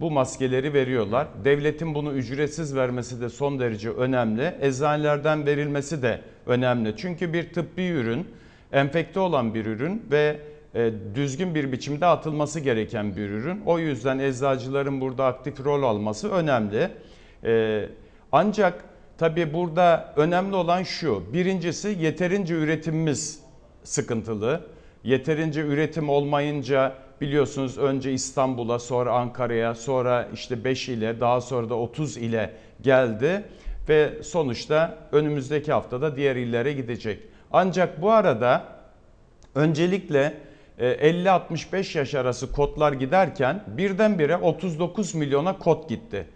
[0.00, 1.28] bu maskeleri veriyorlar.
[1.44, 4.54] Devletin bunu ücretsiz vermesi de son derece önemli.
[4.60, 6.94] Eczanelerden verilmesi de önemli.
[6.96, 8.28] Çünkü bir tıbbi ürün,
[8.72, 10.36] enfekte olan bir ürün ve
[10.74, 13.62] e, düzgün bir biçimde atılması gereken bir ürün.
[13.66, 16.88] O yüzden eczacıların burada aktif rol alması önemli.
[17.44, 17.84] E,
[18.32, 18.84] ancak
[19.18, 21.22] tabii burada önemli olan şu.
[21.32, 23.40] Birincisi yeterince üretimimiz
[23.84, 24.60] sıkıntılı.
[25.04, 31.74] Yeterince üretim olmayınca biliyorsunuz önce İstanbul'a sonra Ankara'ya sonra işte 5 ile daha sonra da
[31.74, 32.50] 30 ile
[32.80, 33.44] geldi
[33.88, 37.22] ve sonuçta önümüzdeki haftada diğer illere gidecek.
[37.52, 38.64] Ancak bu arada
[39.54, 40.34] öncelikle
[40.78, 46.26] e, 50-65 yaş arası kodlar giderken birdenbire 39 milyona kod gitti.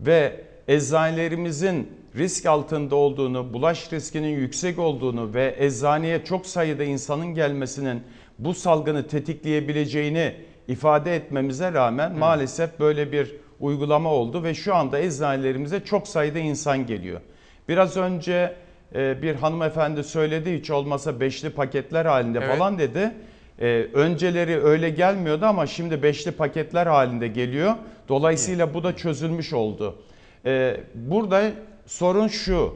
[0.00, 8.02] Ve eczanelerimizin risk altında olduğunu, bulaş riskinin yüksek olduğunu ve eczaneye çok sayıda insanın gelmesinin
[8.38, 10.34] bu salgını tetikleyebileceğini
[10.68, 16.86] ifade etmemize rağmen maalesef böyle bir uygulama oldu ve şu anda eczanelerimize çok sayıda insan
[16.86, 17.20] geliyor.
[17.68, 18.54] Biraz önce
[18.94, 22.56] e, bir hanımefendi söyledi hiç olmasa beşli paketler halinde Evet.
[22.56, 23.12] falan dedi.
[23.60, 27.74] E, önceleri öyle gelmiyordu ama şimdi beşli paketler halinde geliyor.
[28.08, 29.98] Dolayısıyla bu da çözülmüş oldu.
[30.46, 31.42] E, burada
[31.86, 32.74] sorun şu.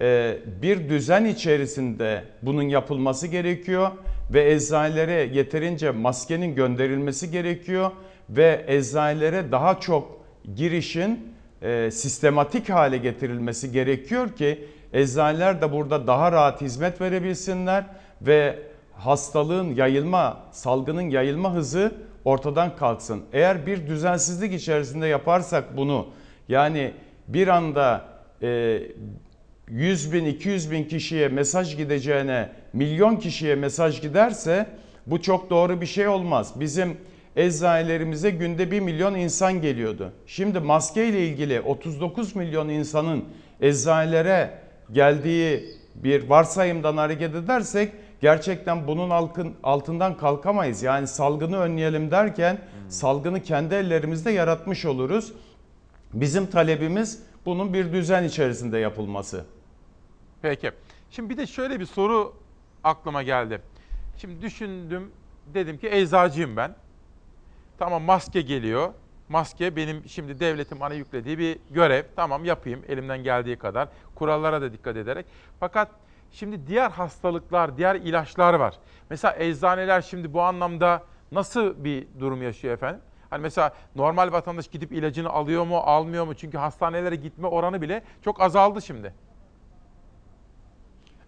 [0.00, 3.90] e, bir düzen içerisinde bunun yapılması gerekiyor
[4.30, 7.90] ve eczanelere yeterince maskenin gönderilmesi gerekiyor
[8.30, 10.20] ve eczanelere daha çok
[10.56, 17.84] girişin e, sistematik hale getirilmesi gerekiyor ki eczaneler de burada daha rahat hizmet verebilsinler
[18.22, 18.58] ve
[18.92, 23.24] hastalığın yayılma, salgının yayılma hızı ortadan kalksın.
[23.32, 26.06] Eğer bir düzensizlik içerisinde yaparsak bunu
[26.48, 26.92] yani
[27.28, 28.15] bir anda
[29.68, 34.66] 100 bin 200 bin kişiye mesaj gideceğine milyon kişiye mesaj giderse
[35.06, 36.52] bu çok doğru bir şey olmaz.
[36.60, 36.96] Bizim
[37.36, 40.12] eczanelerimize günde 1 milyon insan geliyordu.
[40.26, 43.24] Şimdi maske ile ilgili 39 milyon insanın
[43.60, 44.50] eczanelere
[44.92, 45.64] geldiği
[45.94, 50.82] bir varsayımdan hareket edersek gerçekten bunun altın- altından kalkamayız.
[50.82, 52.58] Yani salgını önleyelim derken
[52.88, 55.32] salgını kendi ellerimizde yaratmış oluruz.
[56.12, 59.44] Bizim talebimiz bunun bir düzen içerisinde yapılması.
[60.42, 60.70] Peki.
[61.10, 62.34] Şimdi bir de şöyle bir soru
[62.84, 63.60] aklıma geldi.
[64.16, 65.12] Şimdi düşündüm,
[65.54, 66.74] dedim ki eczacıyım ben.
[67.78, 68.92] Tamam maske geliyor.
[69.28, 72.02] Maske benim şimdi devletin bana yüklediği bir görev.
[72.16, 73.88] Tamam yapayım elimden geldiği kadar.
[74.14, 75.26] Kurallara da dikkat ederek.
[75.60, 75.90] Fakat
[76.32, 78.74] şimdi diğer hastalıklar, diğer ilaçlar var.
[79.10, 81.02] Mesela eczaneler şimdi bu anlamda
[81.32, 83.00] nasıl bir durum yaşıyor efendim?
[83.30, 86.34] Hani mesela normal vatandaş gidip ilacını alıyor mu, almıyor mu?
[86.34, 89.12] Çünkü hastanelere gitme oranı bile çok azaldı şimdi.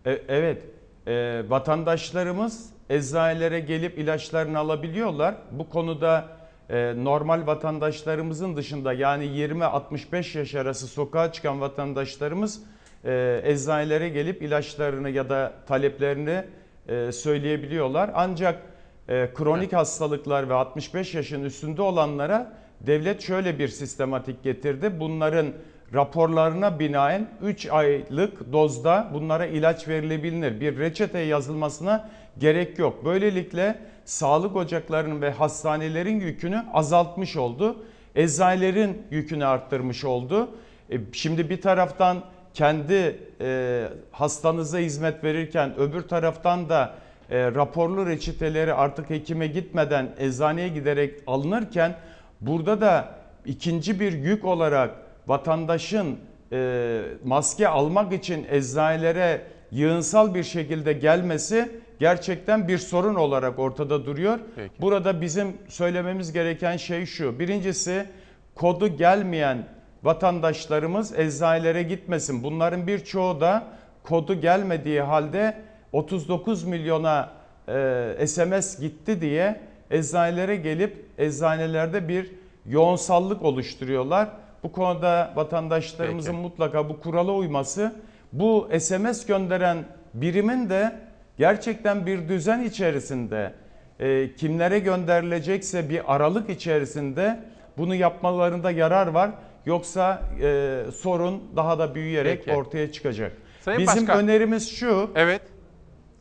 [0.07, 0.63] E- Evet,
[1.07, 5.35] e, vatandaşlarımız eczanelere gelip ilaçlarını alabiliyorlar.
[5.51, 6.25] Bu konuda
[6.71, 12.63] e, normal vatandaşlarımızın dışında yani 20-65 yaş arası sokağa çıkan vatandaşlarımız
[13.05, 16.45] e, eczanelere gelip ilaçlarını ya da taleplerini
[16.89, 18.11] e, söyleyebiliyorlar.
[18.15, 18.63] Ancak
[19.09, 25.01] e, kronik hastalıklar ve 65 yaşın üstünde olanlara devlet şöyle bir sistematik getirdi.
[25.01, 25.47] Bunların
[25.95, 30.61] raporlarına binaen 3 aylık dozda bunlara ilaç verilebilir.
[30.61, 33.05] Bir reçete yazılmasına gerek yok.
[33.05, 37.77] Böylelikle sağlık ocaklarının ve hastanelerin yükünü azaltmış oldu.
[38.15, 40.49] Eczanelerin yükünü arttırmış oldu.
[40.91, 42.25] E, şimdi bir taraftan
[42.55, 46.95] kendi e, hastanıza hizmet verirken öbür taraftan da
[47.31, 51.95] e, raporlu reçeteleri artık hekime gitmeden eczaneye giderek alınırken
[52.41, 53.09] burada da
[53.47, 54.91] ikinci bir yük olarak
[55.27, 56.19] vatandaşın
[56.53, 61.69] e, maske almak için eczanelere yığınsal bir şekilde gelmesi
[62.01, 64.39] gerçekten bir sorun olarak ortada duruyor.
[64.57, 64.73] Peki.
[64.81, 67.39] Burada bizim söylememiz gereken şey şu.
[67.39, 68.07] Birincisi
[68.55, 69.67] kodu gelmeyen
[70.03, 72.43] vatandaşlarımız eczanelere gitmesin.
[72.43, 73.65] Bunların birçoğu da
[74.03, 75.57] kodu gelmediği halde
[75.93, 77.31] 39 milyona
[77.69, 79.61] e, SMS gitti diye
[79.91, 82.31] eczanelere gelip eczanelerde bir
[82.67, 84.29] yoğunsallık oluşturuyorlar.
[84.63, 86.43] Bu konuda vatandaşlarımızın Peki.
[86.43, 87.93] mutlaka bu kurala uyması,
[88.33, 89.85] bu SMS gönderen
[90.15, 90.97] birimin de
[91.39, 93.53] gerçekten bir düzen içerisinde
[94.01, 97.41] e, kimlere gönderilecekse bir aralık içerisinde
[97.79, 99.31] bunu yapmalarında yarar var.
[99.67, 102.57] Yoksa e, sorun daha da büyüyerek Peki.
[102.57, 103.33] ortaya çıkacak.
[103.61, 104.25] Sayın Bizim Başkan.
[104.25, 105.11] önerimiz şu.
[105.15, 105.43] Evet.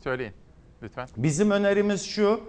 [0.08, 0.34] Söyleyin
[0.84, 1.08] lütfen.
[1.18, 2.42] Bizim önerimiz şu.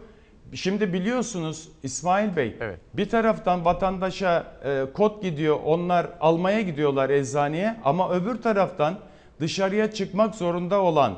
[0.55, 2.81] Şimdi biliyorsunuz İsmail Bey Evet.
[2.95, 8.99] bir taraftan vatandaşa e, kod gidiyor onlar almaya gidiyorlar eczaneye ama öbür taraftan
[9.41, 11.15] dışarıya çıkmak zorunda olan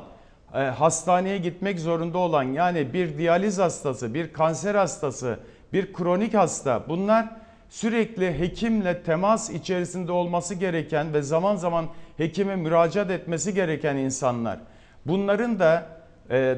[0.53, 5.39] e, hastaneye gitmek zorunda olan yani bir diyaliz hastası bir kanser hastası
[5.73, 7.29] bir kronik hasta bunlar
[7.69, 11.85] sürekli hekimle temas içerisinde olması gereken ve zaman zaman
[12.17, 14.59] hekime müracaat etmesi gereken insanlar.
[15.05, 16.00] Bunların da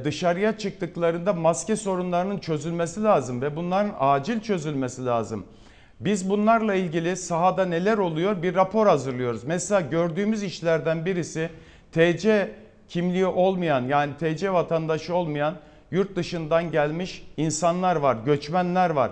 [0.03, 5.45] dışarıya çıktıklarında maske sorunlarının çözülmesi lazım ve bunların acil çözülmesi lazım.
[5.99, 9.43] Biz bunlarla ilgili sahada neler oluyor bir rapor hazırlıyoruz.
[9.43, 11.49] Mesela gördüğümüz işlerden birisi
[11.91, 12.51] TC
[12.89, 15.55] kimliği olmayan yani TC vatandaşı olmayan
[15.91, 19.11] yurt dışından gelmiş insanlar var, göçmenler var.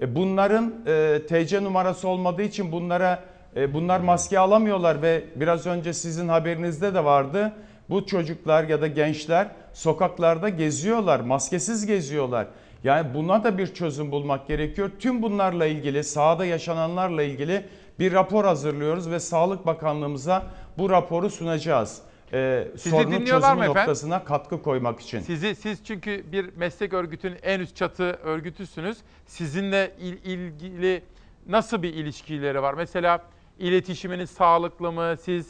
[0.00, 3.22] E, Bunların e, TC numarası olmadığı için bunlara
[3.56, 7.52] e, bunlar maske alamıyorlar ve biraz önce sizin haberinizde de vardı.
[7.90, 12.46] Bu çocuklar ya da gençler sokaklarda geziyorlar, maskesiz geziyorlar.
[12.84, 14.90] Yani buna da bir çözüm bulmak gerekiyor.
[14.98, 17.66] Tüm bunlarla ilgili, sahada yaşananlarla ilgili
[17.98, 20.46] bir rapor hazırlıyoruz ve Sağlık Bakanlığımıza
[20.78, 21.98] bu raporu sunacağız.
[22.32, 23.80] Ee, Sizi sorunun dinliyorlar çözümü mı efendim?
[23.80, 25.20] noktasına katkı koymak için.
[25.20, 28.98] Sizi siz çünkü bir meslek örgütünün en üst çatı örgütüsünüz.
[29.26, 31.02] Sizinle il- ilgili
[31.48, 32.74] nasıl bir ilişkileri var?
[32.74, 33.22] Mesela
[33.58, 35.14] iletişiminiz sağlıklı mı?
[35.22, 35.46] Siz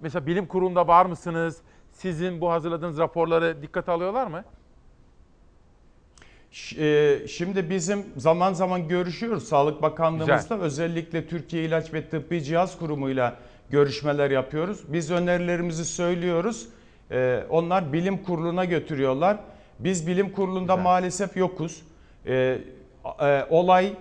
[0.00, 1.56] mesela bilim kurulunda var mısınız?
[1.92, 4.44] Sizin bu hazırladığınız raporları dikkate alıyorlar mı?
[6.78, 13.36] E, Şimdi bizim zaman zaman görüşüyoruz Sağlık Bakanlığımızla özellikle Türkiye İlaç ve Tıbbi Cihaz Kurumu'yla
[13.70, 14.80] görüşmeler yapıyoruz.
[14.88, 16.68] Biz önerilerimizi söylüyoruz.
[17.10, 19.36] E, Onlar bilim kuruluna götürüyorlar.
[19.78, 21.82] Biz bilim kurulunda maalesef yokuz.
[22.26, 22.58] E,
[23.50, 23.92] Olay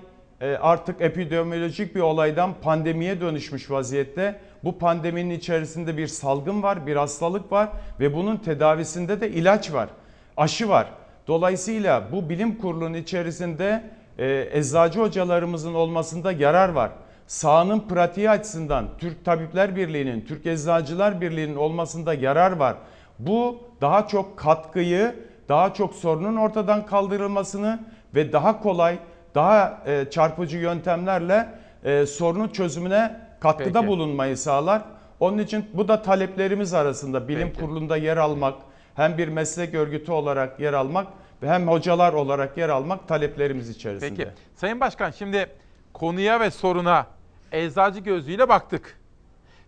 [0.62, 4.40] artık epidemiolojik bir olaydan pandemiye dönüşmüş vaziyette.
[4.64, 7.70] Bu pandeminin içerisinde bir salgın var, bir hastalık var
[8.00, 9.90] ve bunun tedavisinde de ilaç var,
[10.38, 10.88] aşı var.
[11.28, 13.84] Dolayısıyla bu bilim kurulunun içerisinde
[14.18, 16.92] e, eczacı hocalarımızın olmasında yarar var.
[17.28, 22.76] Sahanın pratiği açısından Türk Tabipler Birliği'nin, Türk Eczacılar Birliği'nin olmasında yarar var.
[23.20, 25.16] Bu daha çok katkıyı,
[25.50, 27.80] daha çok sorunun ortadan kaldırılmasını
[28.16, 28.98] ve daha kolay,
[29.36, 31.48] daha e, çarpıcı yöntemlerle
[31.84, 33.88] e, sorunun çözümüne katkıda Peki.
[33.88, 34.82] bulunmayı sağlar.
[35.20, 37.60] Onun için bu da taleplerimiz arasında bilim Peki.
[37.60, 38.56] kurulunda yer almak,
[38.96, 41.08] hem bir meslek örgütü olarak yer almak
[41.44, 44.24] ve hem hocalar olarak yer almak taleplerimiz içerisinde.
[44.24, 44.30] Peki.
[44.56, 45.50] Sayın Başkan şimdi
[45.94, 47.06] konuya ve soruna
[47.52, 49.00] eczacı gözüyle baktık.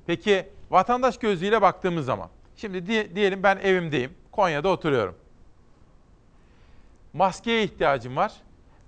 [0.08, 4.12] Peki vatandaş gözüyle baktığımız zaman şimdi di- diyelim ben evimdeyim.
[4.32, 5.16] Konya'da oturuyorum.
[7.14, 8.34] Maskeye ihtiyacım var.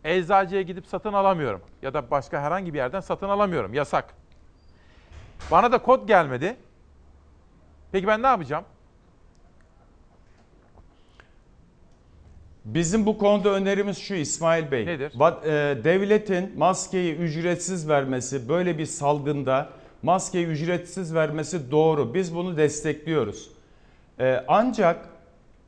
[0.04, 3.74] Eczacıya gidip satın alamıyorum ya da başka herhangi bir yerden satın alamıyorum.
[3.74, 4.14] Yasak.
[5.52, 6.56] Bana da kod gelmedi.
[7.92, 8.64] Peki ben ne yapacağım?
[12.66, 14.86] Bizim bu konuda önerimiz şu İsmail Bey.
[14.86, 15.12] Nedir?
[15.46, 19.70] E, devletin maskeyi ücretsiz vermesi böyle bir salgında
[20.04, 22.14] maskeyi ücretsiz vermesi doğru.
[22.14, 23.50] Biz bunu destekliyoruz.
[24.20, 25.10] E, ancak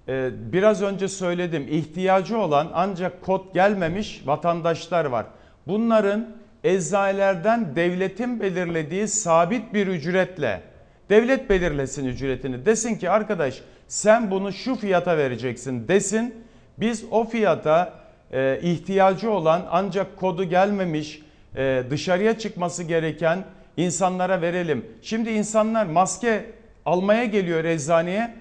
[0.07, 5.25] e, biraz önce söyledim ihtiyacı olan ancak kod gelmemiş vatandaşlar var.
[5.67, 6.35] Bunların
[6.65, 10.61] eczanelerden devletin belirlediği sabit bir ücretle
[11.09, 12.65] devlet belirlesin ücretini.
[12.65, 16.35] Desin ki arkadaş sen bunu şu fiyata vereceksin desin
[16.77, 17.93] Biz o fiyata
[18.31, 21.21] e, ihtiyacı olan ancak kodu gelmemiş
[21.55, 23.43] e, dışarıya çıkması gereken
[23.77, 24.85] insanlara verelim.
[25.01, 26.45] Şimdi insanlar maske
[26.85, 28.33] almaya geliyor eczaneye.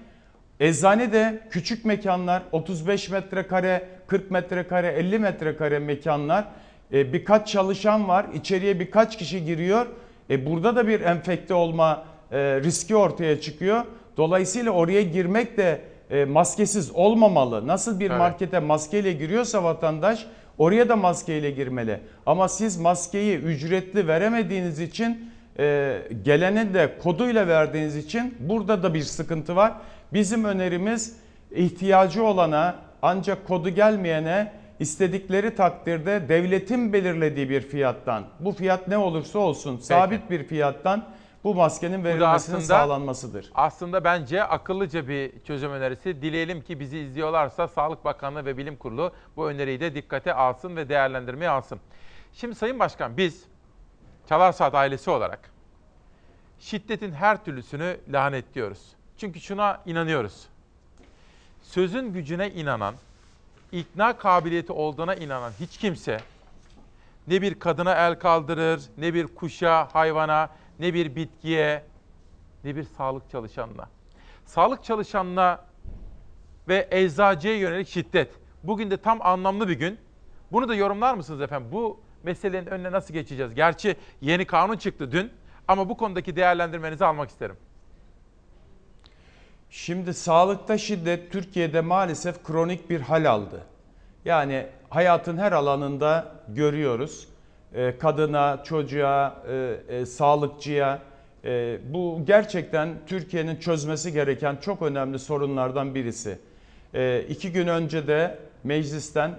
[0.59, 6.45] Eczane de küçük mekanlar 35 metrekare, 40 metrekare, 50 metrekare mekanlar.
[6.93, 8.25] E, birkaç çalışan var.
[8.33, 9.85] içeriye birkaç kişi giriyor.
[10.29, 13.83] E, burada da bir enfekte olma e, riski ortaya çıkıyor.
[14.17, 17.67] Dolayısıyla oraya girmek de e, maskesiz olmamalı.
[17.67, 18.19] Nasıl bir Evet.
[18.19, 20.25] markete maskeyle giriyorsa vatandaş
[20.57, 21.99] oraya da maskeyle girmeli.
[22.25, 29.01] Ama siz maskeyi ücretli veremediğiniz için e, gelene de koduyla verdiğiniz için burada da bir
[29.01, 29.73] sıkıntı var.
[30.13, 31.15] Bizim önerimiz
[31.55, 39.39] ihtiyacı olana ancak kodu gelmeyene istedikleri takdirde devletin belirlediği bir fiyattan bu fiyat ne olursa
[39.39, 41.09] olsun sabit bir fiyattan
[41.43, 43.51] bu maskenin verilmesinin aslında- sağlanmasıdır.
[43.55, 46.21] Aslında bence akıllıca bir çözüm önerisi.
[46.21, 50.89] Dileyelim ki bizi izliyorlarsa Sağlık Bakanlığı ve Bilim Kurulu bu öneriyi de dikkate alsın ve
[50.89, 51.79] değerlendirmeye alsın.
[52.33, 53.43] Şimdi Sayın Başkan biz
[54.29, 55.51] Çalar Saat ailesi olarak
[56.59, 58.95] şiddetin her türlüsünü lanetliyoruz.
[59.17, 60.47] Çünkü şuna inanıyoruz.
[61.61, 62.95] Sözün gücüne inanan,
[63.79, 66.19] ikna kabiliyeti olduğuna inanan hiç kimse
[67.27, 70.49] ne bir kadına el kaldırır, ne bir kuşa, hayvana,
[70.79, 71.83] ne bir bitkiye,
[72.63, 73.89] ne bir sağlık çalışanına.
[74.45, 75.59] Sağlık çalışanına
[76.67, 78.31] ve eczacıya yönelik şiddet.
[78.63, 79.97] Bugün de tam anlamlı bir gün.
[80.51, 81.69] Bunu da yorumlar mısınız efendim?
[81.71, 83.53] Bu meselenin önüne nasıl geçeceğiz?
[83.53, 85.31] Gerçi yeni kanun çıktı dün
[85.67, 87.57] ama bu konudaki değerlendirmenizi almak isterim.
[89.69, 93.61] Şimdi sağlıkta şiddet Türkiye'de maalesef kronik bir hal aldı.
[94.25, 97.27] Yani hayatın her alanında görüyoruz.
[97.73, 100.99] Ee, Kadına, çocuğa, e, e, sağlıkçıya
[101.43, 106.39] e, bu gerçekten Türkiye'nin çözmesi gereken çok önemli sorunlardan birisi.
[106.93, 109.31] E, iki gün önce de meclisten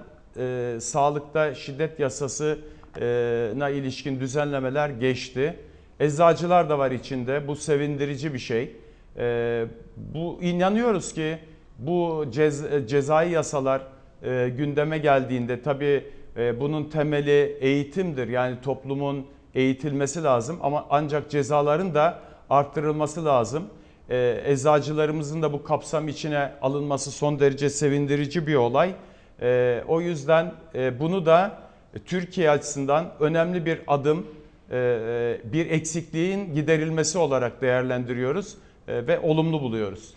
[0.80, 5.56] sağlıkta şiddet yasasına ilişkin düzenlemeler geçti.
[6.00, 7.48] Eczacılar da var içinde.
[7.48, 8.76] Bu sevindirici bir şey.
[9.18, 9.64] Ee,
[9.96, 11.38] bu inanıyoruz ki
[11.78, 13.82] bu cez, cezai yasalar
[14.22, 16.04] e, gündeme geldiğinde tabii
[16.36, 18.28] e, bunun temeli eğitimdir.
[18.28, 22.18] Yani toplumun eğitilmesi lazım ama ancak cezaların da
[22.50, 23.64] arttırılması lazım.
[24.10, 28.94] E, eczacılarımızın da bu kapsam içine alınması son derece sevindirici bir olay.
[29.42, 31.58] E, o yüzden e, bunu da
[32.06, 34.26] Türkiye açısından önemli bir adım,
[34.70, 40.14] e, bir eksikliğin giderilmesi olarak değerlendiriyoruz e, ve olumlu buluyoruz.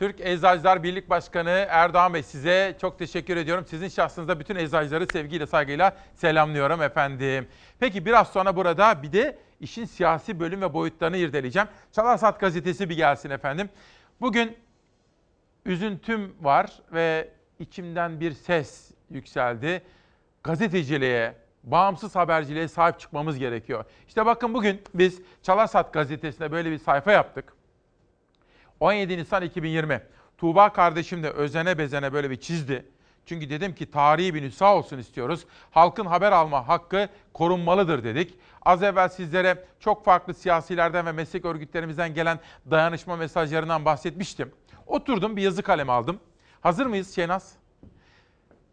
[0.00, 3.64] Türk Eczacılar Birlik Başkanı Erdoğan Bey size çok teşekkür ediyorum.
[3.68, 7.48] Sizin şahsınızda bütün eczacıları sevgiyle saygıyla selamlıyorum efendim.
[7.78, 11.68] Peki biraz sonra burada bir de işin siyasi bölüm ve boyutlarını irdeleyeceğim.
[11.92, 13.68] Çalar Saat gazetesi bir gelsin efendim.
[14.20, 14.56] Bugün
[15.66, 17.28] üzüntüm var ve
[17.58, 19.82] içimden bir ses yükseldi.
[20.42, 21.34] Gazeteciliğe,
[21.64, 23.84] bağımsız haberciliğe sahip çıkmamız gerekiyor.
[24.08, 27.59] İşte bakın bugün biz Çalar Saat gazetesine böyle bir sayfa yaptık.
[28.80, 30.02] 17 Nisan 2020.
[30.38, 32.86] Tuğba kardeşim de özene bezene böyle bir çizdi.
[33.26, 35.46] Çünkü dedim ki tarihi bir nüsha olsun istiyoruz.
[35.70, 38.34] Halkın haber alma hakkı korunmalıdır dedik.
[38.62, 42.38] Az evvel sizlere çok farklı siyasilerden ve meslek örgütlerimizden gelen
[42.70, 44.52] dayanışma mesajlarından bahsetmiştim.
[44.86, 46.20] Oturdum bir yazı kalem aldım.
[46.60, 47.52] Hazır mıyız Şenaz?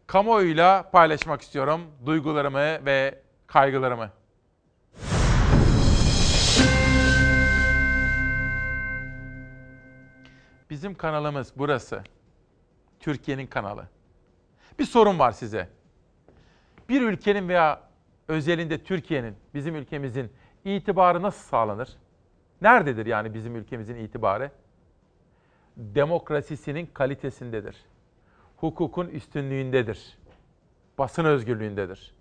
[0.07, 4.09] Kamuoyuyla paylaşmak istiyorum duygularımı ve kaygılarımı.
[10.69, 12.03] Bizim kanalımız burası.
[12.99, 13.87] Türkiye'nin kanalı.
[14.79, 15.69] Bir sorun var size.
[16.89, 17.81] Bir ülkenin veya
[18.27, 20.31] özelinde Türkiye'nin, bizim ülkemizin
[20.65, 21.89] itibarı nasıl sağlanır?
[22.61, 24.51] Nerededir yani bizim ülkemizin itibarı?
[25.77, 27.75] Demokrasisinin kalitesindedir.
[28.57, 30.17] Hukukun üstünlüğündedir.
[30.97, 32.13] Basın özgürlüğündedir.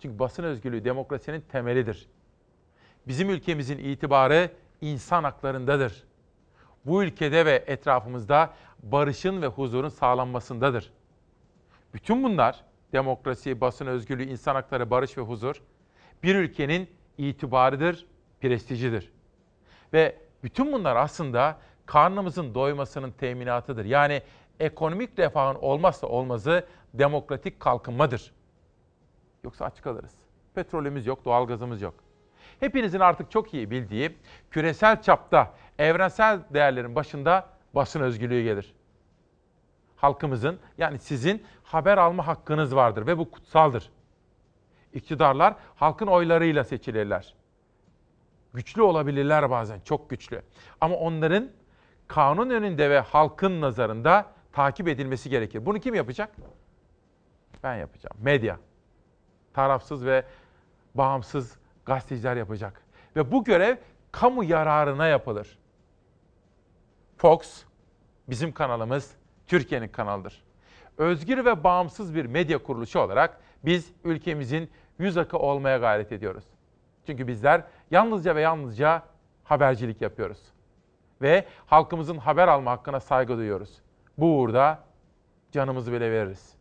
[0.00, 2.08] Çünkü basın özgürlüğü demokrasinin temelidir.
[3.08, 4.50] Bizim ülkemizin itibarı
[4.80, 6.04] insan haklarındadır
[6.86, 8.50] bu ülkede ve etrafımızda
[8.82, 10.92] barışın ve huzurun sağlanmasındadır.
[11.94, 15.62] Bütün bunlar demokrasi, basın özgürlüğü, insan hakları, barış ve huzur
[16.22, 18.06] bir ülkenin itibarıdır,
[18.40, 19.12] prestijidir.
[19.92, 23.84] Ve bütün bunlar aslında karnımızın doymasının teminatıdır.
[23.84, 24.22] Yani
[24.60, 28.32] ekonomik refahın olmazsa olmazı demokratik kalkınmadır.
[29.44, 30.14] Yoksa aç kalırız.
[30.54, 31.94] Petrolümüz yok, doğalgazımız yok.
[32.60, 34.16] Hepinizin artık çok iyi bildiği
[34.50, 38.74] küresel çapta evrensel değerlerin başında basın özgürlüğü gelir.
[39.96, 43.90] Halkımızın yani sizin haber alma hakkınız vardır ve bu kutsaldır.
[44.92, 47.34] İktidarlar halkın oylarıyla seçilirler.
[48.54, 50.42] Güçlü olabilirler bazen, çok güçlü.
[50.80, 51.50] Ama onların
[52.08, 55.66] kanun önünde ve halkın nazarında takip edilmesi gerekir.
[55.66, 56.36] Bunu kim yapacak?
[57.62, 58.16] Ben yapacağım.
[58.20, 58.58] Medya.
[59.54, 60.24] Tarafsız ve
[60.94, 62.82] bağımsız gazeteciler yapacak.
[63.16, 63.76] Ve bu görev
[64.12, 65.58] kamu yararına yapılır.
[67.22, 67.62] Fox
[68.28, 69.14] bizim kanalımız
[69.46, 70.42] Türkiye'nin kanalıdır.
[70.98, 76.44] Özgür ve bağımsız bir medya kuruluşu olarak biz ülkemizin yüz akı olmaya gayret ediyoruz.
[77.06, 79.02] Çünkü bizler yalnızca ve yalnızca
[79.44, 80.38] habercilik yapıyoruz.
[81.20, 83.82] Ve halkımızın haber alma hakkına saygı duyuyoruz.
[84.18, 84.78] Bu uğurda
[85.52, 86.54] canımızı bile veririz.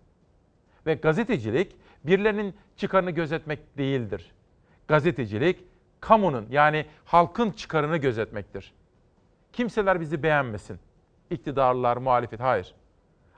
[0.86, 4.32] Ve gazetecilik birilerinin çıkarını gözetmek değildir.
[4.88, 5.66] Gazetecilik
[6.00, 8.74] kamunun yani halkın çıkarını gözetmektir.
[9.54, 10.80] Kimseler bizi beğenmesin.
[11.30, 12.76] İktidarlılar, muhalefet hayır.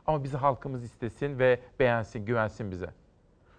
[0.08, 2.90] Ama bizi halkımız istesin ve beğensin, güvensin bize.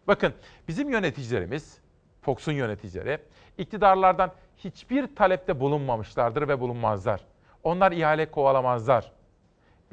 [0.07, 0.33] Bakın
[0.69, 1.79] bizim yöneticilerimiz,
[2.23, 3.19] Fox'un yöneticileri
[3.59, 7.25] iktidarlardan hiçbir talepte bulunmamışlardır ve bulunmazlar.
[7.63, 9.13] Onlar ihale kovalamazlar.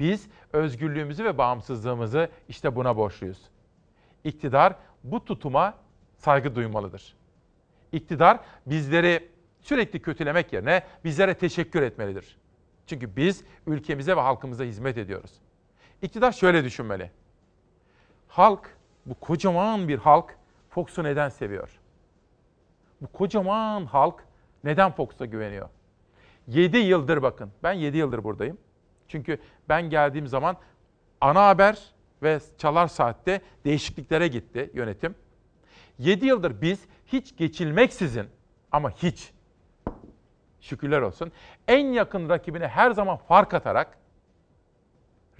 [0.00, 3.42] Biz özgürlüğümüzü ve bağımsızlığımızı işte buna borçluyuz.
[4.24, 5.74] İktidar bu tutuma
[6.16, 7.16] saygı duymalıdır.
[7.92, 9.28] İktidar bizleri
[9.60, 12.41] sürekli kötülemek yerine bizlere teşekkür etmelidir.
[12.92, 15.30] Çünkü biz ülkemize ve halkımıza hizmet ediyoruz.
[16.02, 17.10] İktidar şöyle düşünmeli.
[18.28, 20.36] Halk, bu kocaman bir halk
[20.70, 21.80] Fox'u neden seviyor?
[23.00, 24.24] Bu kocaman halk
[24.64, 25.68] neden Fox'a güveniyor?
[26.48, 28.58] 7 yıldır bakın, ben 7 yıldır buradayım.
[29.08, 29.38] Çünkü
[29.68, 30.56] ben geldiğim zaman
[31.20, 31.92] ana haber
[32.22, 35.14] ve çalar saatte değişikliklere gitti yönetim.
[35.98, 38.26] 7 yıldır biz hiç geçilmeksizin
[38.72, 39.32] ama hiç
[40.62, 41.32] şükürler olsun
[41.68, 43.98] en yakın rakibine her zaman fark atarak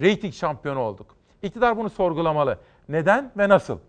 [0.01, 1.15] reyting şampiyonu olduk.
[1.41, 2.59] İktidar bunu sorgulamalı.
[2.89, 3.79] Neden ve nasıl?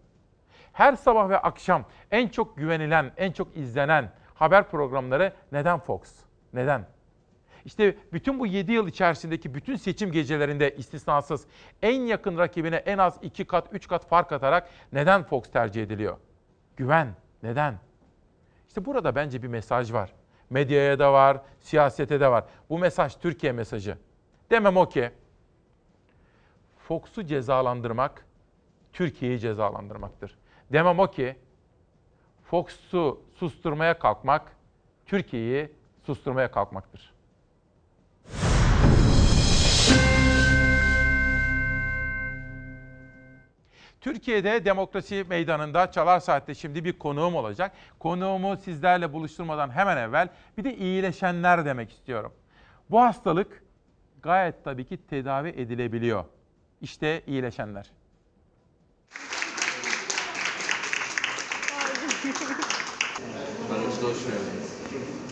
[0.72, 6.00] Her sabah ve akşam en çok güvenilen, en çok izlenen haber programları neden Fox?
[6.52, 6.86] Neden?
[7.64, 11.46] İşte bütün bu 7 yıl içerisindeki bütün seçim gecelerinde istisnasız
[11.82, 16.16] en yakın rakibine en az 2 kat, 3 kat fark atarak neden Fox tercih ediliyor?
[16.76, 17.14] Güven.
[17.42, 17.78] Neden?
[18.68, 20.12] İşte burada bence bir mesaj var.
[20.54, 22.44] Medyaya da var, siyasete de var.
[22.70, 23.98] Bu mesaj Türkiye mesajı.
[24.50, 25.10] Demem o ki
[26.78, 28.26] Fox'u cezalandırmak
[28.92, 30.38] Türkiye'yi cezalandırmaktır.
[30.72, 31.36] Demem o ki
[32.44, 34.56] Fox'u susturmaya kalkmak
[35.06, 35.72] Türkiye'yi
[36.02, 37.13] susturmaya kalkmaktır.
[44.04, 47.72] Türkiye'de demokrasi meydanında Çalar Saat'te şimdi bir konuğum olacak.
[47.98, 50.28] Konuğumu sizlerle buluşturmadan hemen evvel
[50.58, 52.32] bir de iyileşenler demek istiyorum.
[52.90, 53.62] Bu hastalık
[54.22, 56.24] gayet tabii ki tedavi edilebiliyor.
[56.80, 57.90] İşte iyileşenler.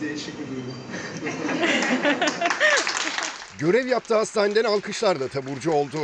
[0.01, 0.71] Değişik bir duygu.
[3.59, 5.97] Görev yaptığı hastaneden alkışlarla taburcu oldu.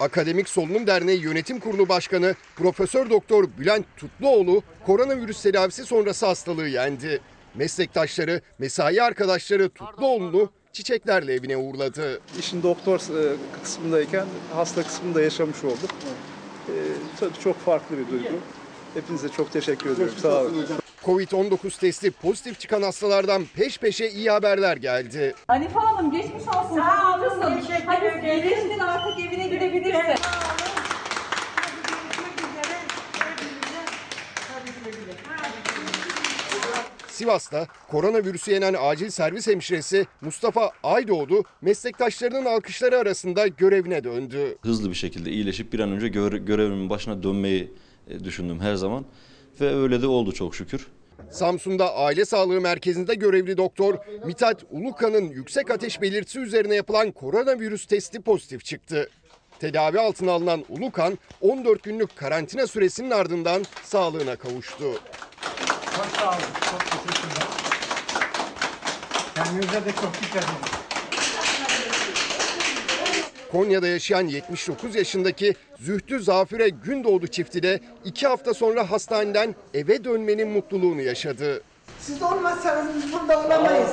[0.00, 7.20] Akademik Solunum Derneği Yönetim Kurulu Başkanı Profesör Doktor Bülent Tutluoğlu koronavirüs tedavisi sonrası hastalığı yendi.
[7.54, 12.20] Meslektaşları, mesai arkadaşları Tutluoğlu'nu çiçeklerle evine uğurladı.
[12.38, 15.90] İşin doktor e, kısmındayken hasta kısmında yaşamış olduk.
[16.68, 16.72] Ee,
[17.20, 18.34] tabii çok farklı bir duygu.
[18.94, 20.14] Hepinize çok teşekkür ediyorum.
[20.22, 20.66] Sağ olun.
[21.06, 25.34] Covid-19 testi pozitif çıkan hastalardan peş peşe iyi haberler geldi.
[25.48, 26.76] Hanife Hanım geçmiş olsun.
[26.76, 27.40] Sağ olun.
[27.86, 30.22] Hadi iyileştin artık evine gidebilirsin.
[37.08, 44.56] Sivas'ta koronavirüsü yenen acil servis hemşiresi Mustafa Aydoğdu meslektaşlarının alkışları arasında görevine döndü.
[44.62, 47.72] Hızlı bir şekilde iyileşip bir an önce göre- görevimin başına dönmeyi
[48.08, 49.04] e, düşündüm her zaman
[49.60, 50.86] ve öyle de oldu çok şükür.
[51.30, 58.20] Samsun'da aile sağlığı merkezinde görevli doktor Mithat Ulukan'ın yüksek ateş belirtisi üzerine yapılan koronavirüs testi
[58.20, 59.10] pozitif çıktı.
[59.60, 64.92] Tedavi altına alınan Ulukan 14 günlük karantina süresinin ardından sağlığına kavuştu.
[65.96, 66.38] Çok sağ olun.
[66.70, 67.46] Çok teşekkürler.
[69.34, 70.85] Kendinize de çok dikkat edin.
[73.56, 80.48] Konya'da yaşayan 79 yaşındaki Zühtü Zafire Gündoğdu çifti de iki hafta sonra hastaneden eve dönmenin
[80.48, 81.62] mutluluğunu yaşadı.
[82.00, 83.90] Siz olmazsanız biz burada olamayız.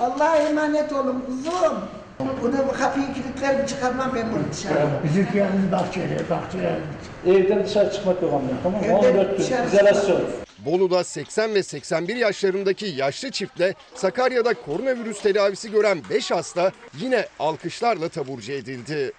[0.00, 1.78] Allah'a emanet olun kuzum.
[2.42, 4.88] Bunu bu kapıyı kilitler çıkarmam ben bunu dışarı.
[5.04, 6.76] Bizimki yalnız bahçeli, bahçeli.
[7.26, 8.86] Evden dışarı çıkmak yok amca tamam mı?
[8.86, 10.20] Evden 14 gün dışarı izolasyon.
[10.64, 18.08] Bolu'da 80 ve 81 yaşlarındaki yaşlı çiftle Sakarya'da koronavirüs tedavisi gören 5 hasta yine alkışlarla
[18.08, 19.12] taburcu edildi.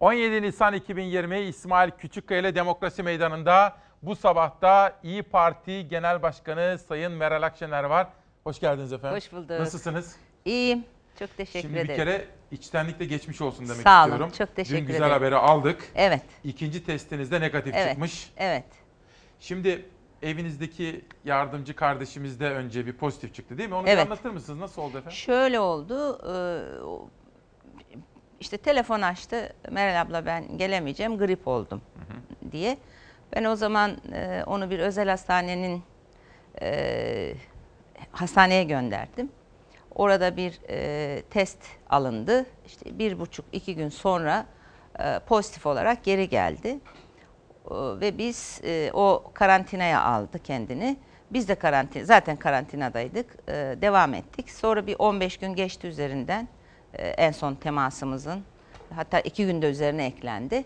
[0.00, 7.12] 17 Nisan 2020 İsmail Küçükkaya ile Demokrasi Meydanı'nda bu sabahta İyi Parti Genel Başkanı Sayın
[7.12, 8.08] Meral Akşener var.
[8.44, 9.16] Hoş geldiniz efendim.
[9.16, 9.50] Hoş bulduk.
[9.50, 10.16] Nasılsınız?
[10.44, 10.84] İyiyim.
[11.18, 11.88] Çok teşekkür Şimdi ederim.
[11.88, 14.34] bir kere içtenlikle geçmiş olsun demek Sağ olun, istiyorum.
[14.38, 15.12] çok teşekkür Dün güzel ederim.
[15.12, 15.92] haberi aldık.
[15.94, 16.22] Evet.
[16.44, 18.30] İkinci testinizde negatif Evet, çıkmış.
[18.36, 18.64] Evet.
[19.40, 19.84] Şimdi
[20.22, 23.74] evinizdeki yardımcı kardeşimiz de önce bir pozitif çıktı değil mi?
[23.74, 24.06] Onu Evet.
[24.06, 24.58] anlatır mısınız?
[24.60, 25.12] Nasıl oldu efendim?
[25.12, 26.18] Şöyle oldu.
[26.32, 26.34] e,
[28.40, 29.52] işte telefon açtı.
[29.70, 31.18] Meral abla ben gelemeyeceğim.
[31.18, 31.82] Grip oldum
[32.52, 32.78] diye.
[33.36, 35.82] Ben o zaman e, onu bir özel hastanenin
[36.62, 37.34] e,
[38.12, 39.30] hastaneye gönderdim.
[39.96, 41.58] Orada bir e, test
[41.90, 42.46] alındı.
[42.66, 44.46] İşte bir buçuk iki gün sonra
[44.98, 46.78] e, pozitif olarak geri geldi.
[47.70, 50.96] O- ve biz e, o karantinaya aldı kendini.
[51.30, 53.36] Biz de karantin zaten karantinadaydık.
[53.48, 53.52] E,
[53.82, 54.50] devam ettik.
[54.50, 56.48] Sonra bir 15 gün geçti üzerinden
[56.94, 58.44] e, en son temasımızın.
[58.94, 60.64] Hatta iki günde üzerine eklendi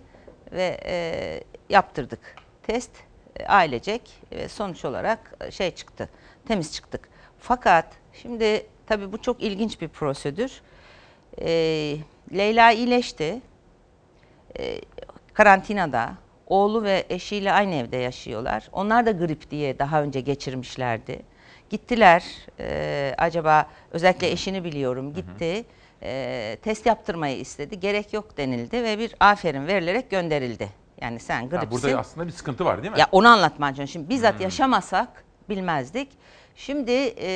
[0.52, 2.90] ve e, yaptırdık test
[3.36, 4.02] e, ailecek
[4.32, 6.08] ve sonuç olarak e, şey çıktı.
[6.48, 7.08] Temiz çıktık.
[7.38, 10.60] Fakat şimdi tabii bu çok ilginç bir prosedür.
[11.40, 11.50] E,
[12.32, 13.40] Leyla iyileşti
[14.58, 14.80] e,
[15.32, 16.12] karantinada.
[16.46, 18.68] Oğlu ve eşiyle aynı evde yaşıyorlar.
[18.72, 21.22] Onlar da grip diye daha önce geçirmişlerdi.
[21.70, 22.24] Gittiler.
[22.60, 25.64] e, acaba özellikle eşini biliyorum gitti.
[26.02, 27.80] e, test yaptırmayı istedi.
[27.80, 30.68] Gerek yok denildi ve bir aferin verilerek gönderildi.
[31.00, 31.70] Yani sen gripsin.
[31.70, 33.00] burada aslında bir sıkıntı var değil mi?
[33.00, 33.92] Ya onu anlatman çalışıyorum.
[33.92, 34.42] Şimdi bizzat Hmm.
[34.42, 36.08] yaşamasak bilmezdik.
[36.56, 37.30] Şimdi e,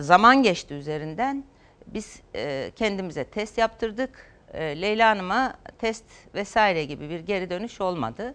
[0.00, 1.44] zaman geçti üzerinden.
[1.86, 4.30] Biz e, kendimize test yaptırdık.
[4.52, 6.04] E, Leyla Hanım'a test
[6.34, 8.34] vesaire gibi bir geri dönüş olmadı.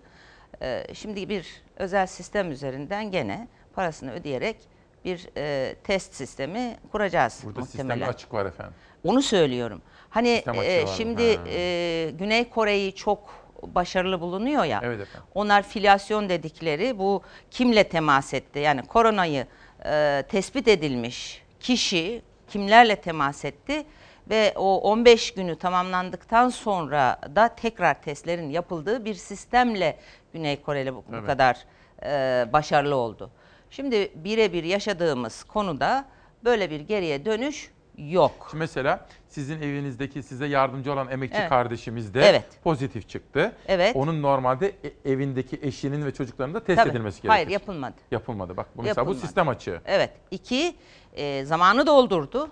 [0.62, 4.58] E, şimdi bir özel sistem üzerinden gene parasını ödeyerek
[5.06, 7.88] bir e, test sistemi kuracağız Burada muhtemelen.
[7.96, 8.74] sistemde açık var efendim.
[9.04, 9.82] Onu söylüyorum.
[10.10, 11.44] Hani e, şimdi Ha.
[11.48, 14.82] e, Güney Kore'yi çok başarılı bulunuyor ya.
[14.84, 15.30] Evet efendim.
[15.36, 18.60] Onlar filyasyon dedikleri bu kimle temas etti?
[18.60, 19.48] Yani koronayı
[19.86, 23.86] e, tespit edilmiş kişi kimlerle temas etti?
[24.30, 29.98] Ve o 15 günü tamamlandıktan sonra da tekrar testlerin yapıldığı bir sistemle
[30.34, 31.26] Güney Koreli bu, bu Evet.
[31.26, 31.66] kadar
[32.04, 33.30] e, başarılı oldu.
[33.70, 36.06] Şimdi birebir yaşadığımız konuda
[36.44, 38.48] böyle bir geriye dönüş yok.
[38.52, 41.50] Şimdi mesela sizin evinizdeki size yardımcı olan emekçi Evet.
[41.50, 42.46] kardeşimiz de Evet.
[42.64, 43.56] pozitif çıktı.
[43.68, 43.96] Evet.
[43.96, 46.90] Onun normalde e- evindeki eşinin ve çocuklarının da test Tabii.
[46.90, 47.30] edilmesi gerekir.
[47.30, 47.96] Hayır yapılmadı.
[48.12, 48.58] Yapılmadı.
[48.58, 49.18] Bak bu mesela Yapılmadı.
[49.18, 49.82] bu sistem açığı.
[49.86, 50.10] Evet.
[50.32, 50.76] İki,
[51.14, 52.50] e, zamanı doldurdu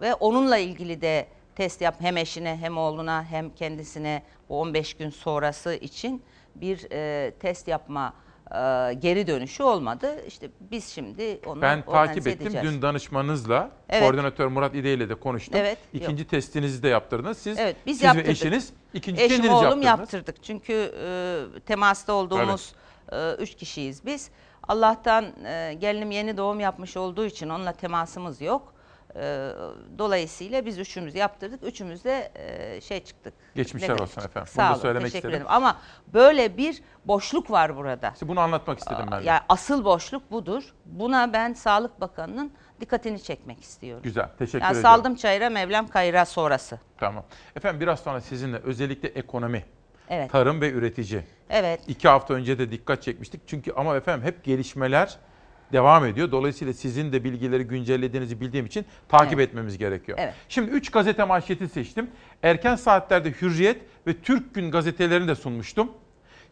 [0.00, 5.10] ve onunla ilgili de test yap hem eşine hem oğluna hem kendisine bu 15 gün
[5.10, 6.22] sonrası için
[6.54, 8.14] bir e, test yapma
[8.54, 10.24] e, geri dönüşü olmadı.
[10.26, 12.46] İşte biz şimdi onu Ben takip ettim.
[12.46, 12.72] edeceğiz.
[12.72, 14.02] Dün danışmanınızla, Evet.
[14.02, 15.54] koordinatör Murat İde ile de konuştum.
[15.58, 17.38] Evet, İkinci testinizi de yaptırdınız.
[17.38, 18.28] Siz, Evet, biz siz yaptırdık.
[18.28, 19.86] ve eşiniz ikinci Eşim kendiniz oğlum yaptırdınız.
[19.86, 20.42] yaptırdık.
[20.42, 22.72] Çünkü e, temasta olduğumuz
[23.12, 24.30] e, üç kişiyiz biz.
[24.68, 28.74] Allah'tan e, gelinim yeni doğum yapmış olduğu için onunla temasımız yok.
[29.16, 29.50] E,
[29.98, 31.62] dolayısıyla biz üçümüz yaptırdık.
[31.64, 33.34] Üçümüz de e, şey çıktık.
[33.54, 34.24] Geçmişler olsun çıktık.
[34.30, 34.52] efendim.
[34.56, 35.34] Bunu Sağ da olun, söylemek teşekkür istedim.
[35.34, 35.46] ederim.
[35.50, 35.76] Ama
[36.14, 38.10] böyle bir boşluk var burada.
[38.14, 39.24] İşte bunu anlatmak istedim ben de.
[39.26, 40.74] Yani asıl boşluk budur.
[40.84, 44.02] Buna ben Sağlık Bakanı'nın dikkatini çekmek istiyorum.
[44.02, 44.90] Güzel, teşekkür yani ediyorum.
[44.90, 46.80] saldım çayıra Mevlam kayıra sonrası.
[46.98, 47.24] Tamam.
[47.56, 49.64] Efendim biraz sonra sizinle özellikle ekonomi,
[50.08, 50.32] Evet.
[50.32, 51.22] tarım ve üretici.
[51.50, 51.80] Evet.
[51.88, 53.40] İki hafta önce de dikkat çekmiştik.
[53.46, 55.18] Çünkü ama efendim hep gelişmeler
[55.72, 56.30] devam ediyor.
[56.32, 59.48] Dolayısıyla sizin de bilgileri güncellediğinizi bildiğim için takip Evet.
[59.48, 60.18] etmemiz gerekiyor.
[60.20, 60.34] Evet.
[60.48, 62.10] Şimdi 3 gazete manşeti seçtim.
[62.42, 65.90] Erken saatlerde Hürriyet ve Türk Gün gazetelerini de sunmuştum.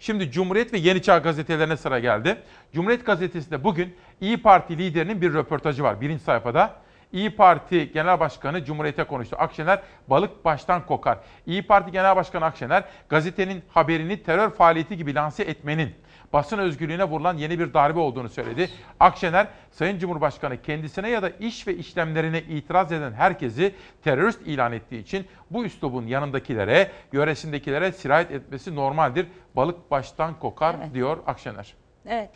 [0.00, 2.36] Şimdi Cumhuriyet ve Yeni Çağ gazetelerine sıra geldi.
[2.72, 6.76] Cumhuriyet gazetesinde bugün İyi Parti liderinin bir röportajı var birinci sayfada.
[7.12, 9.36] İyi Parti Genel Başkanı Cumhuriyet'e konuştu.
[9.38, 11.18] Akşener balık baştan kokar.
[11.46, 15.90] İyi Parti Genel Başkanı Akşener gazetenin haberini terör faaliyeti gibi lanse etmenin
[16.32, 18.70] basın özgürlüğüne vurulan yeni bir darbe olduğunu söyledi.
[19.00, 23.74] Akşener, Sayın Cumhurbaşkanı kendisine ya da iş ve işlemlerine itiraz eden herkesi
[24.04, 29.26] terörist ilan ettiği için bu üslubun yanındakilere, yöresindekilere sirayet etmesi normaldir.
[29.56, 30.94] Balık baştan kokar Evet.
[30.94, 31.74] diyor Akşener.
[32.06, 32.30] Evet.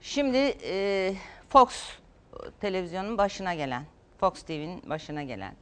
[0.00, 1.14] Şimdi e,
[1.48, 1.98] Fox
[2.60, 3.82] televizyonun başına gelen,
[4.20, 5.54] Fox TV'nin başına gelen,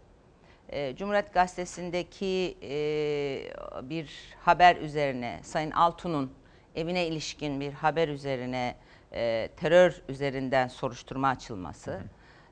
[0.69, 2.71] e, Cumhuriyet Gazetesi'ndeki e,
[3.83, 4.11] bir
[4.45, 6.33] haber üzerine, Sayın Altun'un
[6.79, 8.75] evine ilişkin bir haber üzerine
[9.13, 12.01] e, terör üzerinden soruşturma açılması,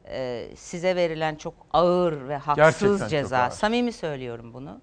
[0.09, 4.81] e, size verilen çok ağır ve haksız Gerçekten ceza, samimi söylüyorum bunu.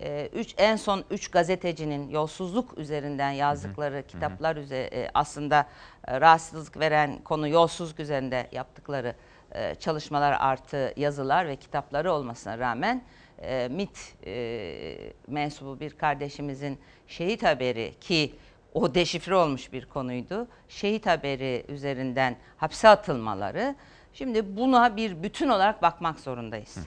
[0.00, 5.66] Ee, üç, en son üç gazetecinin yolsuzluk üzerinden yazdıkları kitaplar üzerine aslında
[6.08, 9.14] e, rahatsızlık veren konu yolsuzluk üzerinde yaptıkları
[9.52, 13.02] e, çalışmalar artı yazılar ve kitapları olmasına rağmen
[13.38, 18.32] e, MIT e, mensubu bir kardeşimizin şehit haberi ki
[18.74, 20.48] o deşifre olmuş bir konuydu.
[20.68, 23.74] Şehit haberi üzerinden hapse atılmaları
[24.18, 26.78] Şimdi buna bir bütün olarak bakmak zorundayız.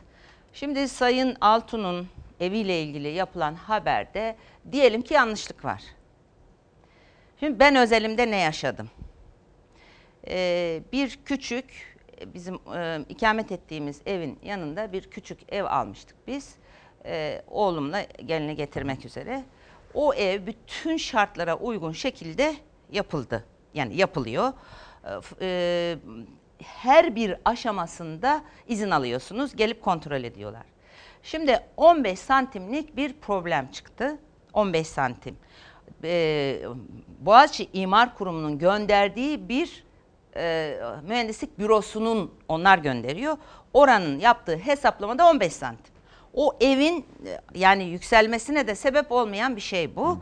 [0.53, 2.07] Şimdi Sayın Altun'un
[2.39, 4.35] eviyle ilgili yapılan haberde
[4.71, 5.83] diyelim ki yanlışlık var.
[7.39, 8.89] Şimdi ben özelimde ne yaşadım?
[10.27, 16.55] Ee, bir küçük e, bizim e, ikamet ettiğimiz evin yanında bir küçük ev almıştık biz.
[17.05, 19.43] Ee, oğlumla gelini getirmek üzere.
[19.93, 22.55] O ev bütün şartlara uygun şekilde
[22.91, 23.43] yapıldı.
[23.73, 24.53] Yani yapılıyor.
[25.05, 25.97] Ee, e,
[26.63, 29.55] her bir aşamasında izin alıyorsunuz.
[29.55, 30.63] Gelip kontrol ediyorlar.
[31.23, 34.17] Şimdi 15 santimlik bir problem çıktı.
[34.53, 35.37] 15 santim.
[36.03, 36.61] Ee,
[37.19, 39.83] Boğaziçi İmar Kurumu'nun gönderdiği bir
[40.35, 43.37] e, mühendislik bürosunun onlar gönderiyor.
[43.73, 45.93] Oranın yaptığı hesaplamada 15 santim.
[46.33, 50.19] O evin e, yani yükselmesine de sebep olmayan bir şey bu.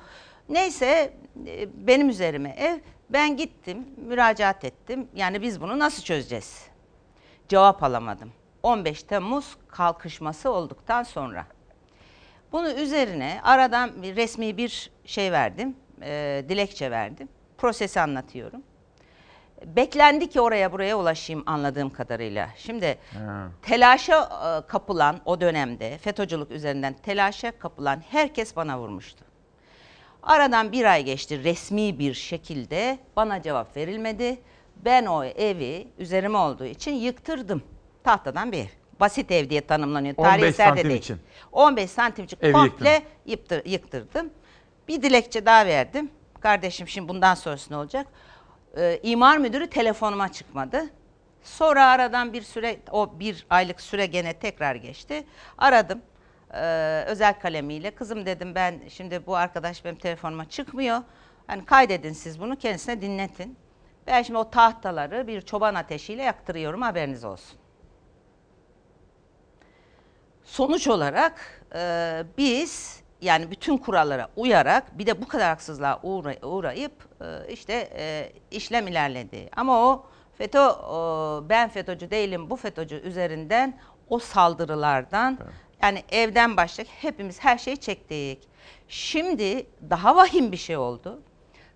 [0.49, 1.13] Neyse
[1.47, 2.79] e, benim üzerime ev.
[3.09, 5.07] Ben gittim, müracaat ettim.
[5.15, 6.67] Yani biz bunu nasıl çözeceğiz?
[7.47, 8.31] Cevap alamadım.
[8.63, 11.45] 15 Temmuz kalkışması olduktan sonra.
[12.51, 17.29] Bunu üzerine aradan bir resmi bir şey verdim, e, dilekçe verdim.
[17.57, 18.63] Prosesi anlatıyorum.
[19.65, 22.49] Beklendi ki oraya buraya ulaşayım anladığım kadarıyla.
[22.57, 22.97] Şimdi
[23.61, 29.25] telaşa e, kapılan o dönemde FETÖ'cülük üzerinden telaşa kapılan herkes bana vurmuştu.
[30.23, 34.37] Aradan bir ay geçti resmi bir şekilde bana cevap verilmedi.
[34.75, 37.63] Ben o evi üzerime olduğu için yıktırdım.
[38.03, 38.67] Tahtadan bir ev.
[38.99, 40.15] Basit ev diye tanımlanıyor.
[40.17, 41.01] 15 Tarihi eserde santim değil.
[41.01, 41.17] için.
[41.51, 44.29] 15 santimcik Evi komple yıktır, yıktırdım.
[44.87, 46.11] Bir dilekçe daha verdim.
[46.39, 48.07] Kardeşim şimdi bundan sonrası ne olacak?
[48.77, 50.89] Ee, imar müdürü telefonuma çıkmadı.
[51.43, 55.23] Sonra aradan bir süre, o bir aylık süre gene tekrar geçti.
[55.57, 56.01] Aradım
[56.53, 57.91] ee, özel kalemiyle.
[57.91, 61.01] Kızım dedim ben şimdi bu arkadaş benim telefonuma çıkmıyor.
[61.47, 63.57] Hani kaydedin siz bunu kendisine dinletin.
[64.07, 67.59] Ben şimdi o tahtaları bir çoban ateşiyle yaktırıyorum haberiniz olsun.
[70.43, 76.91] Sonuç olarak e, biz yani bütün kurallara uyarak bir de bu kadar haksızlığa uğra- uğrayıp
[77.21, 79.49] e, işte e, işlem ilerledi.
[79.55, 80.05] Ama o
[80.37, 80.59] FETÖ
[81.49, 83.79] ben FETÖ'cü değilim bu FETÖ'cü üzerinden
[84.09, 85.37] o saldırılardan
[85.81, 88.47] yani evden başlayıp hepimiz her şeyi çektik.
[88.87, 91.21] Şimdi daha vahim bir şey oldu.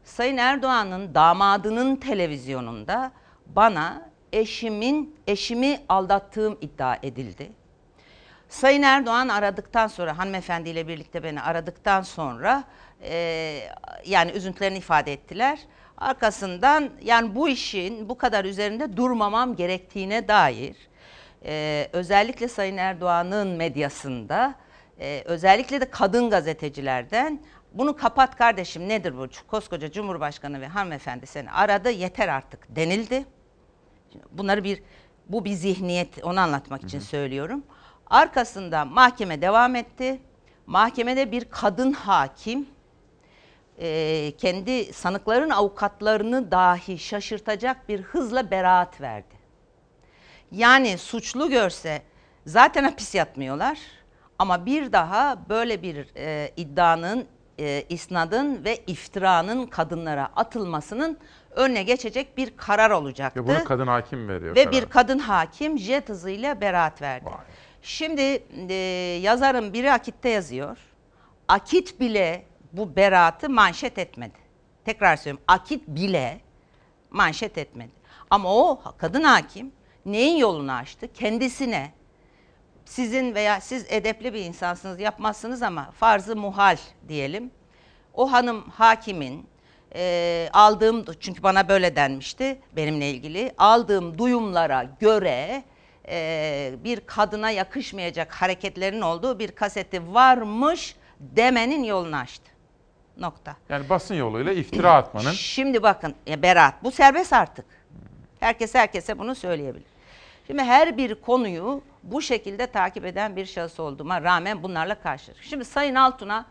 [0.03, 3.11] Sayın Erdoğan'ın damadının televizyonunda
[3.45, 7.51] bana eşimin eşimi aldattığım iddia edildi.
[8.51, 12.63] Sayın Erdoğan aradıktan sonra hanımefendiyle birlikte beni aradıktan sonra
[13.03, 13.59] e,
[14.05, 15.59] yani üzüntülerini ifade ettiler.
[15.97, 20.75] Arkasından yani bu işin bu kadar üzerinde durmamam gerektiğine dair
[21.45, 24.55] e, özellikle Sayın Erdoğan'ın medyasında
[24.99, 27.39] e, özellikle de kadın gazetecilerden
[27.73, 33.25] bunu kapat kardeşim nedir bu koskoca Cumhurbaşkanı ve hanımefendi seni aradı yeter artık denildi.
[34.31, 34.83] Bunları bir
[35.29, 37.63] bu bir zihniyet onu anlatmak için söylüyorum.
[38.11, 40.19] Arkasında mahkeme devam etti.
[40.65, 42.67] Mahkemede bir kadın hakim
[43.79, 49.35] e, kendi sanıkların avukatlarını dahi şaşırtacak bir hızla beraat verdi.
[50.51, 52.01] Yani suçlu görse
[52.45, 53.79] zaten hapis yatmıyorlar
[54.39, 57.25] ama bir daha böyle bir e, iddianın,
[57.59, 61.17] e, isnadın ve iftiranın kadınlara atılmasının
[61.55, 63.43] önüne geçecek bir karar olacaktı.
[63.43, 64.55] Ve bunu kadın hakim veriyor.
[64.55, 64.81] Ve kararı.
[64.81, 67.29] bir kadın hakim jet hızıyla beraat verdi.
[67.81, 68.73] Şimdi e,
[69.21, 70.77] yazarın biri Akit'te yazıyor.
[71.47, 74.37] Akit bile bu beraatı manşet etmedi.
[74.85, 75.43] Tekrar söylüyorum.
[75.47, 76.41] Akit bile
[77.09, 77.91] manşet etmedi.
[78.29, 79.71] Ama o kadın hakim
[80.05, 81.13] neyin yolunu açtı?
[81.13, 81.91] Kendisine
[82.85, 86.77] sizin veya siz edepli bir insansınız yapmazsınız ama farzı muhal
[87.07, 87.51] diyelim.
[88.13, 89.45] O hanım hakimin
[89.95, 95.63] e, aldığım çünkü bana böyle denmişti benimle ilgili aldığım duyumlara göre
[96.11, 102.51] e, bir kadına yakışmayacak hareketlerin olduğu bir kaseti varmış demenin yolunu açtı.
[103.17, 103.55] Nokta.
[103.69, 105.31] Yani basın yoluyla iftira atmanın.
[105.31, 107.65] Şimdi bakın ya beraat bu serbest artık.
[108.39, 109.85] Herkes herkese bunu söyleyebilir.
[110.47, 115.45] Şimdi her bir konuyu bu şekilde takip eden bir şahıs olduğuma rağmen bunlarla karşılaştık.
[115.45, 116.45] Şimdi Sayın Altun'a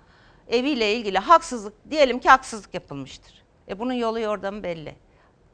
[0.48, 3.42] eviyle ilgili haksızlık diyelim ki haksızlık yapılmıştır.
[3.68, 4.94] E bunun yolu yordamı belli.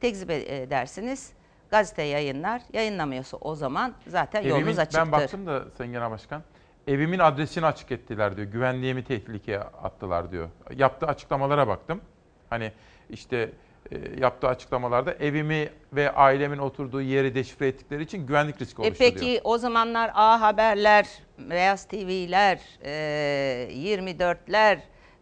[0.01, 1.31] Tekzip edersiniz,
[1.71, 4.99] gazete yayınlar, yayınlamıyorsa o zaman zaten Evimin, yolunuz açıktır.
[4.99, 6.43] ben baktım da Sayın Genel Başkan.
[6.87, 8.47] Evimin adresini açık ettiler diyor.
[8.47, 10.49] Güvenliğimi tehlikeye attılar diyor.
[10.75, 12.01] Yaptığı açıklamalara baktım.
[12.49, 12.71] Hani
[13.09, 13.51] işte
[13.91, 18.95] e, yaptığı açıklamalarda evimi ve ailemin oturduğu yeri deşifre ettikleri için güvenlik riski E oluştu
[18.99, 19.41] peki diyor.
[19.43, 21.07] o zamanlar A Haberler,
[21.37, 24.77] Beyaz TV'ler, e, 24'ler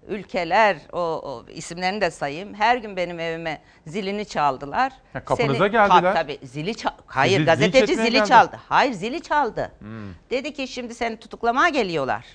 [0.07, 2.53] ülkeler, o, o isimlerini de sayayım.
[2.53, 4.93] Her gün benim evime zilini çaldılar.
[5.13, 6.13] Ha, kapınıza Seni- geldiler.
[6.15, 8.29] Tabii, tabii zili çal- Hayır, Zil- zil gazeteci çekmeye zili geldi.
[8.29, 8.59] çaldı.
[8.69, 9.71] Hayır, zili çaldı.
[9.79, 10.13] Hmm.
[10.29, 12.25] Dedi ki şimdi seni tutuklamaya geliyorlar.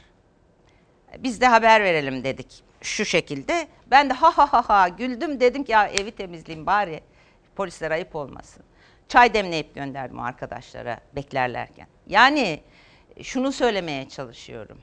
[1.19, 3.69] Biz de haber verelim dedik şu şekilde.
[3.87, 7.01] Ben de ha ha ha ha güldüm dedim ki ya evi temizleyeyim bari
[7.57, 8.63] polislere ayıp olmasın.
[9.09, 11.87] Çay demleyip gönderdim arkadaşlara beklerlerken.
[12.07, 12.61] Yani
[13.23, 14.79] şunu söylemeye çalışıyorum.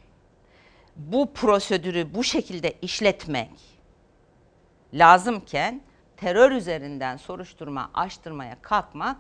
[0.98, 3.52] Bu prosedürü bu şekilde işletmek
[4.94, 5.82] lazımken
[6.18, 9.18] terör üzerinden soruşturma açtırmaya kalkmak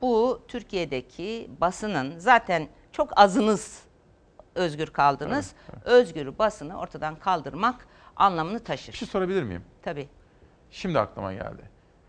[0.00, 3.82] bu Türkiye'deki basının zaten çok azınız
[4.54, 5.54] özgür kaldınız.
[5.84, 7.86] Özgür basını ortadan kaldırmak
[8.16, 8.92] anlamını taşır.
[8.92, 9.62] Bir şey sorabilir miyim?
[9.82, 10.08] Tabii.
[10.70, 11.62] Şimdi aklıma geldi.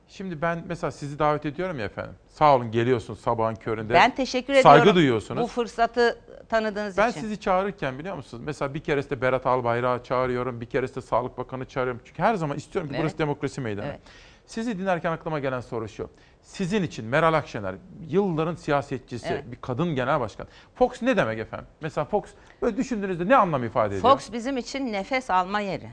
[0.08, 2.16] Şimdi ben mesela sizi davet ediyorum ya efendim.
[2.30, 3.94] Sağ olun geliyorsunuz sabahın köründe.
[3.94, 4.96] Ben teşekkür Saygı ediyorum.
[4.96, 5.44] duyuyorsunuz.
[5.44, 6.20] Bu fırsatı
[6.50, 7.22] tanıdığınız Ben için.
[7.22, 8.44] sizi çağırırken biliyor musunuz?
[8.46, 12.02] Mesela bir keresinde Berat Albayrak'ı çağırıyorum, bir keresinde Sağlık Bakanı çağırıyorum.
[12.06, 13.04] Çünkü her zaman istiyorum ki Evet.
[13.04, 13.86] burası demokrasi meydanı.
[13.86, 14.00] Evet.
[14.46, 16.10] Sizi dinlerken aklıma gelen soru şu.
[16.42, 17.76] Sizin için Meral Akşener,
[18.08, 19.52] yılların siyasetçisi, Evet.
[19.52, 20.48] bir kadın genel başkan.
[20.76, 21.68] Fox ne demek efendim?
[21.82, 22.24] Mesela Fox
[22.62, 24.12] böyle düşündüğünüzde ne anlam ifade ediyor?
[24.14, 25.90] Fox bizim için nefes alma yeri.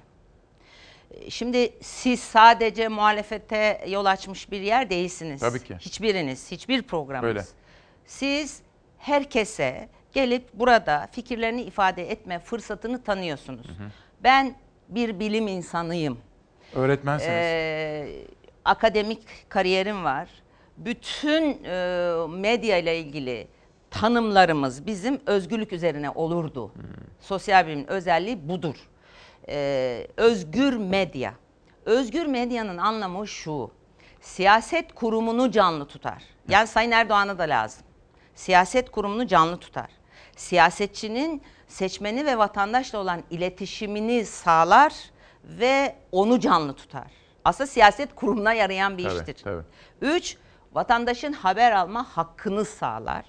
[1.28, 5.40] Şimdi siz sadece muhalefete yol açmış bir yer değilsiniz.
[5.40, 5.76] Tabii ki.
[5.80, 7.28] Hiçbiriniz, hiçbir programınız.
[7.28, 7.44] Öyle.
[8.06, 8.60] Siz
[8.98, 13.66] herkese gelip burada fikirlerini ifade etme fırsatını tanıyorsunuz.
[14.22, 14.54] Ben
[14.88, 16.18] bir bilim insanıyım.
[16.74, 17.32] Öğretmensiniz.
[17.32, 18.26] Ee,
[18.64, 20.28] akademik kariyerim var.
[20.76, 23.48] Bütün e, medya ile ilgili
[23.90, 26.72] tanımlarımız bizim özgürlük üzerine olurdu.
[27.20, 28.76] Sosyal bilimin özelliği budur.
[29.48, 31.34] Ee, özgür medya.
[31.84, 33.70] Özgür medyanın anlamı şu.
[34.20, 36.22] Siyaset kurumunu canlı tutar.
[36.48, 37.82] Yani Sayın Erdoğan'a da lazım.
[38.34, 39.95] Siyaset kurumunu canlı tutar.
[40.36, 44.94] Siyasetçinin seçmeni ve vatandaşla olan iletişimini sağlar
[45.44, 47.06] ve onu canlı tutar.
[47.44, 49.44] Aslında siyaset kurumuna yarayan bir Tabii, iştir.
[49.44, 49.62] tabii.
[50.00, 50.36] Üç,
[50.72, 53.24] vatandaşın haber alma hakkını sağlar.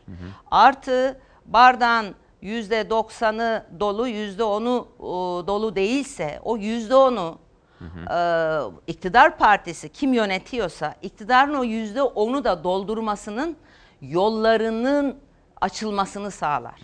[0.51, 5.03] Artı bardağın yüzde doksanı dolu, yüzde onu e,
[5.47, 7.39] dolu değilse o yüzde onu
[8.11, 8.17] e,
[8.87, 13.57] iktidar partisi kim yönetiyorsa iktidarın o yüzde onu da doldurmasının
[14.01, 15.17] yollarının
[15.61, 16.81] açılmasını sağlar.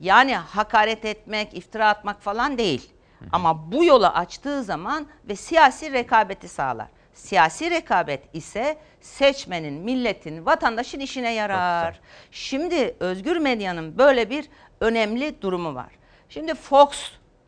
[0.00, 2.90] Yani hakaret etmek, iftira atmak falan değil.
[3.32, 6.88] Ama bu yolu açtığı zaman ve siyasi rekabeti sağlar.
[7.14, 12.00] Siyasi rekabet ise seçmenin, milletin, vatandaşın işine yarar.
[12.30, 14.48] Şimdi özgür medyanın böyle bir
[14.80, 15.92] önemli durumu var.
[16.28, 16.88] Şimdi Fox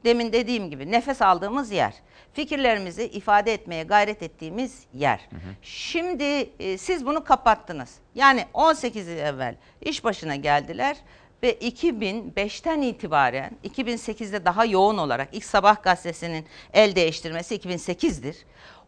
[0.04, 1.94] demin dediğim gibi nefes aldığımız yer.
[2.36, 5.28] Fikirlerimizi ifade etmeye gayret ettiğimiz yer.
[5.62, 7.94] Şimdi e, siz bunu kapattınız.
[8.14, 10.96] Yani 18 yıl evvel iş başına geldiler
[11.42, 18.36] ve 2005'ten itibaren 2008'de daha yoğun olarak ilk Sabah gazetesinin el değiştirmesi 2008'dir.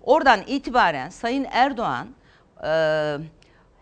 [0.03, 2.09] Oradan itibaren Sayın Erdoğan
[2.65, 2.69] e,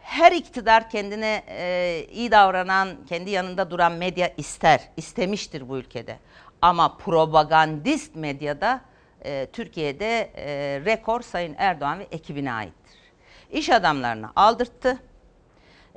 [0.03, 6.19] her iktidar kendine e, iyi davranan, kendi yanında duran medya ister, istemiştir bu ülkede.
[6.63, 8.81] Ama propagandist medyada
[9.27, 12.97] e, Türkiye'de e, rekor Sayın Erdoğan ve ekibine aittir.
[13.51, 14.99] İş adamlarını aldırttı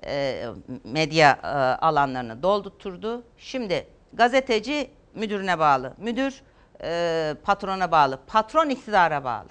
[0.06, 0.46] e,
[0.84, 1.48] medya e,
[1.86, 3.24] alanlarını doldurtturdu.
[3.38, 6.42] Şimdi gazeteci müdürüne bağlı, müdür
[6.84, 9.50] e, patrona bağlı, patron iktidara bağlı.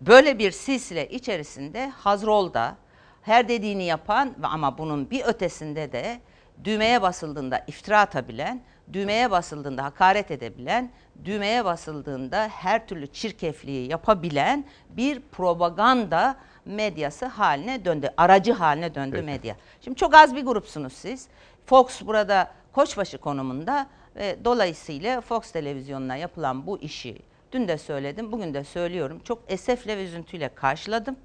[0.00, 2.76] Böyle bir silsile içerisinde Hazrol'da
[3.22, 6.20] her dediğini yapan ama bunun bir ötesinde de
[6.64, 8.62] düğmeye basıldığında iftira atabilen,
[8.92, 10.90] düğmeye basıldığında hakaret edebilen,
[11.24, 18.10] düğmeye basıldığında her türlü çirkefliği yapabilen bir propaganda medyası haline döndü.
[18.16, 19.26] Aracı haline döndü Peki.
[19.26, 19.56] medya.
[19.80, 21.28] Şimdi çok az bir grupsunuz siz.
[21.66, 23.86] Fox burada koçbaşı konumunda
[24.16, 27.18] ve dolayısıyla Fox televizyonuna yapılan bu işi
[27.52, 29.20] dün de söyledim, bugün de söylüyorum.
[29.24, 31.16] Çok esefle ve üzüntüyle karşıladım.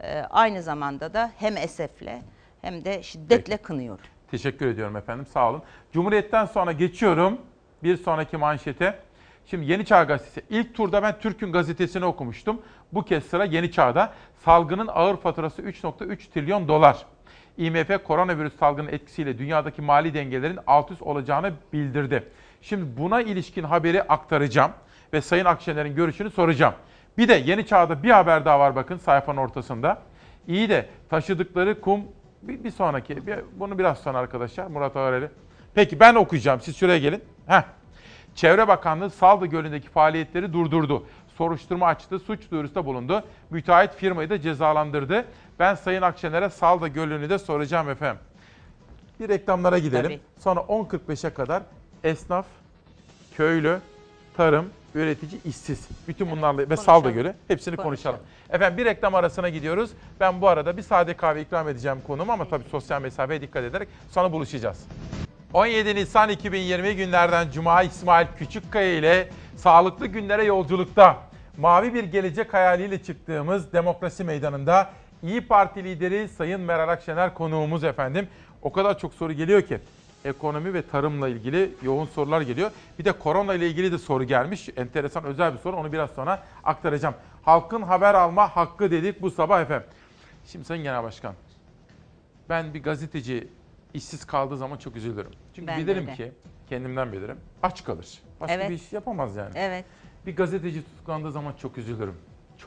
[0.00, 2.22] Ee, aynı zamanda da hem esefle
[2.62, 4.04] hem de şiddetle kınıyorum.
[4.30, 5.26] Teşekkür ediyorum efendim.
[5.26, 5.62] Sağ olun.
[5.92, 7.38] Cumhuriyet'ten sonra geçiyorum
[7.82, 8.98] bir sonraki manşete.
[9.50, 10.42] Şimdi Yeni Çağ Gazetesi.
[10.50, 12.62] İlk turda ben Türk'ün gazetesini okumuştum.
[12.92, 14.12] Bu kez sıra Yeni Çağ'da.
[14.44, 17.06] Salgının ağır faturası 3.3 trilyon dolar.
[17.58, 22.28] IMF koronavirüs salgının etkisiyle dünyadaki mali dengelerin alt üst olacağını bildirdi.
[22.62, 24.72] Şimdi buna ilişkin haberi aktaracağım
[25.12, 26.74] ve Sayın Akşener'in görüşünü soracağım.
[27.18, 30.02] Bir de Yeni Çağ'da bir haber daha var bakın sayfanın ortasında.
[30.48, 32.00] İyi de taşıdıkları kum
[32.42, 35.28] bir, bir sonraki, bir, bunu biraz sonra arkadaşlar Murat Ağareli.
[35.74, 37.22] Peki ben okuyacağım, siz şuraya gelin.
[37.46, 37.62] Heh.
[38.36, 41.06] Çevre Bakanlığı Saldı Gölü'ndeki faaliyetleri durdurdu.
[41.38, 43.24] Soruşturma açtı, suç duyurusunda bulundu.
[43.50, 45.24] Müteahhit firmayı da cezalandırdı.
[45.58, 48.20] Ben Sayın Akşener'e Saldı Gölü'nü de soracağım efendim.
[49.20, 50.04] Bir reklamlara gidelim.
[50.04, 50.20] Tabii.
[50.38, 51.62] Sonra 10.45'e kadar
[52.04, 52.46] esnaf,
[53.36, 53.78] köylü,
[54.36, 55.88] tarım üretici işsiz.
[56.08, 57.14] Bütün bunlarla ve salda konuşalım.
[57.14, 58.20] göre hepsini konuşalım.
[58.50, 59.90] Efendim bir reklam arasına gidiyoruz.
[60.20, 63.88] Ben bu arada bir sade kahve ikram edeceğim konuğum ama tabii sosyal mesafeye dikkat ederek
[64.10, 64.86] sonra buluşacağız.
[65.52, 71.16] 17 Nisan 2020 günlerden Cuma İsmail Küçükkaya ile sağlıklı günlere yolculukta
[71.56, 74.90] mavi bir gelecek hayaliyle çıktığımız demokrasi meydanında
[75.22, 78.28] İyi Parti lideri Sayın Meral Akşener konuğumuz efendim.
[78.62, 79.78] O kadar çok soru geliyor ki
[80.24, 82.70] ekonomi ve tarımla ilgili yoğun sorular geliyor.
[82.98, 84.68] Bir de korona ile ilgili de soru gelmiş.
[84.76, 87.14] Enteresan özel bir soru onu biraz sonra aktaracağım.
[87.42, 89.88] Halkın haber alma hakkı dedik bu sabah efendim.
[90.46, 91.34] Şimdi Sayın Genel Başkan
[92.48, 93.48] ben bir gazeteci
[93.94, 95.32] işsiz kaldığı zaman çok üzülürüm.
[95.54, 96.14] Çünkü Ben bilirim öyle.
[96.16, 96.32] ki
[96.68, 98.18] kendimden bilirim aç kalır.
[98.40, 98.70] Başka Evet.
[98.70, 99.52] bir iş yapamaz yani.
[99.54, 99.84] Evet.
[100.26, 102.14] Bir gazeteci tutuklandığı zaman çok üzülürüm.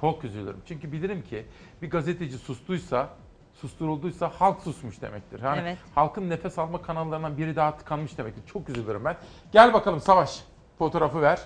[0.02, 0.62] Çok üzülürüm.
[0.66, 1.46] Çünkü bilirim ki
[1.82, 3.10] bir gazeteci sustuysa,
[3.54, 5.42] susturulduysa halk susmuş demektir.
[5.44, 5.78] Yani Evet.
[5.96, 8.42] halkın nefes alma kanallarından biri daha tıkanmış demektir.
[8.46, 9.16] Çok üzülürüm ben.
[9.52, 10.44] Gel bakalım Savaş.
[10.78, 11.40] Fotoğrafı ver.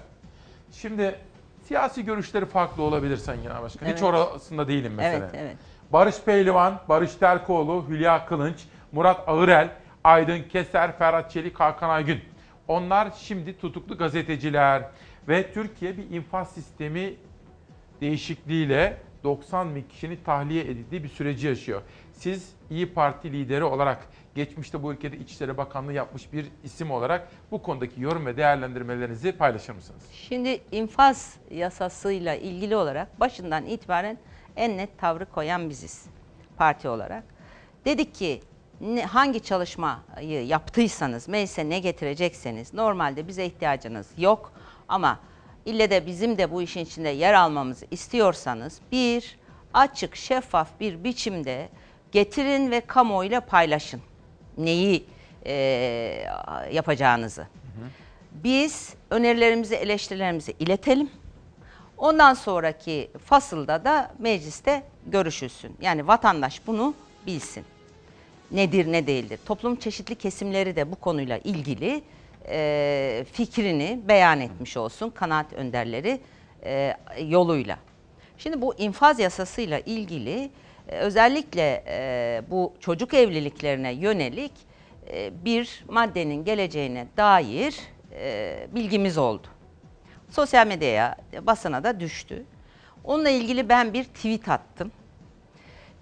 [0.71, 1.15] Şimdi
[1.67, 3.85] siyasi görüşleri farklı olabilir Sayın Genel Başkan.
[3.85, 4.03] Hiç Evet.
[4.03, 5.17] orasında değilim mesela.
[5.25, 5.57] Evet, evet.
[5.93, 9.69] Barış Pehlivan, Barış Terkoğlu, Hülya Kılınç, Murat Ağırel,
[10.03, 12.21] Aydın Keser, Ferhat Çelik, Hakan Aygün.
[12.67, 14.83] Onlar şimdi tutuklu gazeteciler
[15.27, 17.13] ve Türkiye bir infaz sistemi
[18.01, 21.81] değişikliğiyle 90 bin kişinin tahliye edildiği bir süreci yaşıyor.
[22.13, 27.61] Siz İyi Parti lideri olarak geçmişte bu ülkede İçişleri Bakanlığı yapmış bir isim olarak bu
[27.61, 30.03] konudaki yorum ve değerlendirmelerinizi paylaşır mısınız?
[30.13, 34.17] Şimdi infaz yasasıyla ilgili olarak başından itibaren
[34.55, 36.05] en net tavrı koyan biziz
[36.57, 37.23] parti olarak.
[37.85, 38.41] Dedik ki
[38.83, 44.51] ne, hangi çalışmayı yaptıysanız, meclise ne getirecekseniz normalde bize ihtiyacınız yok
[44.87, 45.19] ama
[45.65, 49.37] ille de bizim de bu işin içinde yer almamızı istiyorsanız bir
[49.73, 51.69] açık, şeffaf bir biçimde
[52.11, 54.01] getirin ve kamuoyuyla paylaşın
[54.57, 55.05] neyi
[55.45, 56.29] eee,
[56.71, 57.47] yapacağınızı.
[58.31, 61.09] Biz önerilerimizi, eleştirilerimizi iletelim.
[61.97, 65.77] Ondan sonraki fasılda da mecliste görüşülsün.
[65.81, 66.93] Yani vatandaş bunu
[67.27, 67.65] bilsin.
[68.53, 69.39] Nedir ne değildir.
[69.45, 72.03] Toplum çeşitli kesimleri de bu konuyla ilgili
[72.49, 76.19] e, fikrini beyan etmiş olsun kanaat önderleri
[76.63, 76.97] e,
[77.27, 77.79] yoluyla.
[78.37, 80.49] Şimdi bu infaz yasasıyla ilgili
[80.89, 84.51] e, özellikle e, bu çocuk evliliklerine yönelik
[85.07, 87.79] e, bir maddenin geleceğine dair
[88.11, 89.47] e, bilgimiz oldu.
[90.29, 92.45] Sosyal medyaya, basına da düştü.
[93.03, 94.91] Onunla ilgili ben bir tweet attım.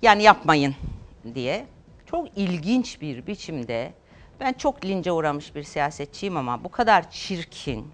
[0.02, 0.76] Yani yapmayın
[1.36, 1.66] diye.
[2.12, 3.94] Çok ilginç bir biçimde
[4.40, 7.92] ben çok lince uğramış bir siyasetçiyim ama bu kadar çirkin,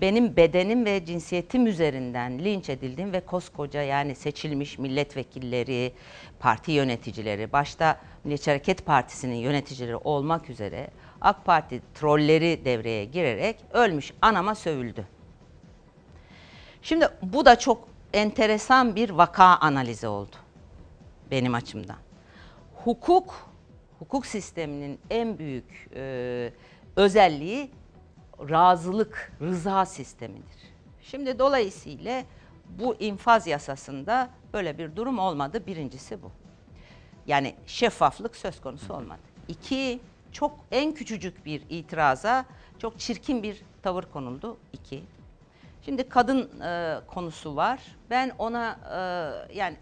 [0.00, 5.92] benim bedenim ve cinsiyetim üzerinden linç edildiğim ve koskoca yani seçilmiş milletvekilleri,
[6.40, 14.12] parti yöneticileri, başta Milliyetçi Hareket Partisi'nin yöneticileri olmak üzere AK Parti trolleri devreye girerek ölmüş
[14.22, 15.06] anama sövüldü.
[16.82, 20.36] Şimdi bu da çok enteresan bir vaka analizi oldu
[21.30, 22.07] benim açımdan.
[22.88, 23.34] Hukuk,
[23.98, 26.52] hukuk sisteminin en büyük e,
[26.96, 27.70] özelliği
[28.50, 30.56] razılık, rıza sistemidir.
[31.02, 32.22] Şimdi dolayısıyla
[32.68, 35.66] bu infaz yasasında böyle bir durum olmadı.
[35.66, 36.30] Birincisi bu.
[37.26, 39.20] Yani şeffaflık söz konusu olmadı.
[39.48, 40.00] İki,
[40.32, 42.44] çok en küçücük bir itiraza
[42.78, 44.56] çok çirkin bir tavır konuldu.
[44.72, 45.02] İki.
[45.82, 47.80] Şimdi kadın e, konusu var.
[48.10, 48.78] Ben ona
[49.50, 49.76] e, yani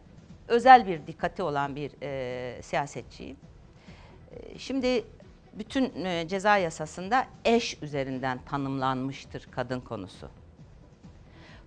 [0.49, 3.37] özel bir dikkati olan bir e, siyasetçiyim.
[4.33, 5.05] E, şimdi
[5.53, 10.29] bütün e, ceza yasasında eş üzerinden tanımlanmıştır kadın konusu.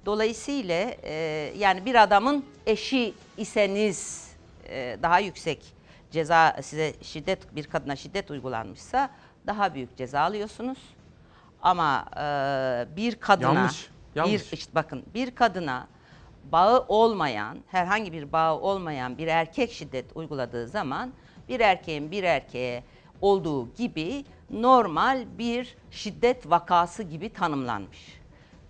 [0.05, 1.13] Dolayısıyla e,
[1.57, 4.29] yani bir adamın eşi iseniz
[4.69, 5.73] e, daha yüksek
[6.11, 9.09] ceza size şiddet bir kadına şiddet uygulanmışsa
[9.47, 10.77] daha büyük ceza alıyorsunuz.
[11.61, 14.51] Ama e, bir kadına Yanlış, yanlış.
[14.51, 15.87] bir işte bakın bir kadına
[16.51, 21.13] bağı olmayan herhangi bir bağı olmayan bir erkek şiddet uyguladığı zaman
[21.49, 22.83] bir erkeğin bir erkeğe
[23.21, 28.19] olduğu gibi normal bir şiddet vakası gibi tanımlanmış.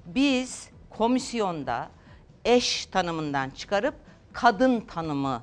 [0.05, 1.89] Biz komisyonda
[2.45, 3.95] eş tanımından çıkarıp
[4.33, 5.41] kadın tanımı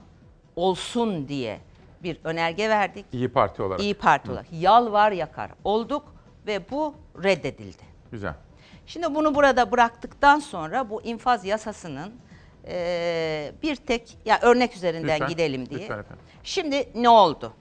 [0.57, 1.61] olsun diye
[2.03, 3.07] bir önerge verdik.
[3.13, 3.81] İyi Parti olarak.
[3.81, 4.47] İyi Parti olarak.
[4.53, 6.15] Yalvar yakar olduk
[6.47, 7.83] ve bu reddedildi.
[8.11, 8.35] Güzel.
[8.87, 12.13] Şimdi bunu burada bıraktıktan sonra bu infaz yasasının
[12.67, 15.81] eee, bir tek ya örnek üzerinden Lütfen, gidelim diye.
[15.81, 16.25] lütfen efendim.
[16.43, 17.53] Şimdi ne oldu?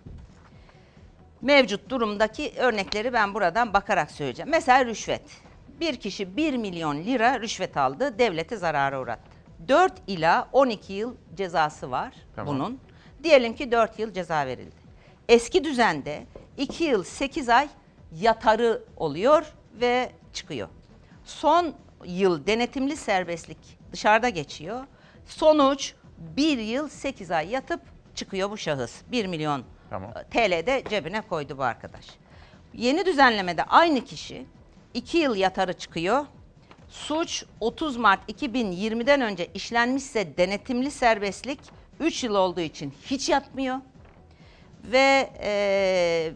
[1.42, 4.52] Mevcut durumdaki örnekleri ben buradan bakarak söyleyeceğim.
[4.52, 5.22] Mesela rüşvet.
[5.80, 9.32] Bir kişi 1 milyon lira rüşvet aldı, devlete zarara uğrattı.
[9.68, 12.56] 4 ila 12 yıl cezası var Tamam.
[12.56, 12.80] bunun.
[13.24, 14.76] Diyelim ki 4 yıl ceza verildi.
[15.30, 16.24] Eski düzende
[16.58, 17.68] 2 yıl 8 ay
[18.16, 19.46] yatarı oluyor
[19.82, 20.68] ve çıkıyor.
[21.26, 21.74] Son
[22.06, 23.58] yıl denetimli serbestlik
[23.92, 24.84] dışarıda geçiyor.
[25.26, 27.82] Sonuç 1 yıl 8 ay yatıp
[28.16, 29.02] çıkıyor bu şahıs.
[29.12, 30.14] 1 milyon Tamam.
[30.32, 32.06] TL'de cebine koydu bu arkadaş.
[32.74, 34.46] Yeni düzenlemede aynı kişi
[34.94, 36.26] 2 yıl yatarı çıkıyor.
[36.90, 41.60] Suç 30 Mart 2020'den önce işlenmişse denetimli serbestlik
[42.00, 43.78] 3 yıl olduğu için hiç yatmıyor.
[44.84, 46.32] Ve e,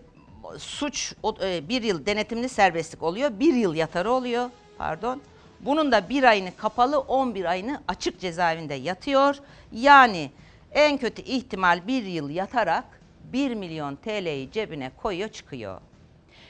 [0.57, 3.39] suç o- e, bir yıl denetimli serbestlik oluyor.
[3.39, 4.49] Bir yıl yatarı oluyor.
[4.79, 5.21] Pardon.
[5.59, 9.35] Bunun da bir ayını kapalı 11 ayını açık cezaevinde yatıyor.
[9.71, 10.31] Yani
[10.71, 12.85] en kötü ihtimal bir yıl yatarak
[13.23, 15.81] 1 milyon TL'yi cebine koyuyor çıkıyor.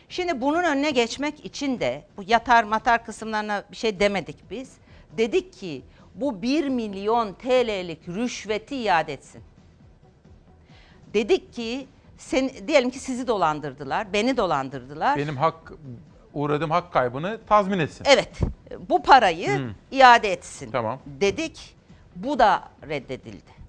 [0.09, 4.73] Şimdi bunun önüne geçmek için de bu yatar matar kısımlarına bir şey demedik biz.
[5.17, 5.81] Dedik ki
[6.15, 9.43] bu 1 milyon TL'lik rüşveti iade etsin.
[11.13, 11.87] Dedik ki
[12.17, 15.17] sen, diyelim ki sizi dolandırdılar, beni dolandırdılar.
[15.17, 15.73] Benim hak
[16.33, 18.05] uğradığım hak kaybını tazmin etsin.
[18.09, 18.39] Evet,
[18.89, 19.73] bu parayı Hmm.
[19.91, 20.71] iade etsin.
[20.71, 20.99] Tamam.
[21.05, 21.75] Dedik,
[22.15, 23.59] bu da reddedildi.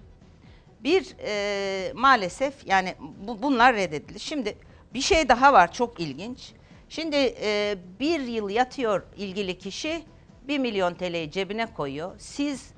[0.80, 4.20] Bir e, maalesef yani bu, bunlar reddedildi.
[4.20, 4.56] Şimdi
[4.94, 6.52] bir şey daha var çok ilginç.
[6.88, 10.02] Şimdi e, bir yıl yatıyor ilgili kişi
[10.48, 12.12] 1 milyon TL'yi cebine koyuyor.
[12.18, 12.70] Siz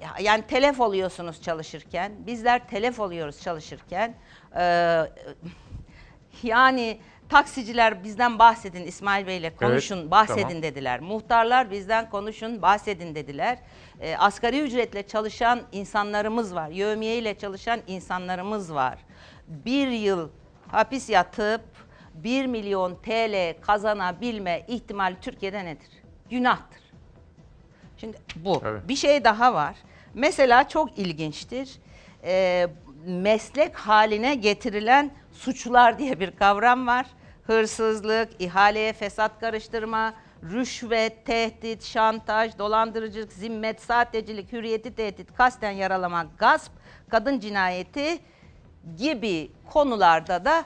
[0.00, 4.14] ya- yani telef oluyorsunuz çalışırken, bizler telef oluyoruz çalışırken.
[4.56, 5.02] Ee,
[6.42, 6.98] yani
[7.34, 10.62] taksiciler bizden bahsedin İsmail Bey'le konuşun, Evet, bahsedin tamam.
[10.62, 11.00] dediler.
[11.00, 13.58] Muhtarlar bizden konuşun, bahsedin dediler.
[14.00, 16.68] Ee, asgari ücretle çalışan insanlarımız var.
[16.68, 18.98] Yövmiye ile çalışan insanlarımız var.
[19.48, 20.28] Bir yıl
[20.68, 21.60] hapis yatıp
[22.14, 25.90] 1 milyon TL kazanabilme ihtimali Türkiye'de nedir?
[26.30, 26.82] Günahtır.
[27.96, 28.62] Şimdi bu.
[28.88, 29.76] Bir şey daha var.
[30.14, 31.78] Mesela çok ilginçtir.
[32.24, 32.66] Ee,
[33.06, 37.06] meslek haline getirilen suçlar diye bir kavram var.
[37.46, 46.72] Hırsızlık, ihaleye fesat karıştırma, rüşvet, tehdit, şantaj, dolandırıcılık, zimmet, sahtecilik, hürriyeti tehdit, kasten yaralama, gasp,
[47.10, 48.18] kadın cinayeti
[48.96, 50.64] gibi konularda da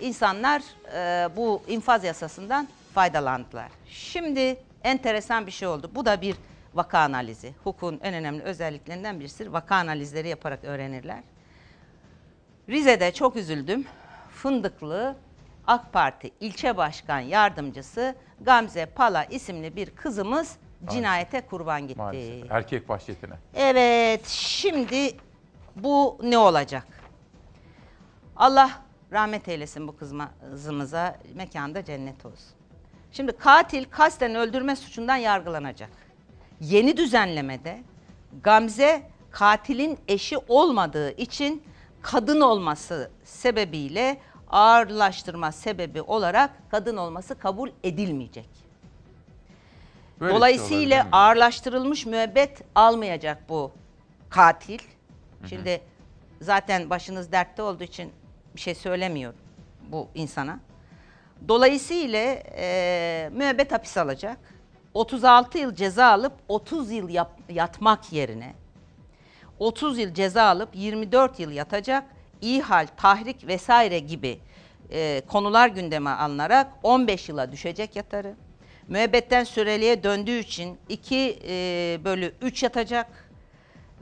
[0.00, 0.62] insanlar
[0.94, 3.70] e, bu infaz yasasından faydalandılar.
[3.86, 5.90] Şimdi enteresan bir şey oldu.
[5.94, 6.36] Bu da bir
[6.74, 7.54] vaka analizi.
[7.64, 11.20] Hukukun en önemli özelliklerinden birisi vaka analizleri yaparak öğrenirler.
[12.68, 13.86] Rize'de çok üzüldüm.
[14.30, 15.16] Fındıklı
[15.66, 20.56] AK Parti ilçe başkan yardımcısı Gamze Pala isimli bir kızımız
[20.90, 21.98] cinayete kurban gitti.
[21.98, 22.50] Maalesef.
[22.50, 23.34] Erkek vahşetine.
[23.54, 25.16] Evet, şimdi
[25.76, 26.86] bu ne olacak?
[28.36, 28.70] Allah
[29.12, 32.52] rahmet eylesin bu kızımıza, mekanda cennet olsun.
[33.12, 35.90] Şimdi katil kasten öldürme suçundan yargılanacak.
[36.60, 37.82] Yeni düzenlemede
[38.42, 41.62] Gamze katilin eşi olmadığı için
[42.02, 44.20] kadın olması sebebiyle
[44.50, 48.48] ağırlaştırma sebebi olarak kadın olması kabul edilmeyecek.
[50.20, 51.08] Böyle Dolayısıyla şey olabilir mi?
[51.12, 53.72] ağırlaştırılmış müebbet almayacak bu
[54.30, 54.78] katil.
[55.48, 55.80] Şimdi
[56.40, 58.12] zaten başınız dertte olduğu için
[58.56, 59.38] bir şey söylemiyorum
[59.92, 60.60] bu insana.
[61.48, 62.18] Dolayısıyla
[62.56, 64.38] e, müebbet hapis alacak.
[64.94, 68.54] 36 yıl ceza alıp 30 yıl yap- yatmak yerine
[69.58, 72.04] 30 yıl ceza alıp 24 yıl yatacak.
[72.40, 74.38] İhal, tahrik vesaire gibi
[74.92, 78.34] e, konular gündeme alınarak 15 yıla düşecek yatarı.
[78.88, 81.38] Müebbetten süreliğe döndüğü için 2
[82.04, 83.06] bölü 3 yatacak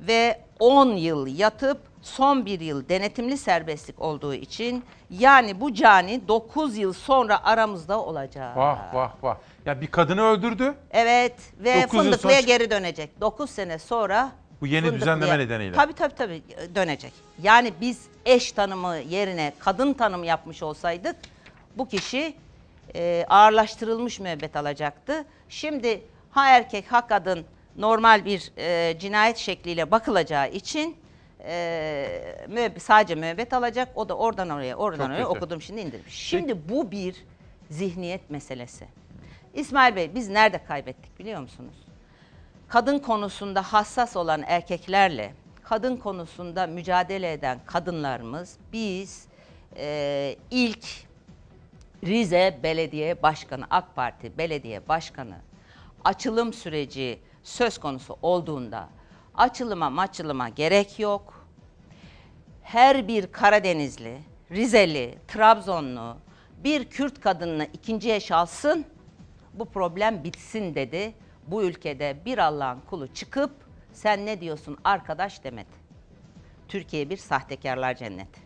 [0.01, 6.77] ve 10 yıl yatıp son bir yıl denetimli serbestlik olduğu için yani bu cani 9
[6.77, 8.57] yıl sonra aramızda olacak.
[8.57, 9.37] Vah vah vah.
[9.67, 10.75] Ya bir kadını öldürdü.
[10.91, 13.21] Evet ve Fındıklı'ya sonra- geri dönecek.
[13.21, 15.77] 9 sene sonra Bu yeni Fındıklı'ya- düzenleme nedeniyle.
[15.77, 16.43] Tabii tabii tabii
[16.75, 17.13] dönecek.
[17.43, 21.17] Yani biz eş tanımı yerine kadın tanımı yapmış olsaydık
[21.77, 22.35] bu kişi
[22.95, 25.25] e, ağırlaştırılmış müebbet alacaktı.
[25.49, 27.45] Şimdi ha erkek ha kadın
[27.77, 30.97] normal bir e, cinayet şekliyle bakılacağı için
[31.45, 33.89] e, müebbet, sadece müebbet alacak.
[33.95, 35.39] O da oradan oraya oradan Çok oraya kötü.
[35.39, 36.15] okudum şimdi indirmiş.
[36.15, 37.17] Şimdi bu bir
[37.71, 38.87] zihniyet meselesi.
[39.55, 41.75] İsmail Bey biz nerede kaybettik biliyor musunuz?
[42.69, 49.27] Kadın konusunda hassas olan erkeklerle kadın konusunda mücadele eden kadınlarımız biz
[49.77, 50.87] e, ilk
[52.05, 55.37] Rize Belediye Başkanı AK Parti Belediye Başkanı
[56.05, 58.89] açılım süreci söz konusu olduğunda
[59.35, 61.47] açılıma maçılıma gerek yok.
[62.63, 64.19] Her bir Karadenizli,
[64.51, 66.17] Rizeli, Trabzonlu
[66.65, 68.85] bir Kürt kadınını ikinci eş alsın
[69.55, 71.15] bu problem bitsin dedi.
[71.51, 73.51] Bu ülkede bir Allah'ın kulu çıkıp
[73.93, 75.89] sen ne diyorsun arkadaş demedi.
[76.69, 78.41] Türkiye bir sahtekarlar cenneti.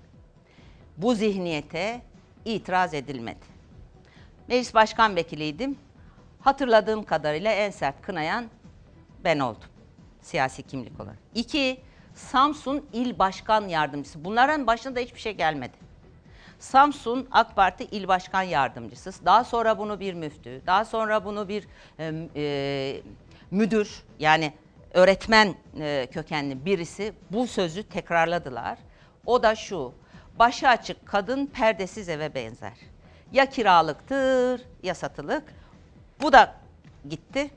[0.97, 2.03] Bu zihniyete
[2.45, 3.53] itiraz edilmedi.
[4.49, 5.79] Meclis Başkan Vekiliydim.
[6.41, 8.47] hatırladığım kadarıyla en sert kınayan
[9.25, 9.69] ben oldum
[10.23, 11.19] siyasi kimlik olarak.
[11.35, 11.81] İki,
[12.15, 14.25] Samsun İl Başkan Yardımcısı.
[14.25, 15.73] Bunların başına da hiçbir şey gelmedi.
[16.63, 19.13] Samsun AK Parti İl Başkan Yardımcısı.
[19.25, 21.67] Daha sonra bunu bir müftü, daha sonra bunu bir
[21.99, 23.03] e, e,
[23.51, 24.53] müdür yani
[24.95, 28.79] öğretmen e, kökenli birisi bu sözü tekrarladılar.
[29.27, 29.93] O da şu,
[30.39, 32.77] başı açık kadın perdesiz eve benzer.
[33.33, 35.45] Ya kiralıktır ya satılık.
[36.21, 36.55] Bu da
[37.11, 37.51] gitti.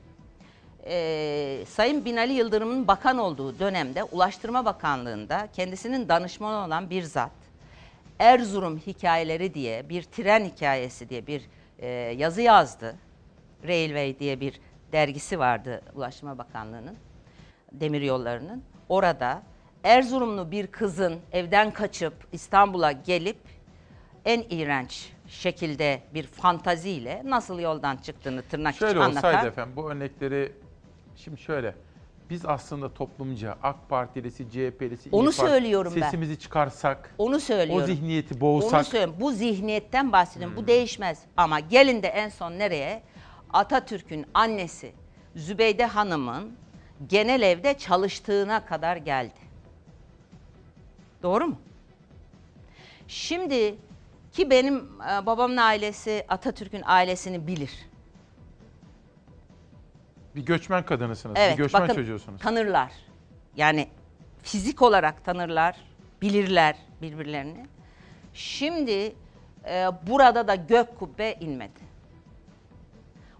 [0.88, 7.45] Ee, Sayın Binali Yıldırım'ın bakan olduğu dönemde Ulaştırma Bakanlığı'nda kendisinin danışmanı olan bir zat
[8.18, 11.42] Erzurum hikayeleri diye bir tren hikayesi diye bir
[11.78, 12.96] e, yazı yazdı.
[13.68, 14.60] Railway diye bir
[14.92, 16.96] dergisi vardı Ulaştırma Bakanlığı'nın,
[17.72, 18.62] demir yollarının.
[18.88, 19.42] Orada
[19.84, 23.38] Erzurumlu bir kızın evden kaçıp İstanbul'a gelip
[24.24, 29.30] en iğrenç şekilde bir fantaziyle nasıl yoldan çıktığını tırnak içi Şöyle anlatan.
[29.30, 30.52] olsaydı efendim bu örnekleri
[31.16, 31.74] şimdi şöyle
[32.30, 36.00] biz aslında toplumca AK Partilisi, CHP'lisi, Onu İYİ Parti söylüyorum ben.
[36.02, 37.84] sesimizi çıkarsak, Onu söylüyorum.
[37.84, 39.16] o zihniyeti Onu boğsak, söylüyorum.
[39.20, 40.56] Bu zihniyetten bahsediyorum.
[40.56, 40.62] Hmm.
[40.62, 41.18] Bu değişmez.
[41.36, 43.02] Ama gelin de en son nereye?
[43.52, 44.92] Atatürk'ün annesi
[45.36, 46.52] Zübeyde Hanım'ın
[47.08, 49.34] genel evde çalıştığına kadar geldi.
[51.22, 51.56] Doğru mu?
[53.08, 53.74] Şimdi
[54.32, 57.70] ki benim e, babamın ailesi Atatürk'ün ailesini bilir.
[60.36, 62.40] Bir göçmen kadınısınız, Evet, bir göçmen bakın çocuğusunuz.
[62.42, 62.92] tanırlar.
[63.56, 63.88] Yani
[64.42, 65.76] fizik olarak tanırlar,
[66.22, 67.66] bilirler birbirlerini.
[68.34, 69.14] Şimdi
[69.68, 71.80] e, burada da gök kubbe inmedi.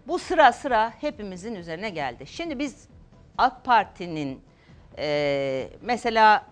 [0.07, 2.27] Bu sıra sıra hepimizin üzerine geldi.
[2.27, 2.87] Şimdi biz
[3.37, 4.41] AK Parti'nin
[4.97, 6.45] e, mesela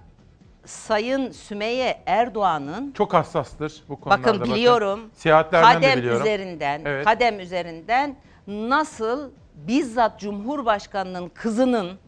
[0.65, 4.27] Sayın Sümeyye Erdoğan'ın Çok hassastır bu konularda.
[4.27, 5.09] Bakın biliyorum.
[5.13, 6.21] Seyahatlerden kadem de biliyorum.
[6.21, 7.05] üzerinden, Evet.
[7.05, 8.15] kadem üzerinden
[8.47, 11.99] nasıl bizzat Cumhurbaşkanının kızının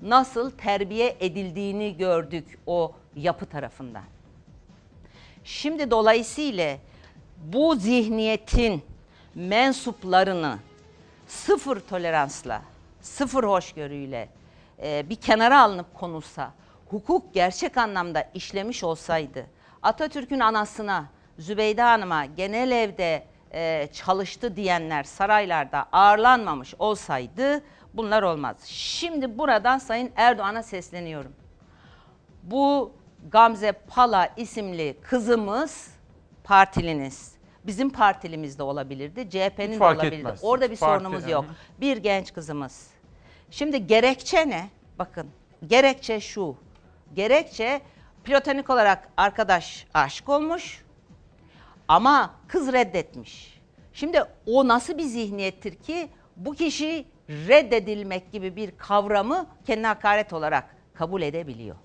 [0.00, 4.04] nasıl terbiye edildiğini gördük o yapı tarafından.
[5.44, 6.76] Şimdi dolayısıyla
[7.44, 8.82] bu zihniyetin
[9.34, 10.58] mensuplarını
[11.26, 12.62] sıfır toleransla,
[13.00, 14.28] sıfır hoşgörüyle
[14.82, 16.52] e, bir kenara alınıp konulsa,
[16.90, 19.46] hukuk gerçek anlamda işlemiş olsaydı,
[19.82, 21.04] Atatürk'ün anasına,
[21.38, 23.24] Zübeyde Hanım'a genel evde
[23.54, 27.62] e, çalıştı diyenler saraylarda ağırlanmamış olsaydı
[27.94, 28.56] bunlar olmaz.
[28.64, 31.32] Şimdi buradan Sayın Erdoğan'a sesleniyorum.
[32.42, 32.92] Bu
[33.28, 35.88] Gamze Pala isimli kızımız
[36.44, 37.34] partiliniz.
[37.66, 40.14] Bizim partilimiz de olabilirdi, CHP'nin de olabilirdi.
[40.14, 40.40] etmez.
[40.42, 41.44] Orada bir fark sorunumuz yok.
[41.44, 41.80] Hı.
[41.80, 42.90] Bir genç kızımız.
[43.50, 44.68] Şimdi gerekçe ne?
[44.98, 45.30] Bakın
[45.66, 46.56] gerekçe şu.
[47.14, 47.80] Gerekçe
[48.24, 50.84] platonik olarak arkadaş aşık olmuş
[51.90, 53.60] ama kız reddetmiş.
[53.92, 60.76] Şimdi o nasıl bir zihniyettir ki bu kişi reddedilmek gibi bir kavramı kendi hakaret olarak
[60.94, 61.76] kabul edebiliyor.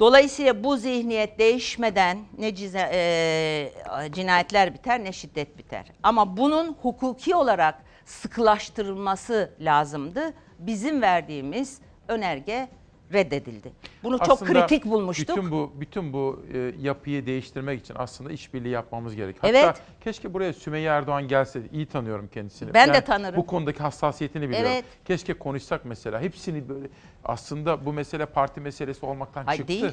[0.00, 5.86] Dolayısıyla bu zihniyet değişmeden ne cize- e, cinayetler biter ne şiddet biter.
[6.02, 10.32] Ama bunun hukuki olarak sıkılaştırılması lazımdı.
[10.58, 12.68] Bizim verdiğimiz önerge
[13.12, 13.72] reddedildi.
[14.02, 15.36] Bunu çok Aslında kritik bulmuştuk.
[15.36, 19.36] Bütün bu bütün bu e, yapıyı değiştirmek için aslında işbirliği yapmamız gerek.
[19.42, 19.64] Evet.
[19.64, 21.68] Hatta keşke buraya Sümeyye Erdoğan gelseydi.
[21.72, 22.74] İyi tanıyorum kendisini.
[22.74, 23.36] Ben de tanırım.
[23.36, 24.70] Bu konudaki hassasiyetini biliyorum.
[24.72, 24.84] Evet.
[25.04, 26.20] Keşke konuşsak mesela.
[26.20, 26.88] Hepsini böyle
[27.24, 29.72] aslında bu mesele parti meselesi olmaktan Hayır çıktı.
[29.72, 29.92] değil.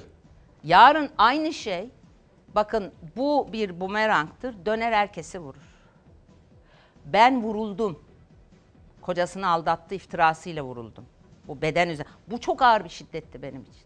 [0.64, 1.90] Yarın aynı şey,
[2.56, 5.62] bakın bu bir bumerangtır, döner herkesi vurur.
[7.06, 8.00] Ben vuruldum.
[9.02, 11.06] Kocasını aldattı iftirasıyla vuruldum.
[11.52, 12.12] Bu beden üzerine.
[12.28, 13.84] Bu çok ağır bir şiddetti benim için.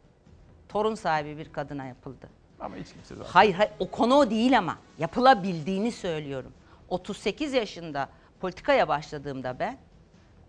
[0.69, 2.29] Torun sahibi bir kadına yapıldı.
[2.59, 3.31] Ama hiç kimse zaten.
[3.31, 6.53] Hayır, hayır o konu o değil ama yapılabildiğini söylüyorum.
[6.89, 8.09] 38 yaşında
[8.39, 9.77] politikaya başladığımda ben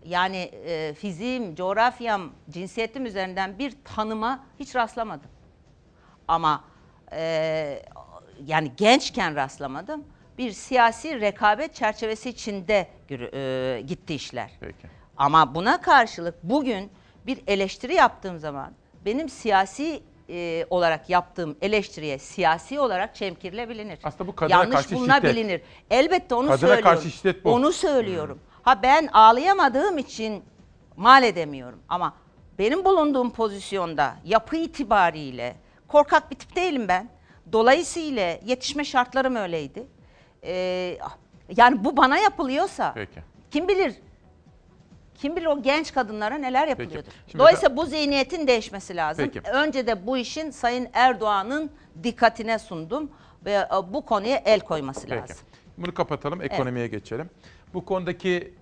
[0.05, 5.29] yani e, fiziğim, coğrafyam, cinsiyetim üzerinden bir tanıma hiç rastlamadım.
[6.27, 6.63] Ama
[7.11, 7.83] e,
[8.45, 10.03] yani gençken rastlamadım.
[10.37, 14.51] Bir siyasi rekabet çerçevesi içinde e, gitti işler.
[14.59, 14.87] Peki.
[15.17, 16.91] Ama buna karşılık bugün
[17.27, 18.71] bir eleştiri yaptığım zaman
[19.05, 23.99] benim siyasi e, olarak yaptığım eleştiriye siyasi olarak çemkirilebilir.
[24.03, 25.61] Aslında bu kadına Yanlış karşı bulunabilir.
[25.91, 26.83] Elbette onu Kadına söylüyorum.
[26.83, 27.51] karşı şiddet bu.
[27.53, 28.39] Onu söylüyorum.
[28.61, 30.43] Ha ben ağlayamadığım için
[30.95, 32.13] mal edemiyorum ama
[32.59, 35.55] benim bulunduğum pozisyonda yapı itibariyle
[35.87, 37.09] korkak bir tip değilim ben.
[37.51, 39.87] Dolayısıyla yetişme şartlarım öyleydi.
[40.43, 40.97] Ee,
[41.57, 43.19] yani bu bana yapılıyorsa Peki.
[43.51, 43.95] kim bilir
[45.17, 47.11] kim bilir o genç kadınlara neler yapılıyordur.
[47.27, 49.29] Şimdi Dolayısıyla bu zihniyetin değişmesi lazım.
[49.33, 49.49] Peki.
[49.49, 51.71] Önce de bu işin Sayın Erdoğan'ın
[52.03, 53.11] dikkatine sundum
[53.45, 55.21] ve e, bu konuya el koyması Peki.
[55.21, 55.37] lazım.
[55.77, 57.29] Bunu kapatalım, ekonomiye geçelim.
[57.73, 58.53] Bu konudaki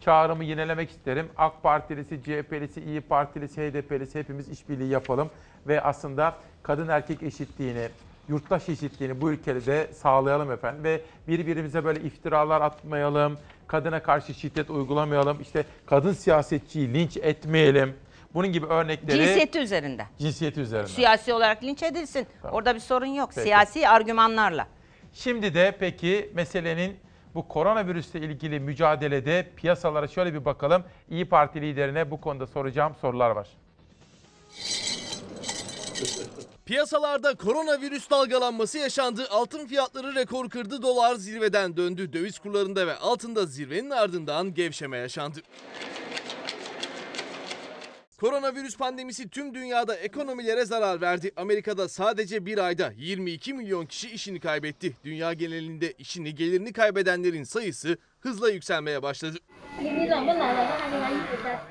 [0.00, 1.28] çağrımı yinelemek isterim.
[1.36, 5.30] AK Partilisi, CHP'lisi, İyi Partilisi, HDP'lisi hepimiz işbirliği yapalım.
[5.66, 7.88] Ve aslında kadın erkek eşitliğini,
[8.28, 10.84] yurttaş eşitliğini bu ülkede de sağlayalım efendim.
[10.84, 17.96] Ve birbirimize böyle iftiralar atmayalım, kadına karşı şiddet uygulamayalım, işte kadın siyasetçiyi linç etmeyelim.
[18.34, 19.16] Bunun gibi örnekleri...
[19.16, 20.06] Cinsiyeti üzerinden.
[20.18, 20.88] Cinsiyeti üzerinden.
[20.88, 22.26] Siyasi olarak linç edilsin.
[22.52, 23.30] Orada bir sorun yok.
[23.34, 23.44] Peki.
[23.44, 24.66] Siyasi argümanlarla.
[25.12, 26.96] Şimdi de peki meselenin
[27.34, 30.84] bu koronavirüsle ilgili mücadelede piyasalara şöyle bir bakalım.
[31.10, 33.48] İyi Parti liderine bu konuda soracağım sorular var.
[36.68, 39.26] Piyasalarda koronavirüs dalgalanması yaşandı.
[39.30, 40.82] Altın fiyatları rekor kırdı.
[40.82, 42.12] Dolar zirveden döndü.
[42.12, 45.40] Döviz kurlarında ve altında zirvenin ardından gevşeme yaşandı.
[48.20, 51.32] Koronavirüs pandemisi tüm dünyada ekonomilere zarar verdi.
[51.36, 54.92] Amerika'da sadece bir ayda 22 milyon kişi işini kaybetti.
[55.04, 59.38] Dünya genelinde işini gelirini kaybedenlerin sayısı hızla yükselmeye başladı.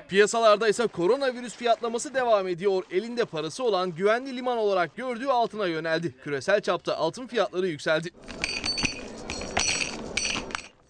[0.08, 2.84] Piyasalarda ise koronavirüs fiyatlaması devam ediyor.
[2.90, 6.14] Elinde parası olan güvenli liman olarak gördüğü altına yöneldi.
[6.24, 8.10] Küresel çapta altın fiyatları yükseldi.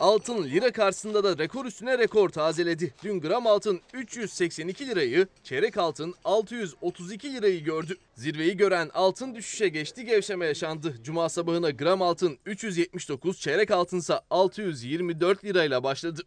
[0.01, 2.95] Altın lira karşısında da rekor üstüne rekor tazeledi.
[3.03, 7.97] Dün gram altın 382 lirayı, çeyrek altın 632 lirayı gördü.
[8.15, 10.95] Zirveyi gören altın düşüşe geçti, gevşeme yaşandı.
[11.03, 16.23] Cuma sabahına gram altın 379, çeyrek altınsa 624 lirayla başladı.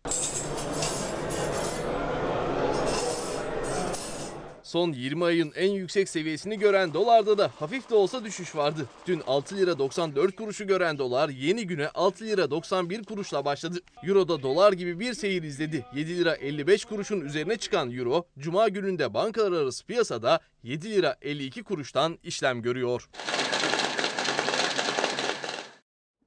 [4.72, 8.86] Son 20 ayın en yüksek seviyesini gören dolarda da hafif de olsa düşüş vardı.
[9.08, 13.80] Dün 6 lira 94 kuruşu gören dolar yeni güne 6 lira 91 kuruşla başladı.
[14.04, 15.86] Euro'da dolar gibi bir seyir izledi.
[15.96, 21.64] 7 lira 55 kuruşun üzerine çıkan Euro, Cuma gününde bankalar arası piyasada 7 lira 52
[21.64, 23.10] kuruştan işlem görüyor.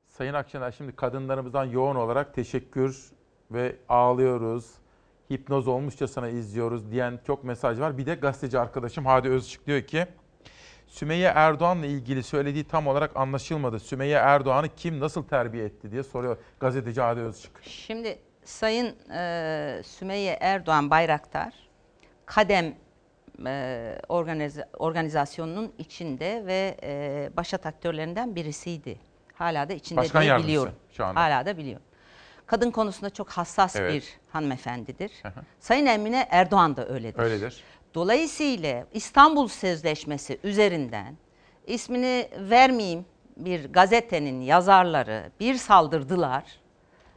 [0.09, 3.11] Sayın Akşener şimdi kadınlarımızdan yoğun olarak teşekkür
[3.51, 4.84] ve ağlıyoruz.
[5.33, 7.99] Hipnoz olmuşçasına izliyoruz diyen çok mesaj var.
[7.99, 10.07] Bir de gazeteci arkadaşım Hadi Özçık diyor ki
[10.87, 13.81] Sümeyye Erdoğan'la ilgili söylediği tam olarak anlaşılmadı.
[13.81, 17.51] Sümeyye Erdoğan'ı kim nasıl terbiye etti diye soruyor gazeteci Hadi Özçık.
[17.63, 21.53] Şimdi Sayın e, Sümeyye Erdoğan Bayraktar
[22.27, 22.75] Kadem
[23.47, 28.99] e, organiz- organizasyonunun içinde ve e, başat aktörlerinden birisiydi.
[29.35, 30.73] Hala da içinde Başkan diye biliyorum.
[30.93, 31.21] şu anda.
[31.21, 31.87] Hala da biliyorum.
[32.47, 33.93] Kadın konusunda çok hassas Evet.
[33.95, 35.13] bir hanımefendidir.
[35.61, 37.19] Sayın Emine Erdoğan da öyledir.
[37.19, 37.63] Öyledir.
[37.95, 41.17] Dolayısıyla İstanbul Sözleşmesi üzerinden
[41.67, 43.07] ismini vermeyeyim
[43.37, 46.45] bir gazetenin yazarları bir saldırdılar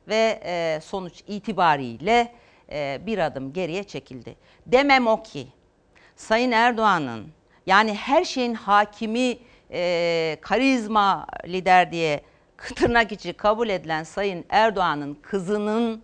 [0.07, 2.33] ve e, sonuç itibariyle
[2.71, 4.35] e, bir adım geriye çekildi.
[4.65, 5.47] Demem o ki
[6.15, 7.27] Sayın Erdoğan'ın
[7.65, 9.37] yani her şeyin hakimi
[9.71, 12.21] e, karizma lider diye
[12.57, 16.01] tırnak içi kabul edilen Sayın Erdoğan'ın kızının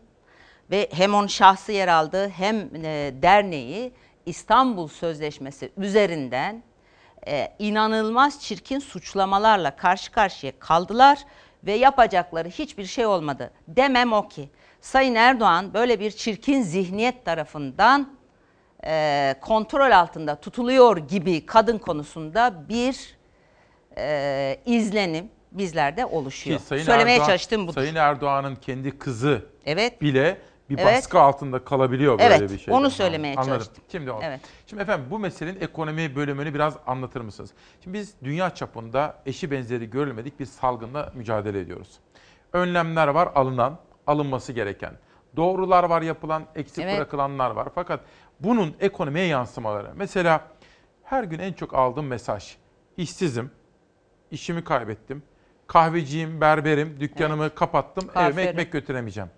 [0.72, 3.92] ve hem onun şahsı yer aldığı hem e, derneği
[4.26, 6.64] İstanbul Sözleşmesi üzerinden
[7.28, 11.20] e, inanılmaz çirkin suçlamalarla karşı karşıya kaldılar
[11.64, 13.52] ve yapacakları hiçbir şey olmadı.
[13.68, 14.50] Demem o ki
[14.82, 18.14] Sayın Erdoğan böyle bir çirkin zihniyet tarafından
[18.86, 23.18] e, kontrol altında tutuluyor gibi kadın konusunda bir
[24.66, 26.60] izlenim bizlerde oluşuyor.
[26.60, 27.74] Ki Sayın Söylemeye Erdoğan- çalıştığım budur.
[27.74, 30.02] Sayın Erdoğan'ın kendi kızı Evet.
[30.02, 30.38] bile
[30.70, 30.98] bir Evet.
[30.98, 32.74] baskı altında kalabiliyor böyle Evet, bir şey.
[32.74, 33.54] onu söylemeye Anladım.
[33.54, 33.84] çalıştım.
[33.92, 34.22] Şimdi oldu.
[34.26, 34.42] Evet.
[34.68, 37.52] Şimdi efendim bu meselenin ekonomi bölümünü biraz anlatır mısınız?
[37.84, 42.00] Şimdi biz dünya çapında eşi benzeri görülmedik bir salgınla mücadele ediyoruz.
[42.54, 44.94] Önlemler var alınan, alınması gereken.
[45.36, 46.98] Doğrular var yapılan, eksik Evet.
[46.98, 47.68] bırakılanlar var.
[47.76, 48.00] Fakat
[48.40, 49.92] bunun ekonomiye yansımaları.
[49.96, 50.48] Mesela
[51.04, 52.56] her gün en çok aldığım mesaj.
[52.98, 53.52] İşsizim,
[54.32, 55.24] işimi kaybettim.
[55.68, 58.48] Kahveciyim, berberim, dükkanımı kapattım, evime Kuaförüm.
[58.48, 59.30] ekmek götüremeyeceğim.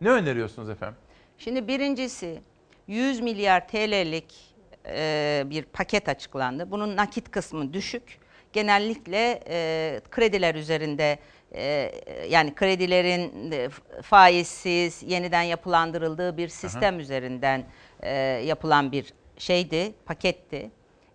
[0.00, 0.96] Ne öneriyorsunuz efendim?
[1.38, 2.40] Şimdi birincisi
[2.86, 4.54] 100 milyar TL'lik
[4.86, 6.70] e, bir paket açıklandı.
[6.70, 8.18] Bunun nakit kısmı düşük.
[8.52, 11.18] Genellikle e, krediler üzerinde
[11.54, 11.92] e,
[12.28, 13.68] yani kredilerin e,
[14.02, 17.64] faizsiz yeniden yapılandırıldığı bir sistem üzerinden
[18.02, 18.10] e,
[18.46, 20.70] yapılan bir şeydi, paketti.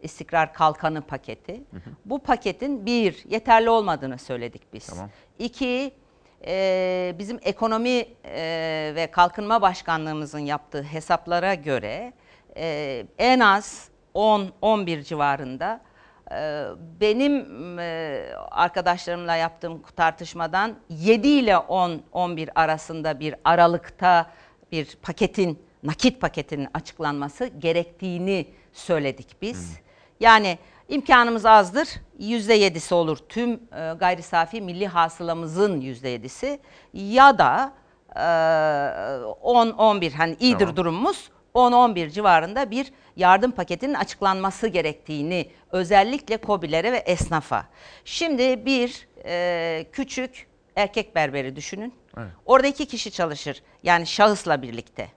[0.06, 1.64] İstikrar Kalkanı paketi.
[2.06, 4.86] Bu paketin bir, yeterli olmadığını söyledik biz.
[4.86, 5.10] Tamam.
[5.40, 5.91] İki,
[6.48, 12.14] e, bizim ekonomi e, ve kalkınma başkanlığımızın yaptığı hesaplara göre
[12.57, 15.82] e, en az 10-11 civarında
[16.32, 16.65] e,
[17.02, 17.45] benim
[17.80, 18.22] e,
[18.52, 24.32] arkadaşlarımla yaptığım tartışmadan 7 ile 10-11 arasında bir aralıkta
[24.72, 29.84] bir paketin nakit paketinin açıklanması gerektiğini söyledik biz.
[30.19, 30.57] Yani
[30.89, 31.89] İmkanımız azdır.
[32.19, 36.59] %7'si olur tüm e, gayri safi milli hasılamızın %7'si
[36.93, 37.73] ya da
[38.15, 40.75] e, 10-11 hani iyidir Tamam.
[40.75, 47.65] durumumuz 10-11 civarında bir yardım paketinin açıklanması gerektiğini özellikle KOBİ'lere ve esnafa.
[48.05, 51.93] Şimdi bir e, küçük erkek berberi düşünün.
[52.17, 52.27] Evet.
[52.45, 55.07] Orada iki kişi çalışır yani şahısla birlikte.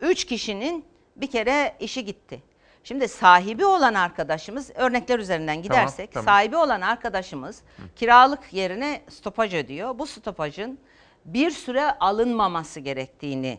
[0.00, 0.84] Üç kişinin
[1.16, 2.42] bir kere işi gitti.
[2.88, 6.24] Şimdi sahibi olan arkadaşımız örnekler üzerinden gidersek tamam.
[6.24, 7.62] sahibi olan arkadaşımız
[7.96, 9.98] kiralık yerine stopaj ödüyor.
[9.98, 10.78] Bu stopajın
[11.24, 13.58] bir süre alınmaması gerektiğini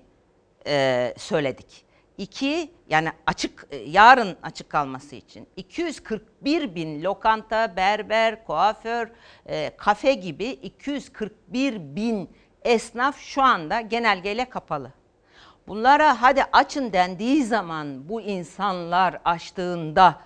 [0.68, 1.86] e, söyledik.
[2.18, 9.12] İki yani açık e, yarın açık kalması için 241 bin lokanta, berber, kuaför,
[9.46, 12.30] e, kafe gibi 241 bin
[12.62, 14.92] esnaf şu anda genelgeyle kapalı.
[15.68, 20.22] Bunlara hadi açın dendiği zaman bu insanlar açtığında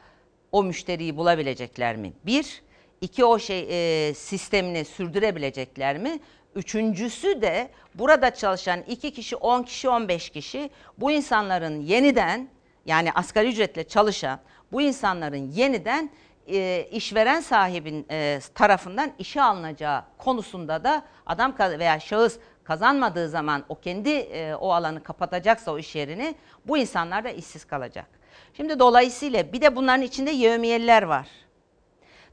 [0.52, 2.14] o müşteriyi bulabilecekler mi?
[2.26, 2.62] Bir,
[3.02, 6.20] iki o şey e, sistemini sürdürebilecekler mi?
[6.56, 12.50] Üçüncüsü de burada çalışan iki kişi, on kişi, on beş kişi bu insanların yeniden
[12.86, 14.40] yani asgari ücretle çalışan
[14.72, 16.10] bu insanların yeniden
[16.48, 23.76] e, işveren sahibin e, tarafından işe alınacağı konusunda da adam veya şahıs kazanmadığı zaman o
[23.80, 26.36] kendi e, o alanı kapatacaksa o iş yerini
[26.66, 28.06] bu insanlar da işsiz kalacak.
[28.54, 31.28] Şimdi dolayısıyla bir de bunların içinde yevmiyeliler var.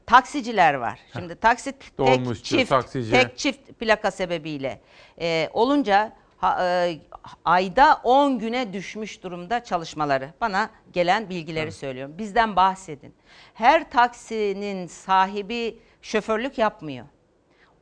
[0.05, 0.99] Taksiciler var.
[1.13, 1.75] Şimdi taksit
[2.05, 2.25] tek
[2.57, 3.11] çift, taksici.
[3.11, 4.81] tek çift plaka sebebiyle
[5.21, 6.99] e, olunca ha- e,
[7.45, 10.33] ayda 10 güne düşmüş durumda çalışmaları.
[10.41, 12.15] Bana gelen bilgileri söylüyorum.
[12.17, 13.13] Bizden bahsedin.
[13.53, 17.05] Her taksinin sahibi şoförlük yapmıyor.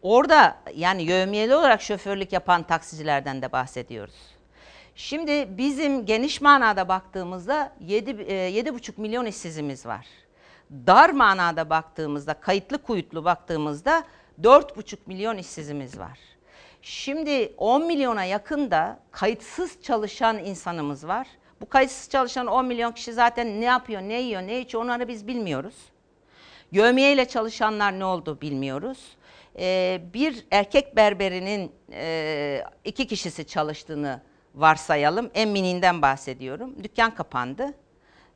[0.07, 4.15] Orada yani yövmiyeli olarak şoförlük yapan taksicilerden de bahsediyoruz.
[4.95, 10.05] Şimdi bizim geniş manada baktığımızda 7 7,5 milyon işsizimiz var.
[10.71, 14.03] Dar manada baktığımızda, kayıtlı kuyutlu baktığımızda
[14.41, 16.19] 4,5 milyon işsizimiz var.
[16.81, 21.27] Şimdi 10 milyona yakın da kayıtsız çalışan insanımız var.
[21.61, 25.27] Bu kayıtsız çalışan 10 milyon kişi zaten ne yapıyor, ne yiyor, ne içiyor onları biz
[25.27, 25.75] bilmiyoruz.
[26.71, 29.16] Yövmiye ile çalışanlar ne oldu bilmiyoruz.
[29.59, 34.21] Ee, bir erkek berberinin e, iki kişisi çalıştığını
[34.55, 35.29] varsayalım.
[35.33, 36.83] En mininden bahsediyorum.
[36.83, 37.73] Dükkan kapandı.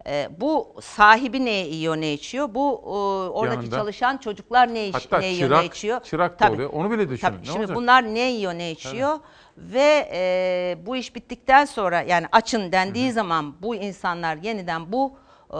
[0.07, 2.55] Ee, bu sahibi ne yiyor ne içiyor?
[2.55, 2.89] Bu e,
[3.29, 3.75] oradaki Yanında.
[3.75, 6.01] çalışan çocuklar ne, iç, Hatta ne yiyor çırak- ne içiyor?
[6.03, 6.69] çırak da oluyor.
[6.73, 7.31] Onu bile düşünün.
[7.31, 7.41] Tabii.
[7.41, 7.75] Ne Şimdi olacak?
[7.77, 9.19] bunlar ne yiyor ne içiyor?
[9.57, 15.13] Ve e, bu iş bittikten sonra yani açın dendiği zaman bu insanlar yeniden bu
[15.49, 15.59] e,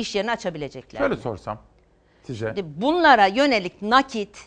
[0.00, 0.98] iş yerini açabilecekler.
[0.98, 1.20] Şöyle mi?
[1.20, 1.58] sorsam
[2.26, 4.38] Şimdi bunlara yönelik nakit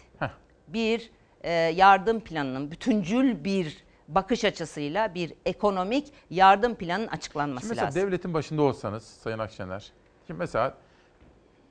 [0.68, 1.12] bir
[1.42, 8.02] e, yardım planının bütüncül bir bakış açısıyla bir ekonomik yardım planının açıklanması Şimdi mesela lazım.
[8.02, 9.92] devletin başında olsanız Sayın Akşener.
[10.28, 10.78] Şimdi mesela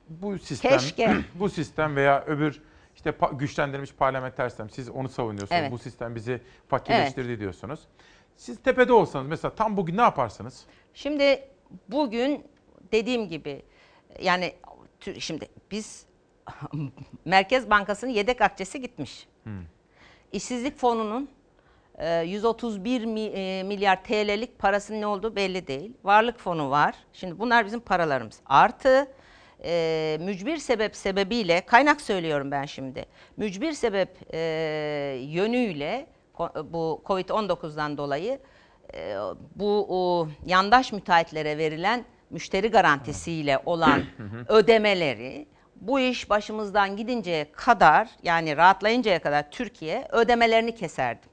[0.09, 1.15] bu sistem Keşke.
[1.35, 2.61] bu sistem veya öbür
[2.95, 5.61] işte güçlendirilmiş parlamenter sistem siz onu savunuyorsunuz.
[5.61, 5.71] Evet.
[5.71, 7.79] Bu sistem bizi fakirleştirdi diyorsunuz.
[8.37, 10.65] Siz tepede olsanız mesela tam bugün ne yaparsınız?
[10.93, 11.47] Şimdi
[11.87, 12.45] bugün
[12.91, 13.61] dediğim gibi
[14.21, 14.53] yani
[15.19, 16.05] şimdi biz
[17.25, 19.27] Merkez Bankası'nın yedek akçesi gitmiş.
[20.31, 21.29] İşsizlik fonunun
[21.97, 25.91] e, 131 mi- e, milyar TL'lik parasının ne olduğu belli değil.
[26.03, 26.95] Varlık fonu var.
[27.13, 28.39] Şimdi bunlar bizim paralarımız.
[28.45, 29.07] Artı
[29.63, 33.05] e, mücbir sebep sebebiyle kaynak söylüyorum ben şimdi.
[33.37, 34.39] Mücbir sebep e,
[35.21, 36.07] yönüyle
[36.63, 38.39] bu Covid-19'dan dolayı
[38.93, 39.15] e,
[39.55, 42.05] bu o, yandaş müteahhitlere verilen
[42.35, 44.03] müşteri garantisiyle olan
[44.47, 51.27] ödemeleri bu iş başımızdan gidinceye kadar yani rahatlayıncaya kadar Türkiye ödemelerini keserdi.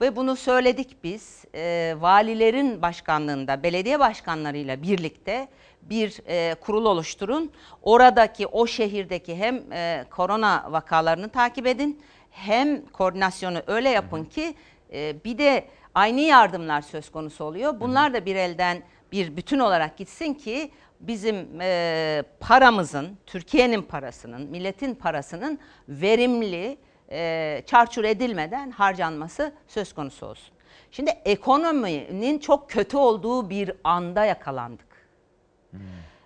[0.00, 5.48] Ve bunu söyledik biz e, valilerin başkanlığında belediye başkanlarıyla birlikte
[5.82, 7.52] bir e, kurul oluşturun.
[7.82, 14.54] Oradaki o şehirdeki hem e, korona vakalarını takip edin hem koordinasyonu öyle yapın ki
[14.92, 15.64] e, bir de
[15.94, 17.80] aynı yardımlar söz konusu oluyor.
[17.80, 18.82] Bunlar da bir elden
[19.12, 20.70] bir bütün olarak gitsin ki
[21.00, 25.58] bizim e, paramızın, Türkiye'nin parasının, milletin parasının
[25.88, 26.78] verimli,
[27.10, 30.54] e, çarçur edilmeden harcanması söz konusu olsun.
[30.90, 35.06] Şimdi ekonominin çok kötü olduğu bir anda yakalandık.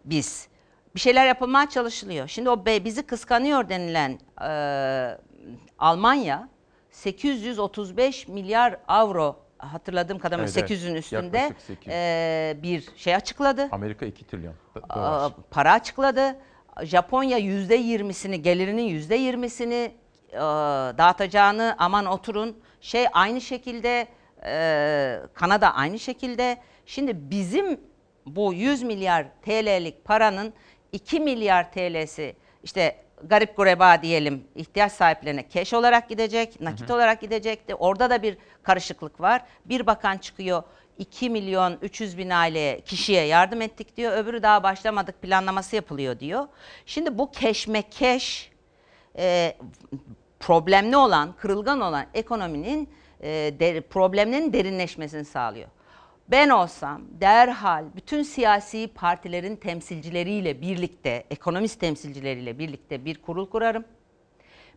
[0.04, 0.48] Biz
[0.94, 2.28] bir şeyler yapılmaya çalışılıyor.
[2.28, 5.18] Şimdi o bizi kıskanıyor denilen e,
[5.78, 6.48] Almanya
[6.90, 10.82] 835 milyar avro hatırladığım kadarıyla Evet, evet.
[10.82, 11.94] 800'ün üstünde Yaklaşık 800.
[11.96, 13.68] e, bir şey açıkladı.
[13.72, 14.54] Amerika 2 trilyon
[14.96, 15.32] dolar.
[15.50, 16.36] para açıkladı.
[16.82, 19.94] Japonya yüzde yirmisini, gelirinin yüzde yirmisini
[20.32, 20.38] e,
[20.98, 22.58] dağıtacağını aman oturun.
[22.80, 24.06] Şey aynı şekilde
[24.46, 26.56] e, Kanada aynı şekilde.
[26.86, 27.80] Şimdi bizim
[28.26, 30.52] bu 100 milyar TL'lik paranın
[30.92, 32.96] 2 milyar TL'si işte
[33.28, 37.74] garip gureba diyelim ihtiyaç sahiplerine keş olarak gidecek, nakit olarak gidecekti.
[37.74, 39.42] Orada da bir karışıklık var.
[39.64, 40.62] Bir bakan çıkıyor
[40.98, 44.12] 2 milyon 300 bin aileye kişiye yardım ettik diyor.
[44.12, 46.46] Öbürü daha başlamadık planlaması yapılıyor diyor.
[46.86, 48.50] Şimdi bu keşmekeş
[49.18, 49.56] e,
[50.40, 52.88] problemli olan, kırılgan olan ekonominin
[53.20, 53.28] e,
[53.60, 55.68] der, problemlerin derinleşmesini sağlıyor.
[56.28, 63.84] Ben olsam derhal bütün siyasi partilerin temsilcileriyle birlikte, ekonomist temsilcileriyle birlikte bir kurul kurarım.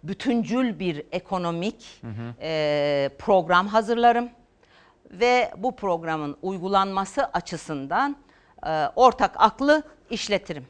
[0.04, 2.02] Bütüncül bir ekonomik
[2.42, 4.30] e, program hazırlarım
[5.12, 8.16] ve bu programın uygulanması açısından
[8.68, 10.66] e, ortak aklı işletirim.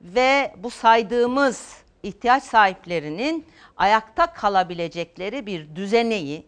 [0.00, 3.46] Ve bu saydığımız ihtiyaç sahiplerinin
[3.76, 6.46] ayakta kalabilecekleri bir düzeneyi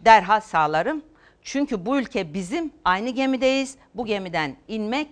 [0.00, 1.02] derhal sağlarım.
[1.44, 3.78] Çünkü bu ülke bizim, aynı gemideyiz.
[3.94, 5.08] Bu gemiden inmek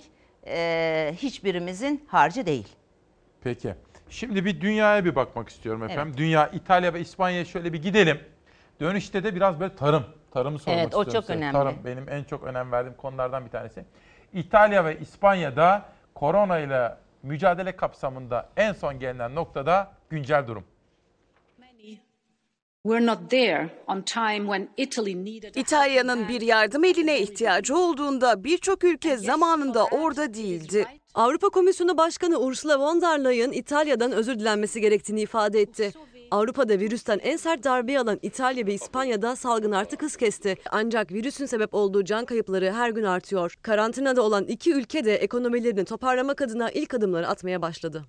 [0.46, 2.68] e, hiçbirimizin harcı değil.
[3.40, 3.74] Peki.
[4.09, 6.16] Şimdi bir dünyaya bir bakmak istiyorum efendim.
[6.16, 8.20] Dünya, İtalya ve İspanya'ya şöyle bir gidelim.
[8.80, 11.38] Dönüşte de biraz böyle tarım, tarımı sormak Evet, o istiyorum çok size.
[11.38, 11.52] önemli.
[11.52, 13.84] Tarım benim en çok önem verdiğim konulardan bir tanesi.
[14.32, 15.84] İtalya ve İspanya'da
[16.14, 20.64] korona ile mücadele kapsamında en son gelinen noktada güncel durum.
[25.60, 30.86] İtalya'nın bir yardım eline ihtiyacı olduğunda birçok ülke zamanında orada değildi.
[31.14, 35.92] Avrupa Komisyonu Başkanı Ursula von der Leyen İtalya'dan özür dilenmesi gerektiğini ifade etti.
[36.30, 40.56] Avrupa'da virüsten en sert darbeyi alan İtalya ve İspanya'da salgın artık hız kesti.
[40.70, 43.54] Ancak virüsün sebep olduğu can kayıpları her gün artıyor.
[43.62, 48.04] Karantinada olan iki ülke de ekonomilerini toparlamak adına ilk adımları atmaya başladı.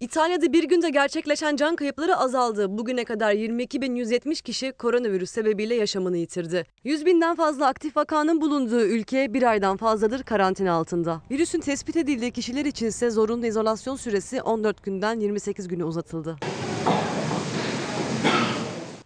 [0.00, 2.78] İtalya'da bir günde gerçekleşen can kayıpları azaldı.
[2.78, 6.66] Bugüne kadar 22.170 kişi koronavirüs sebebiyle yaşamını yitirdi.
[6.84, 11.22] 100 binden fazla aktif vakanın bulunduğu ülke bir aydan fazladır karantina altında.
[11.30, 16.36] Virüsün tespit edildiği kişiler içinse zorunlu izolasyon süresi 14 günden 28 güne uzatıldı.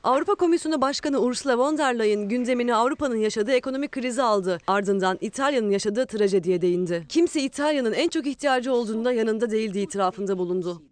[0.05, 4.59] Avrupa Komisyonu Başkanı Ursula von der Leyen gündemini Avrupa'nın yaşadığı ekonomik krizi aldı.
[4.67, 7.07] Ardından İtalya'nın yaşadığı trajediye değindi.
[7.09, 10.83] Kimse İtalya'nın en çok ihtiyacı olduğunda yanında değildiği itirafında bulundu.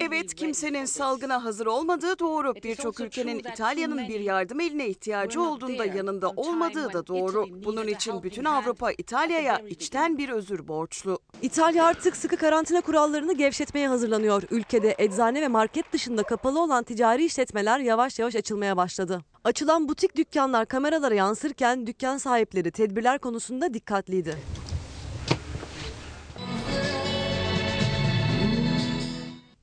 [0.00, 2.54] Evet, kimsenin salgına hazır olmadığı doğru.
[2.54, 7.46] Birçok ülkenin İtalya'nın bir yardım eline ihtiyacı olduğunda yanında olmadığı da doğru.
[7.64, 11.18] Bunun için bütün Avrupa İtalya'ya içten bir özür borçlu.
[11.42, 14.42] İtalya artık sıkı karantina kurallarını gevşetmeye hazırlanıyor.
[14.50, 19.20] Ülkede eczane ve market dışında kapalı olan ticari işletmeler yavaş yavaş açılmaya başladı.
[19.44, 24.36] Açılan butik dükkanlar kameralara yansırken dükkan sahipleri tedbirler konusunda dikkatliydi.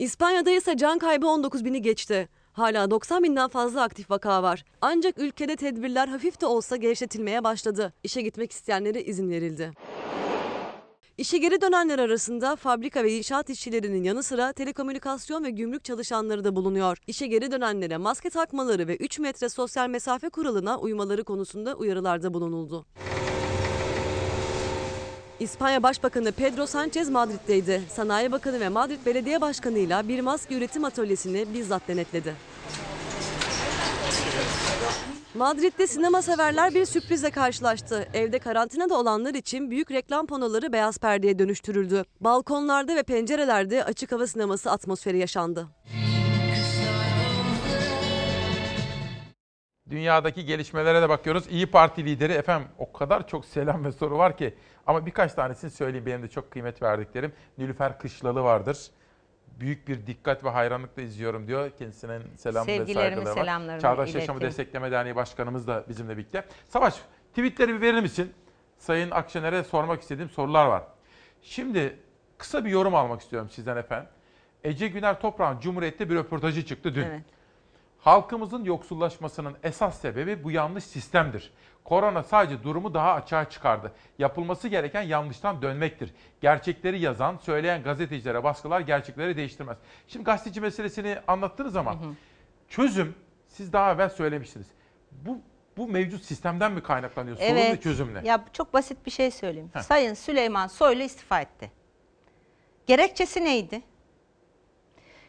[0.02, 2.30] İspanya'da ise can kaybı 19 bini geçti.
[2.54, 4.64] Hala 90 binden fazla aktif vaka var.
[4.82, 7.94] Ancak ülkede tedbirler hafif de olsa gevşetilmeye başladı.
[8.04, 9.72] İşe gitmek isteyenlere izin verildi.
[11.18, 16.56] İşe geri dönenler arasında fabrika ve inşaat işçilerinin yanı sıra telekomünikasyon ve gümrük çalışanları da
[16.56, 16.98] bulunuyor.
[17.08, 22.86] İşe geri dönenlere maske takmaları ve 3 metre sosyal mesafe kuralına uymaları konusunda uyarılarda bulunuldu.
[25.42, 27.82] İspanya Başbakanı Pedro Sanchez Madrid'deydi.
[27.90, 32.36] Sanayi Bakanı ve Madrid Belediye Başkanı ile bir maske üretim atölyesini bizzat denetledi.
[35.36, 38.08] Madrid'de sinema severler bir sürprizle karşılaştı.
[38.14, 42.04] Evde karantinada olanlar için büyük reklam panoları beyaz perdeye dönüştürüldü.
[42.20, 45.68] Balkonlarda ve pencerelerde açık hava sineması atmosferi yaşandı.
[49.90, 51.44] Dünyadaki gelişmelere de bakıyoruz.
[51.50, 54.56] İyi Parti lideri efendim o kadar çok selam ve soru var ki
[54.88, 57.34] ama birkaç tanesini söyleyeyim benim de çok kıymet verdiklerim.
[57.58, 58.88] Nilüfer Kışlalı vardır.
[59.60, 61.70] Büyük bir dikkat ve hayranlıkla izliyorum diyor.
[61.70, 63.80] Kendisinin selam ve saygıları var.
[63.80, 64.48] Çağdaş Yaşamı iletin.
[64.48, 66.46] Destekleme Derneği Başkanımız da bizimle birlikte.
[66.70, 66.96] Savaş
[67.30, 68.34] tweetleri bir verir misin?
[68.78, 70.84] Sayın Akşener'e sormak istediğim sorular var.
[71.42, 72.00] Şimdi
[72.38, 74.10] kısa bir yorum almak istiyorum sizden efendim.
[74.64, 77.04] Ece Güner Toprağ'ın Cumhuriyet'te bir röportajı çıktı dün.
[77.04, 77.22] Evet.
[78.00, 81.54] Halkımızın yoksullaşmasının esas sebebi bu yanlış sistemdir.
[81.84, 83.92] Korona sadece durumu daha açığa çıkardı.
[84.20, 86.14] Yapılması gereken yanlıştan dönmektir.
[86.42, 89.78] Gerçekleri yazan, söyleyen gazetecilere baskılar gerçekleri değiştirmez.
[90.08, 91.96] Şimdi gazeteci meselesini anlattınız ama
[92.70, 93.16] çözüm
[93.48, 94.68] siz daha evvel söylemiştiniz.
[95.12, 95.38] Bu
[95.78, 97.38] bu mevcut sistemden mi kaynaklanıyor?
[97.38, 98.28] Sorun ve çözüm ne?
[98.28, 99.70] Ya çok basit bir şey söyleyeyim.
[99.74, 99.82] Heh.
[99.82, 101.72] Sayın Süleyman Soylu istifa etti.
[102.88, 103.82] Gerekçesi neydi?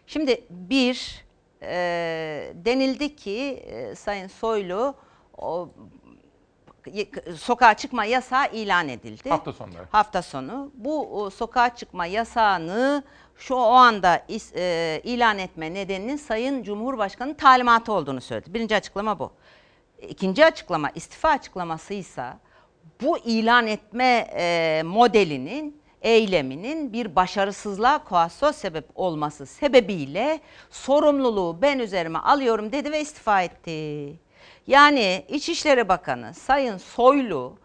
[0.07, 1.25] Şimdi bir
[1.63, 4.95] e, denildi ki e, Sayın Soylu
[5.39, 5.71] o,
[7.39, 9.29] sokağa çıkma yasağı ilan edildi.
[9.31, 9.85] Hafta sonları.
[9.93, 10.71] Hafta sonu.
[10.75, 13.03] Bu sokağa çıkma yasağını
[13.37, 18.55] şu o anda is- e, ilan etme nedeninin Sayın Cumhurbaşkanı talimatı olduğunu söyledi.
[18.55, 19.33] Birinci açıklama bu.
[20.09, 22.39] İkinci açıklama istifa açıklamasıysa
[23.03, 30.41] bu ilan etme e, modelinin eyleminin bir başarısızlığa koasyon sebep olması sebebiyle
[30.71, 34.13] sorumluluğu ben üzerime alıyorum dedi ve istifa etti.
[34.67, 37.59] Yani İçişleri Bakanı Sayın Soylu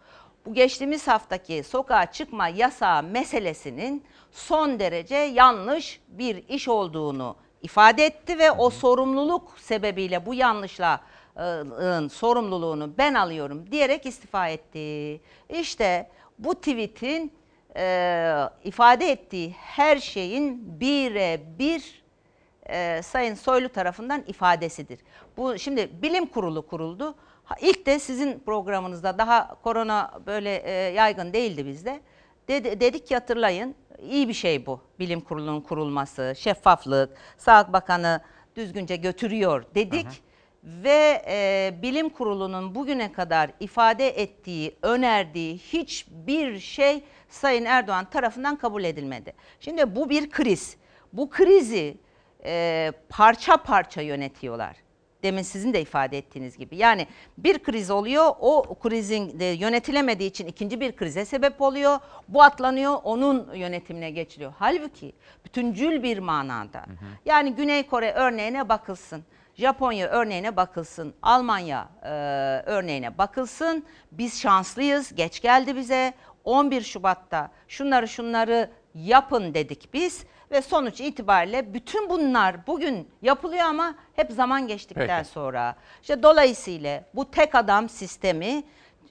[0.46, 8.38] bu geçtiğimiz haftaki sokağa çıkma yasağı meselesinin son derece yanlış bir iş olduğunu ifade etti
[8.38, 11.00] ve o sorumluluk sebebiyle bu yanlışla
[11.36, 15.20] ın sorumluluğunu ben alıyorum diyerek istifa etti.
[15.48, 17.32] İşte bu tweetin
[17.76, 18.34] e,
[18.64, 22.02] ifade ettiği her şeyin birebir
[22.66, 24.98] e, Sayın Soylu tarafından ifadesidir.
[25.38, 27.14] Bu şimdi bilim kurulu kuruldu.
[27.60, 32.00] İlk de sizin programınızda daha korona böyle e, yaygın değildi bizde.
[32.48, 38.20] Dedi, dedik ki hatırlayın iyi bir şey bu bilim kurulunun kurulması, şeffaflık, Sağlık Bakanı
[38.56, 40.06] düzgünce götürüyor dedik.
[40.64, 48.84] Ve e, bilim kurulunun bugüne kadar ifade ettiği, önerdiği hiçbir şey Sayın Erdoğan tarafından kabul
[48.84, 49.32] edilmedi.
[49.60, 50.76] Şimdi bu bir kriz.
[51.12, 51.96] Bu krizi
[52.44, 54.87] e, parça parça yönetiyorlar.
[55.22, 56.76] Demin sizin de ifade ettiğiniz gibi.
[56.76, 57.06] Yani
[57.38, 61.98] bir kriz oluyor, o krizin de yönetilemediği için ikinci bir krize sebep oluyor.
[62.28, 64.52] Bu atlanıyor, onun yönetimine geçiliyor.
[64.58, 65.12] Halbuki
[65.44, 66.84] bütüncül bir manada.
[67.24, 69.24] Yani Güney Kore örneğine bakılsın.
[69.54, 72.08] Japonya örneğine bakılsın, Almanya e,
[72.66, 73.84] örneğine bakılsın.
[74.12, 76.14] Biz şanslıyız, geç geldi bize.
[76.44, 83.94] 11 Şubat'ta şunları şunları yapın dedik biz ve sonuç itibariyle bütün bunlar bugün yapılıyor ama
[84.16, 85.30] hep zaman geçtikten Peki.
[85.30, 85.74] sonra.
[86.02, 88.62] İşte dolayısıyla bu tek adam sistemi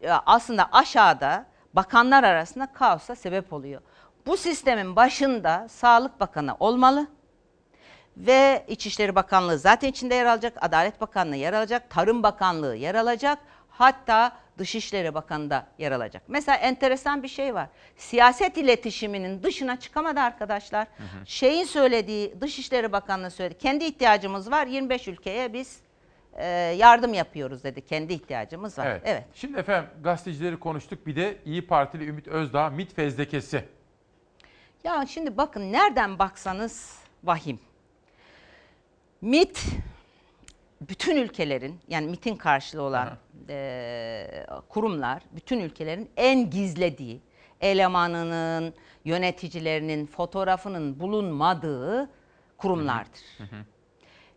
[0.02, 3.82] e, aslında aşağıda bakanlar arasında kaosa sebep oluyor.
[4.26, 7.08] Bu sistemin başında Sağlık Bakanı olmalı
[8.18, 13.40] ve İçişleri Bakanlığı zaten içinde yer alacak, Adalet Bakanlığı yer alacak, Tarım Bakanlığı yer alacak,
[13.78, 16.24] hatta Dışişleri Bakanı da yer alacak.
[16.28, 17.70] Mesela enteresan bir şey var.
[17.98, 20.88] Siyaset iletişiminin dışına çıkamadı arkadaşlar.
[21.26, 23.58] Şeyin söylediği, Dışişleri Bakanlığı söyledi.
[23.58, 25.80] Kendi ihtiyacımız var, 25 ülkeye biz
[26.36, 26.46] e,
[26.78, 27.86] yardım yapıyoruz dedi.
[27.86, 28.88] Kendi ihtiyacımız var.
[28.88, 29.02] Evet.
[29.06, 29.24] evet.
[29.34, 31.08] Şimdi efendim gazetecileri konuştuk.
[31.08, 33.66] Bir de İyi Partili Ümit Özdağ MİT fezlekesi.
[34.84, 37.60] Ya şimdi bakın nereden baksanız vahim.
[39.22, 39.66] MIT
[40.82, 43.18] bütün ülkelerin yani MIT'in karşılığı olan
[43.50, 47.22] eee, kurumlar bütün ülkelerin en gizlediği
[47.62, 48.74] elemanının,
[49.06, 52.10] yöneticilerinin fotoğrafının bulunmadığı
[52.58, 53.22] kurumlardır.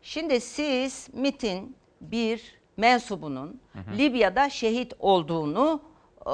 [0.03, 3.61] Şimdi siz MIT'in bir mensubunun
[3.99, 5.83] Libya'da şehit olduğunu
[6.27, 6.33] eee,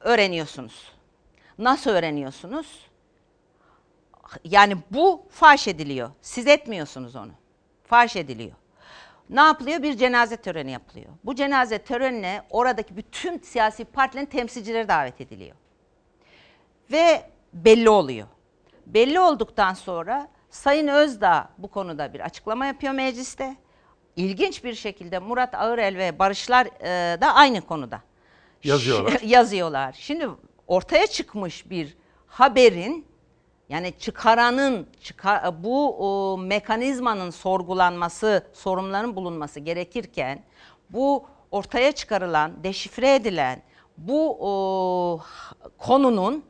[0.00, 0.92] öğreniyorsunuz.
[1.58, 2.86] Nasıl öğreniyorsunuz?
[4.44, 6.10] Yani bu faş ediliyor.
[6.22, 7.32] Siz etmiyorsunuz onu.
[7.84, 8.52] Faş ediliyor.
[9.30, 9.82] Ne yapılıyor?
[9.82, 11.10] Bir cenaze töreni yapılıyor.
[11.24, 15.56] Bu cenaze törenine oradaki bütün siyasi partilerin temsilcileri davet ediliyor.
[16.92, 18.26] Ve belli oluyor.
[18.86, 23.56] Belli olduktan sonra Sayın Özdağ bu konuda bir açıklama yapıyor mecliste.
[24.16, 28.02] İlginç bir şekilde Murat Ağırel ve Barışlar e, da aynı konuda.
[28.64, 29.20] Yazıyorlar.
[29.24, 29.96] yazıyorlar.
[29.98, 30.28] Şimdi
[30.66, 31.96] ortaya çıkmış bir
[32.26, 33.06] haberin
[33.68, 40.42] yani çıkaranın çıka- bu o, mekanizmanın sorgulanması, sorunların bulunması gerekirken
[40.90, 43.62] bu ortaya çıkarılan, deşifre edilen
[43.98, 45.20] bu o,
[45.78, 46.44] konunun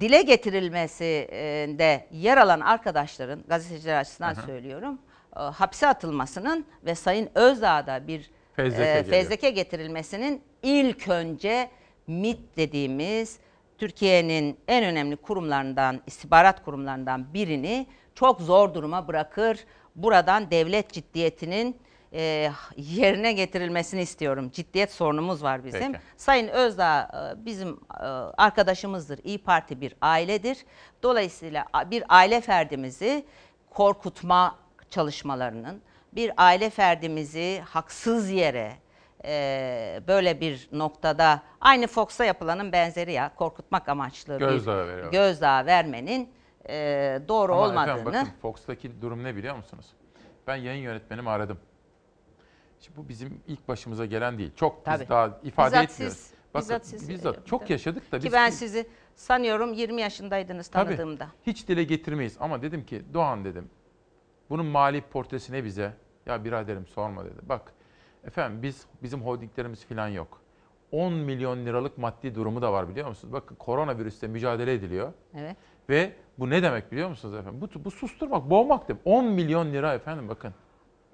[0.00, 4.42] dile getirilmesinde yer alan arkadaşların gazeteciler açısından hı.
[4.42, 4.98] söylüyorum
[5.36, 9.04] e, hapse atılmasının ve Sayın Özdağ'da bir Fezleke e, geliyor.
[9.04, 11.70] fezleke getirilmesinin ilk önce
[12.06, 13.38] MIT dediğimiz
[13.80, 19.64] Türkiye'nin en önemli kurumlarından, istihbarat kurumlarından birini çok zor duruma bırakır.
[19.96, 21.76] Buradan devlet ciddiyetinin
[22.12, 24.50] e, yerine getirilmesini istiyorum.
[24.52, 25.92] Ciddiyet sorunumuz var bizim.
[25.92, 26.04] Peki.
[26.16, 28.04] Sayın Özdağ e, bizim e,
[28.36, 29.20] arkadaşımızdır.
[29.24, 30.64] İyi Parti bir ailedir.
[31.02, 33.24] Dolayısıyla bir aile ferdimizi
[33.70, 34.58] korkutma
[34.90, 38.72] çalışmalarının, bir aile ferdimizi haksız yere
[39.24, 45.12] e, böyle bir noktada aynı Fox'a yapılanın benzeri ya korkutmak amaçlı Gözdağı bir veriyor.
[45.12, 46.28] gözdağı vermenin
[46.68, 46.74] e,
[47.28, 49.86] doğru Ama olmadığını efendim bakın Fox'taki durum ne biliyor musunuz?
[50.46, 51.58] Ben yayın yönetmenimi aradım.
[52.80, 54.50] Şimdi bu bizim ilk başımıza gelen değil.
[54.56, 55.00] Çok Tabii.
[55.02, 56.18] biz daha ifade Bizzat etmiyoruz.
[56.18, 57.72] siz- Bakın, bizzat siz- bizzat çok tabii.
[57.72, 61.26] yaşadık da Ki biz ben sizi sanıyorum 20 yaşındaydınız Tabii, tanıdığımda.
[61.46, 63.70] hiç dile getirmeyiz ama dedim ki Doğan dedim.
[64.50, 65.92] Bunun mali portresi ne bize?
[66.26, 67.38] Ya biraderim sorma dedi.
[67.42, 67.72] Bak
[68.26, 70.40] efendim biz bizim holdinglerimiz falan yok.
[70.92, 73.32] 10 milyon liralık maddi durumu da var biliyor musunuz?
[73.32, 75.12] Bakın koronavirüste mücadele ediliyor.
[75.34, 75.56] Evet.
[75.88, 77.60] Ve bu ne demek biliyor musunuz efendim?
[77.60, 79.02] Bu, bu susturmak, boğmak demek.
[79.04, 80.54] 10 milyon lira efendim bakın.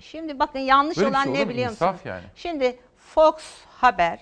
[0.00, 2.00] Şimdi bakın yanlış Böyle olan şey ne biliyor musunuz?
[2.04, 2.24] yani.
[2.34, 4.20] Şimdi Fox Haber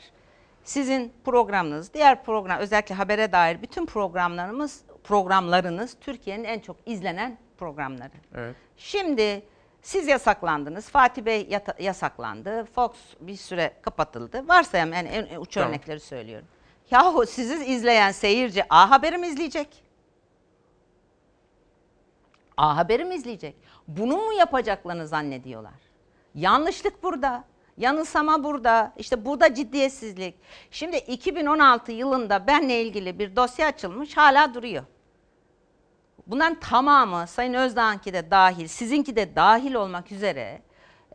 [0.65, 8.13] Sizin programınız, diğer program özellikle habere dair bütün programlarımız programlarınız Türkiye'nin en çok izlenen programları.
[8.35, 8.57] Evet.
[8.77, 9.43] Şimdi
[9.85, 10.89] siz yasaklandınız.
[10.89, 12.65] Fatih Bey yata- yasaklandı.
[12.65, 12.91] Fox
[13.21, 14.49] bir süre kapatıldı.
[14.49, 15.69] Varsayalım yani en, uç Tamam.
[15.69, 16.47] örnekleri söylüyorum.
[16.91, 19.85] Yahu sizi izleyen seyirci A Haber'i mi izleyecek?
[22.57, 23.57] A Haber'i mi izleyecek?
[23.89, 25.75] Bunu mu yapacaklarını zannediyorlar?
[26.35, 27.45] Yanlışlık burada.
[27.79, 28.93] Yanılsama burada.
[28.97, 30.35] İşte burada ciddiyetsizlik.
[30.71, 34.85] Şimdi 2016 yılında benle ilgili bir dosya açılmış hala duruyor.
[36.27, 40.63] Bunların tamamı Sayın Özdağ'ınki de dahil, sizinki de dahil olmak üzere,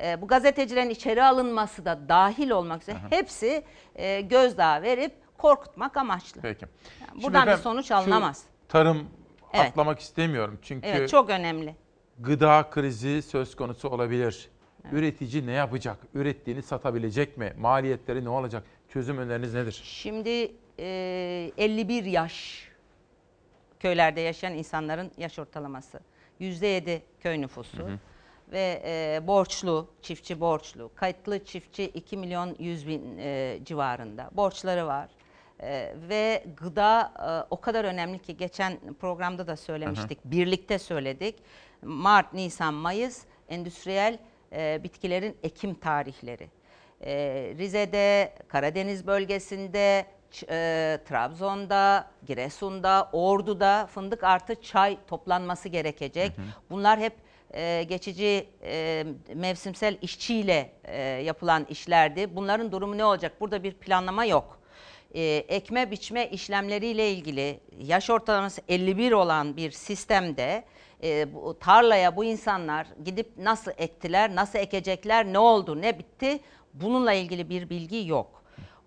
[0.03, 3.63] e, bu gazetecilerin içeri alınması da dahil olmak üzere hepsi
[3.95, 6.41] e, gözdağı verip korkutmak amaçlı.
[6.41, 6.65] Peki.
[7.11, 8.43] Şimdi buradan bir efendim, sonuç şu alınamaz.
[8.67, 9.07] Tarım
[9.53, 9.65] Evet.
[9.67, 11.75] atlamak istemiyorum çünkü Evet çok önemli.
[12.19, 14.49] gıda krizi söz konusu olabilir.
[14.91, 15.97] Üretici ne yapacak?
[16.13, 17.53] Ürettiğini satabilecek mi?
[17.57, 18.63] Maliyetleri ne olacak?
[18.89, 19.81] Çözüm öneriniz nedir?
[19.83, 22.68] Şimdi e, 51 yaş
[23.79, 25.99] köylerde yaşayan insanların yaş ortalaması.
[26.41, 27.77] %7 köy nüfusu.
[27.77, 27.99] Hı hı.
[28.51, 30.91] Ve e, borçlu, çiftçi borçlu.
[30.95, 34.29] Kayıtlı çiftçi 2 milyon 100 bin e, civarında.
[34.31, 35.09] Borçları var.
[35.59, 40.25] E, ve gıda e, o kadar önemli ki geçen programda da söylemiştik.
[40.25, 41.35] Birlikte söyledik.
[41.81, 44.19] Mart, Nisan, Mayıs endüstriyel
[44.53, 46.49] e, bitkilerin ekim tarihleri.
[47.01, 47.13] E,
[47.57, 50.05] Rize'de, Karadeniz bölgesinde,
[50.49, 56.31] e, Trabzon'da, Giresun'da, Ordu'da fındık artı çay toplanması gerekecek.
[56.69, 57.13] Bunlar hep
[57.53, 62.35] e, geçici e, mevsimsel işçiyle e, yapılan işlerdi.
[62.35, 63.41] Bunların durumu ne olacak?
[63.41, 64.59] Burada bir planlama yok.
[65.15, 70.63] E, ekme biçme işlemleriyle ilgili yaş ortalaması 51 olan bir sistemde
[71.03, 76.39] e, bu tarlaya bu insanlar gidip nasıl ektiler, nasıl ekecekler, ne oldu, ne bitti
[76.73, 78.38] bununla ilgili bir bilgi yok.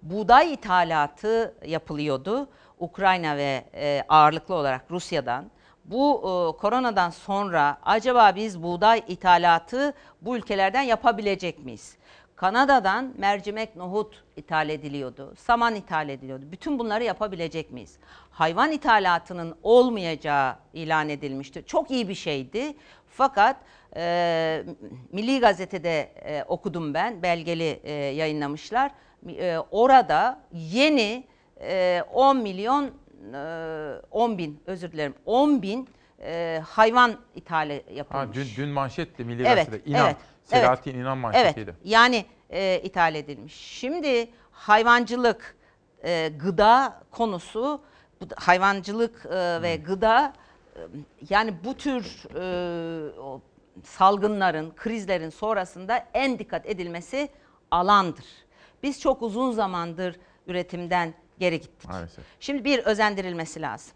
[0.02, 2.48] Buğday ithalatı yapılıyordu
[2.78, 5.50] Ukrayna ve e, ağırlıklı olarak Rusya'dan.
[5.84, 11.96] Bu e, koronadan sonra acaba biz buğday ithalatı bu ülkelerden yapabilecek miyiz?
[12.36, 16.44] Kanada'dan mercimek, nohut ithal ediliyordu, saman ithal ediliyordu.
[16.52, 17.98] Bütün bunları yapabilecek miyiz?
[18.30, 21.62] Hayvan ithalatının olmayacağı ilan edilmişti.
[21.66, 22.76] Çok iyi bir şeydi.
[23.08, 23.56] Fakat
[23.96, 24.64] e,
[25.12, 28.90] Milli Gazete'de e, okudum ben, belgeli e, yayınlamışlar.
[29.28, 31.24] E, orada yeni
[31.60, 32.90] e, 10 milyon,
[33.34, 35.88] e, 10 bin özür dilerim, 10 bin
[36.22, 38.26] e, hayvan ithali yapılmış.
[38.28, 39.90] Ha, dün, dün manşetti Milli Evet, Gazete'de.
[39.90, 40.06] İnan.
[40.06, 41.70] evet, Selahattin İnan manşetiydi.
[41.70, 43.54] Evet, yani e, ithal edilmiş.
[43.54, 45.56] Şimdi hayvancılık,
[46.04, 47.80] e, gıda konusu,
[48.36, 50.32] hayvancılık e, ve gıda
[50.76, 50.80] e,
[51.30, 53.40] yani bu tür e, o
[53.84, 57.28] salgınların, krizlerin sonrasında en dikkat edilmesi
[57.70, 58.24] alandır.
[58.82, 61.88] Biz çok uzun zamandır üretimden geri gittik.
[61.90, 62.24] Maalesef.
[62.40, 63.92] Şimdi bir özendirilmesi lazım.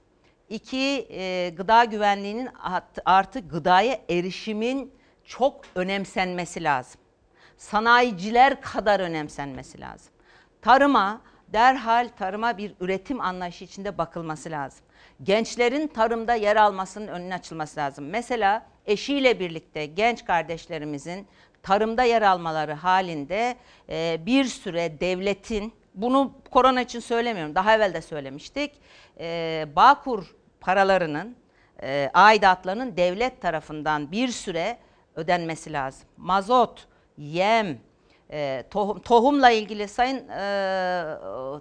[0.48, 4.92] İki, e, gıda güvenliğinin art- artı gıdaya erişimin
[5.24, 7.00] çok önemsenmesi lazım.
[7.56, 10.12] Sanayiciler kadar önemsenmesi lazım.
[10.62, 14.84] Tarıma, derhal tarıma bir üretim anlayışı içinde bakılması lazım.
[15.22, 18.08] Gençlerin tarımda yer almasının önüne açılması lazım.
[18.08, 21.26] Mesela eşiyle birlikte genç kardeşlerimizin
[21.66, 23.56] tarımda yer almaları halinde
[23.88, 28.72] e, bir süre devletin, bunu korona için söylemiyorum, daha evvel de söylemiştik,
[29.20, 31.36] e, Bağkur paralarının,
[31.82, 34.78] e, aidatlarının devlet tarafından bir süre
[35.16, 36.08] ödenmesi lazım.
[36.16, 36.86] Mazot,
[37.18, 37.78] yem,
[38.30, 40.40] e, tohum, tohumla ilgili Sayın e,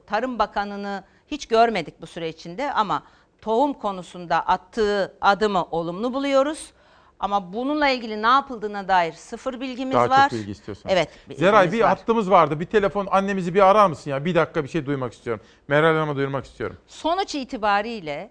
[0.06, 3.03] Tarım Bakanı'nı hiç görmedik bu süre içinde ama
[3.42, 6.75] tohum konusunda attığı adımı olumlu buluyoruz.
[7.19, 10.30] Ama bununla ilgili ne yapıldığına dair sıfır bilgimiz Daha var.
[10.30, 10.94] çok bilgi istiyorsanız.
[10.95, 11.10] Evet.
[11.40, 11.90] Zeray bir var.
[11.90, 12.60] hattımız vardı.
[12.60, 14.26] Bir telefon annemizi bir arar mısın ya?
[14.26, 15.44] Bir dakika bir şey duymak istiyorum.
[15.68, 16.77] Meral Hanım'a duyurmak istiyorum.
[16.88, 18.30] Sonuç itibariyle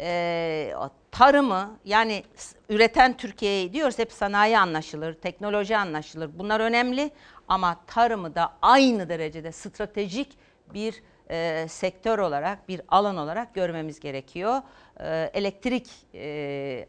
[0.00, 0.72] e,
[1.10, 2.24] tarımı yani
[2.68, 6.30] üreten Türkiye'yi diyoruz hep sanayi anlaşılır, teknoloji anlaşılır.
[6.38, 7.10] Bunlar önemli
[7.48, 10.38] ama tarımı da aynı derecede stratejik
[10.74, 14.62] bir e, sektör olarak, bir alan olarak görmemiz gerekiyor.
[15.00, 16.86] E, elektrik e,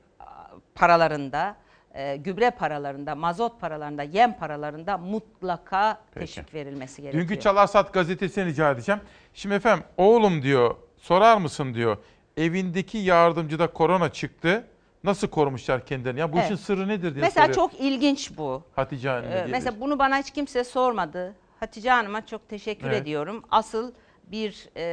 [0.76, 1.56] paralarında,
[1.94, 6.26] e, gübre paralarında, mazot paralarında, yem paralarında mutlaka Peki.
[6.26, 7.24] teşvik verilmesi gerekiyor.
[7.24, 9.02] Dünkü Çalarsat gazetesini rica edeceğim.
[9.34, 11.98] Şimdi efendim oğlum diyor sorar mısın diyor.
[12.38, 14.68] Evindeki yardımcıda korona çıktı.
[15.04, 16.20] Nasıl korumuşlar kendilerini?
[16.20, 16.46] Ya bu Evet.
[16.46, 17.56] işin sırrı nedir diye Mesela soruyor.
[17.72, 18.64] çok ilginç bu.
[18.76, 21.36] Hatice Hanım Ee, mesela bunu bana hiç kimse sormadı.
[21.60, 23.02] Hatice Hanım'a çok teşekkür Evet.
[23.02, 23.44] ediyorum.
[23.52, 23.92] Asıl
[24.32, 24.84] bir e,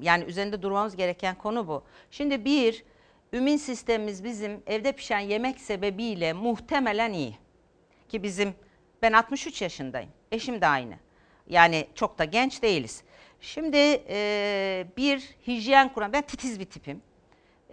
[0.00, 1.82] yani üzerinde durmamız gereken konu bu.
[2.10, 2.84] Şimdi bir
[3.32, 7.36] ümün sistemimiz bizim evde pişen yemek sebebiyle muhtemelen iyi.
[8.08, 8.54] Ki bizim
[9.02, 10.10] ben 63 yaşındayım.
[10.32, 10.94] Eşim de aynı.
[11.48, 13.02] Yani çok da genç değiliz.
[13.40, 17.02] Şimdi e, bir hijyen kuran, ben titiz bir tipim.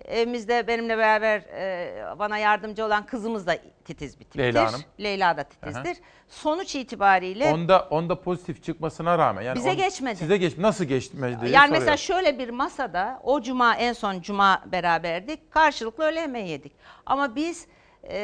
[0.09, 4.39] Evimizde benimle beraber e, bana yardımcı olan kızımız da titiz bir tiptir.
[4.39, 4.81] Leyla Hanım.
[4.99, 5.97] Leyla da titizdir.
[6.27, 10.15] Sonuç itibariyle Onda onda pozitif çıkmasına rağmen yani Bize on- geçmedi.
[10.15, 11.97] Size geç nasıl geçmedi yani mesela soruyorum.
[11.97, 15.51] şöyle bir masada o cuma en son cuma beraberdik.
[15.51, 16.71] Karşılıklı öğle yemeği yedik.
[17.05, 17.67] Ama biz
[18.09, 18.17] e,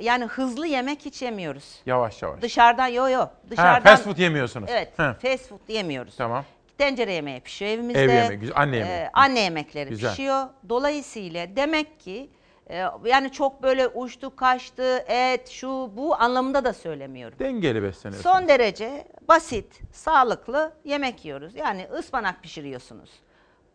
[0.00, 1.80] yani hızlı yemek hiç yemiyoruz.
[1.86, 2.42] Yavaş yavaş.
[2.42, 3.20] Dışarıdan yo yo.
[3.20, 4.70] Ha, Dışarıdan fast food yemiyorsunuz.
[4.72, 5.16] Evet, Ha.
[5.22, 6.16] fast food yemiyoruz.
[6.16, 6.44] Tamam.
[6.78, 8.02] Tencere yemeği pişiyor evimizde.
[8.02, 8.94] Ev yemeği, güzel, anne yemeği.
[8.96, 10.10] Ee, anne yemekleri Güzel.
[10.10, 10.46] pişiyor.
[10.68, 12.30] Dolayısıyla demek ki
[12.70, 17.38] e, yani çok böyle uçtu kaçtı et şu bu anlamında da söylemiyorum.
[17.38, 18.36] Dengeli besleniyorsunuz.
[18.36, 21.54] Son derece basit, sağlıklı yemek yiyoruz.
[21.54, 23.10] Yani ıspanak pişiriyorsunuz.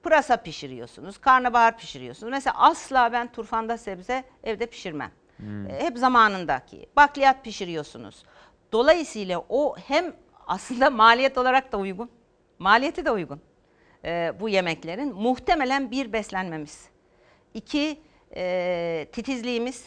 [0.04, 2.32] Pırasa pişiriyorsunuz, karnabahar pişiriyorsunuz.
[2.32, 5.12] Mesela asla ben turfanda sebze evde pişirmem.
[5.38, 5.70] Hmm.
[5.70, 6.86] E, Hep zamanındaki.
[6.96, 8.24] Bakliyat pişiriyorsunuz.
[8.72, 10.14] Dolayısıyla o hem
[10.48, 12.10] aslında maliyet olarak da uygun.
[12.62, 13.42] Maliyeti de uygun.
[14.06, 15.16] e, bu yemeklerin.
[15.16, 16.90] Muhtemelen bir beslenmemiz.
[17.54, 18.02] İki,
[18.36, 19.86] e, titizliğimiz,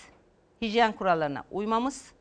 [0.63, 2.13] hijyen kurallarına uymamız.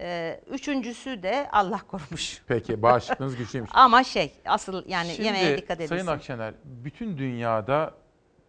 [0.00, 2.42] E, üçüncüsü de Allah korumuş.
[2.48, 3.70] Peki bağışıklığınız güçlüymüş.
[3.74, 5.96] Ama şey asıl yani Şimdi yemeğe dikkat edilsin.
[5.96, 7.94] Sayın Akşener bütün dünyada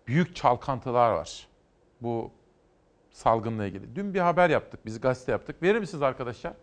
[0.07, 1.47] büyük çalkantılar var.
[2.01, 2.31] Bu
[3.11, 3.95] salgınla ilgili.
[3.95, 4.85] Dün bir haber yaptık.
[4.85, 5.63] Biz gazete yaptık.
[5.63, 6.53] Verir misiniz arkadaşlar?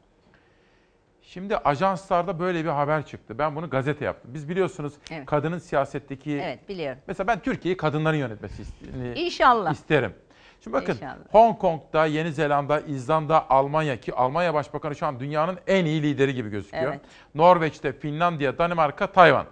[1.32, 3.38] Şimdi ajanslarda böyle bir haber çıktı.
[3.38, 4.30] Ben bunu gazete yaptım.
[4.34, 5.26] Biz biliyorsunuz Evet.
[5.26, 6.32] kadının siyasetteki...
[6.32, 6.98] Evet biliyorum.
[7.06, 9.72] Mesela ben Türkiye'yi kadınların yönetmesi ist- İnşallah.
[9.72, 10.12] isterim.
[10.60, 11.16] Şimdi bakın İnşallah.
[11.30, 16.34] Hong Kong'da, Yeni Zelanda, İzlanda, Almanya ki Almanya Başbakanı şu an dünyanın en iyi lideri
[16.34, 16.92] gibi gözüküyor.
[16.92, 17.00] Evet.
[17.34, 19.46] Norveç'te, Finlandiya, Danimarka, Tayvan.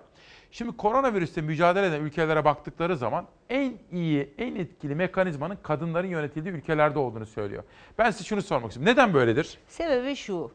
[0.50, 6.98] Şimdi koronavirüsle mücadele eden ülkelere baktıkları zaman en iyi, en etkili mekanizmanın kadınların yönetildiği ülkelerde
[6.98, 7.62] olduğunu söylüyor.
[7.98, 8.92] Ben size şunu sormak istiyorum.
[8.92, 9.58] Neden böyledir?
[9.68, 10.52] Sebebi şu.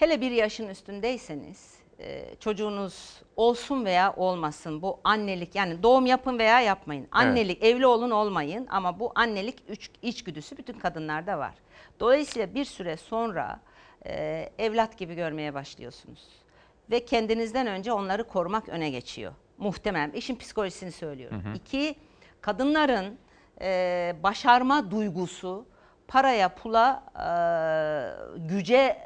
[0.00, 6.60] Hele bir yaşın üstündeyseniz e, çocuğunuz olsun veya olmasın bu annelik yani doğum yapın veya
[6.60, 7.08] yapmayın.
[7.12, 11.54] Annelik evli olun olmayın ama bu annelik üç, içgüdüsü bütün kadınlarda var.
[12.00, 13.60] Dolayısıyla bir süre sonra
[14.06, 16.28] e, evlat gibi görmeye başlıyorsunuz.
[16.90, 19.32] Ve kendinizden önce onları korumak öne geçiyor.
[19.58, 21.44] Muhtemelen işin psikolojisini söylüyorum.
[21.44, 21.54] Hı hı.
[21.54, 21.94] İki,
[22.40, 23.18] kadınların
[23.60, 25.66] e, başarma duygusu
[26.10, 28.98] paraya, pula, e, güce e,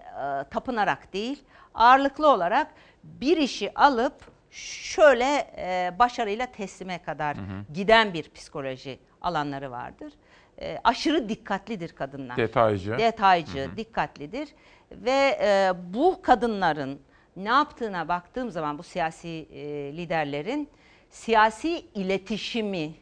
[0.50, 2.66] tapınarak değil, ağırlıklı olarak
[3.04, 4.14] bir işi alıp
[4.50, 7.72] şöyle e, başarıyla teslime kadar Hı hı.
[7.74, 10.12] giden bir psikoloji alanları vardır.
[10.60, 12.36] E, aşırı dikkatlidir kadınlar.
[12.36, 12.98] Detaycı.
[12.98, 13.76] Detaycı, Hı hı.
[13.76, 14.48] dikkatlidir
[14.92, 17.00] ve e, bu kadınların
[17.36, 19.62] ne yaptığına baktığım zaman bu siyasi e,
[19.96, 20.68] liderlerin
[21.10, 22.94] siyasi iletişimi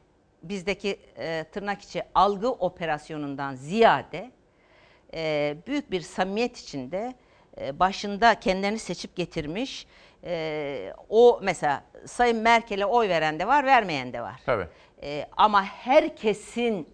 [0.43, 4.31] bizdeki e, tırnak içi algı operasyonundan ziyade
[5.15, 7.15] e, büyük bir samimiyet içinde
[7.61, 9.87] e, başında kendilerini seçip getirmiş
[10.25, 14.41] e, o mesela Sayın Merkel'e oy veren de var vermeyen de var.
[14.47, 14.69] Tabii.
[15.03, 16.89] E, ama herkesin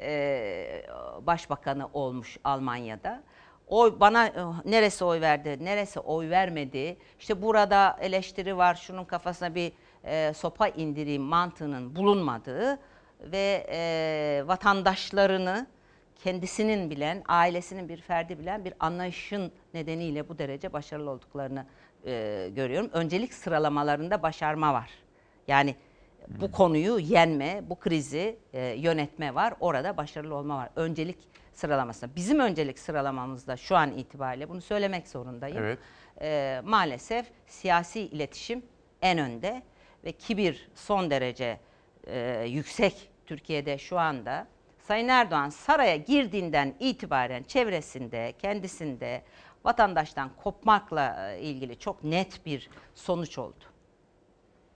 [0.00, 0.82] e,
[1.20, 3.22] başbakanı olmuş Almanya'da.
[3.66, 4.32] Oy bana e,
[4.64, 6.96] neresi oy verdi, neresi oy vermedi.
[7.18, 9.72] İşte burada eleştiri var, şunun kafasına bir
[10.08, 12.78] e, sopa indireyim mantığının bulunmadığı
[13.20, 15.66] ve e, vatandaşlarını
[16.16, 21.66] kendisinin bilen, ailesinin bir ferdi bilen bir anlayışın nedeniyle bu derece başarılı olduklarını
[22.04, 22.90] e, görüyorum.
[22.92, 24.90] Öncelik sıralamalarında başarma var.
[25.48, 25.76] Yani
[26.28, 29.54] bu konuyu yenme, bu krizi e, yönetme var.
[29.60, 30.70] Orada başarılı olma var.
[30.76, 31.18] Öncelik
[31.52, 32.16] sıralamasında.
[32.16, 35.58] Bizim öncelik sıralamamızda şu an itibariyle bunu söylemek zorundayım.
[35.58, 35.78] Evet.
[36.20, 38.62] E, maalesef siyasi iletişim
[39.02, 39.62] en önde
[40.04, 41.60] ve kibir son derece
[42.06, 44.46] e, yüksek Türkiye'de şu anda.
[44.78, 49.22] Sayın Erdoğan saraya girdiğinden itibaren çevresinde, kendisinde
[49.64, 53.64] vatandaştan kopmakla e, ilgili çok net bir sonuç oldu.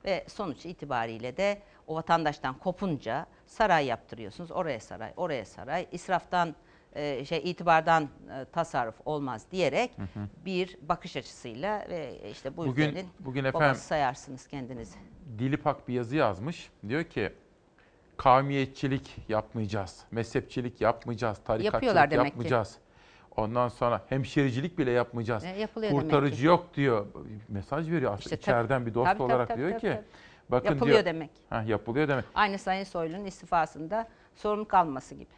[0.05, 4.51] Ve sonuç itibariyle de o vatandaştan kopunca saray yaptırıyorsunuz.
[4.51, 5.86] Oraya saray, oraya saray.
[5.92, 6.55] İsraftan,
[6.95, 10.27] e, şey itibardan e, tasarruf olmaz diyerek Hı hı.
[10.45, 14.99] bir bakış açısıyla ve işte bu Bugün- ülkenin bugün babası efendim- sayarsınız kendinizi.
[15.39, 16.71] Dilipak bir yazı yazmış.
[16.89, 17.33] Diyor ki
[18.17, 22.17] kavmiyetçilik yapmayacağız, mezhepçilik yapmayacağız, tarikatçılık demek ki.
[22.29, 22.79] yapmayacağız.
[23.37, 25.45] Ondan sonra hemşiricilik bile yapmayacağız.
[25.45, 27.07] E, Kurtarıcı yok diyor.
[27.49, 28.41] Mesaj veriyor aslında İşte tabii.
[28.43, 30.05] içeriden bir dost Tabii, tabii, olarak tabii, diyor tabii, ki tabii.
[30.51, 31.05] bakın Yapılıyor diyor.
[31.15, 31.31] demek.
[31.51, 32.25] Ha, yapılıyor demek.
[32.35, 35.29] Aynı Sayın Soylu'nun istifasında sorumluluk alması gibi.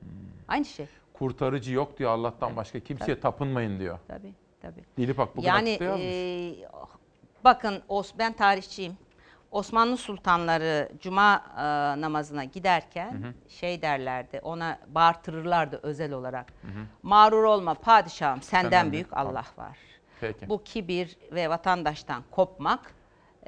[0.00, 0.08] Hmm.
[0.48, 0.86] Aynı şey.
[1.12, 3.20] Kurtarıcı yok diyor Allah'tan başka kimseye tabii.
[3.20, 3.98] tapınmayın diyor.
[4.08, 4.84] Tabii, tabii.
[4.96, 6.68] Dilipak bugün yani e,
[7.44, 7.82] bakın
[8.18, 8.96] ben tarihçiyim.
[9.50, 11.62] Osmanlı sultanları cuma e,
[12.00, 13.32] namazına giderken Hı hı.
[13.48, 16.52] şey derlerdi ona bağırtırırlardı özel olarak.
[16.62, 16.84] Hı hı.
[17.02, 19.78] Mağrur olma padişahım senden, Senden büyük büyük Allah var.
[20.20, 20.48] Peki.
[20.48, 22.94] Bu kibir ve vatandaştan kopmak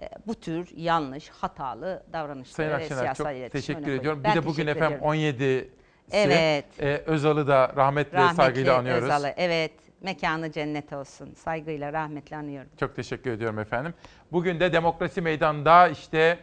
[0.03, 4.21] e, bu tür yanlış, hatalı davranışları Sayın Akşener siyasal çok teşekkür ediyorum.
[4.21, 5.07] Bir Ben de bugün efendim ediyorum.
[5.07, 5.80] 17
[6.13, 6.65] Evet.
[6.81, 9.05] e, Özal'ı da rahmetle, Rahmetli saygıyla anıyoruz.
[9.05, 9.73] Özal'ı, evet.
[10.01, 11.35] Mekanı cennet olsun.
[11.35, 12.71] Saygıyla, rahmetle anıyorum.
[12.81, 13.95] Çok teşekkür ediyorum efendim.
[14.33, 16.39] Bugün de Demokrasi Meydanı'nda işte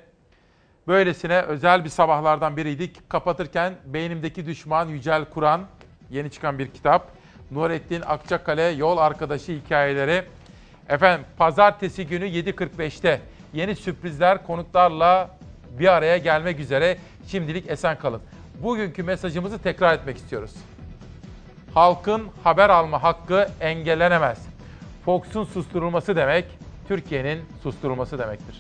[0.88, 3.10] böylesine özel bir sabahlardan biriydik.
[3.10, 5.62] Kapatırken Beynimdeki Düşman Yücel Kur'an
[6.10, 7.08] yeni çıkan bir kitap.
[7.52, 10.24] Nurettin Akçakale Yol Arkadaşı Hikayeleri.
[10.90, 13.22] Efendim pazartesi günü 7.45'te
[13.54, 15.30] yeni sürprizler konuklarla
[15.80, 16.98] bir araya gelmek üzere.
[17.28, 18.22] Şimdilik esen kalın.
[18.64, 20.52] Bugünkü mesajımızı tekrar etmek istiyoruz.
[21.74, 24.48] Halkın haber alma hakkı engellenemez.
[25.06, 26.46] Fox'un susturulması demek,
[26.88, 28.56] Türkiye'nin susturulması demektir.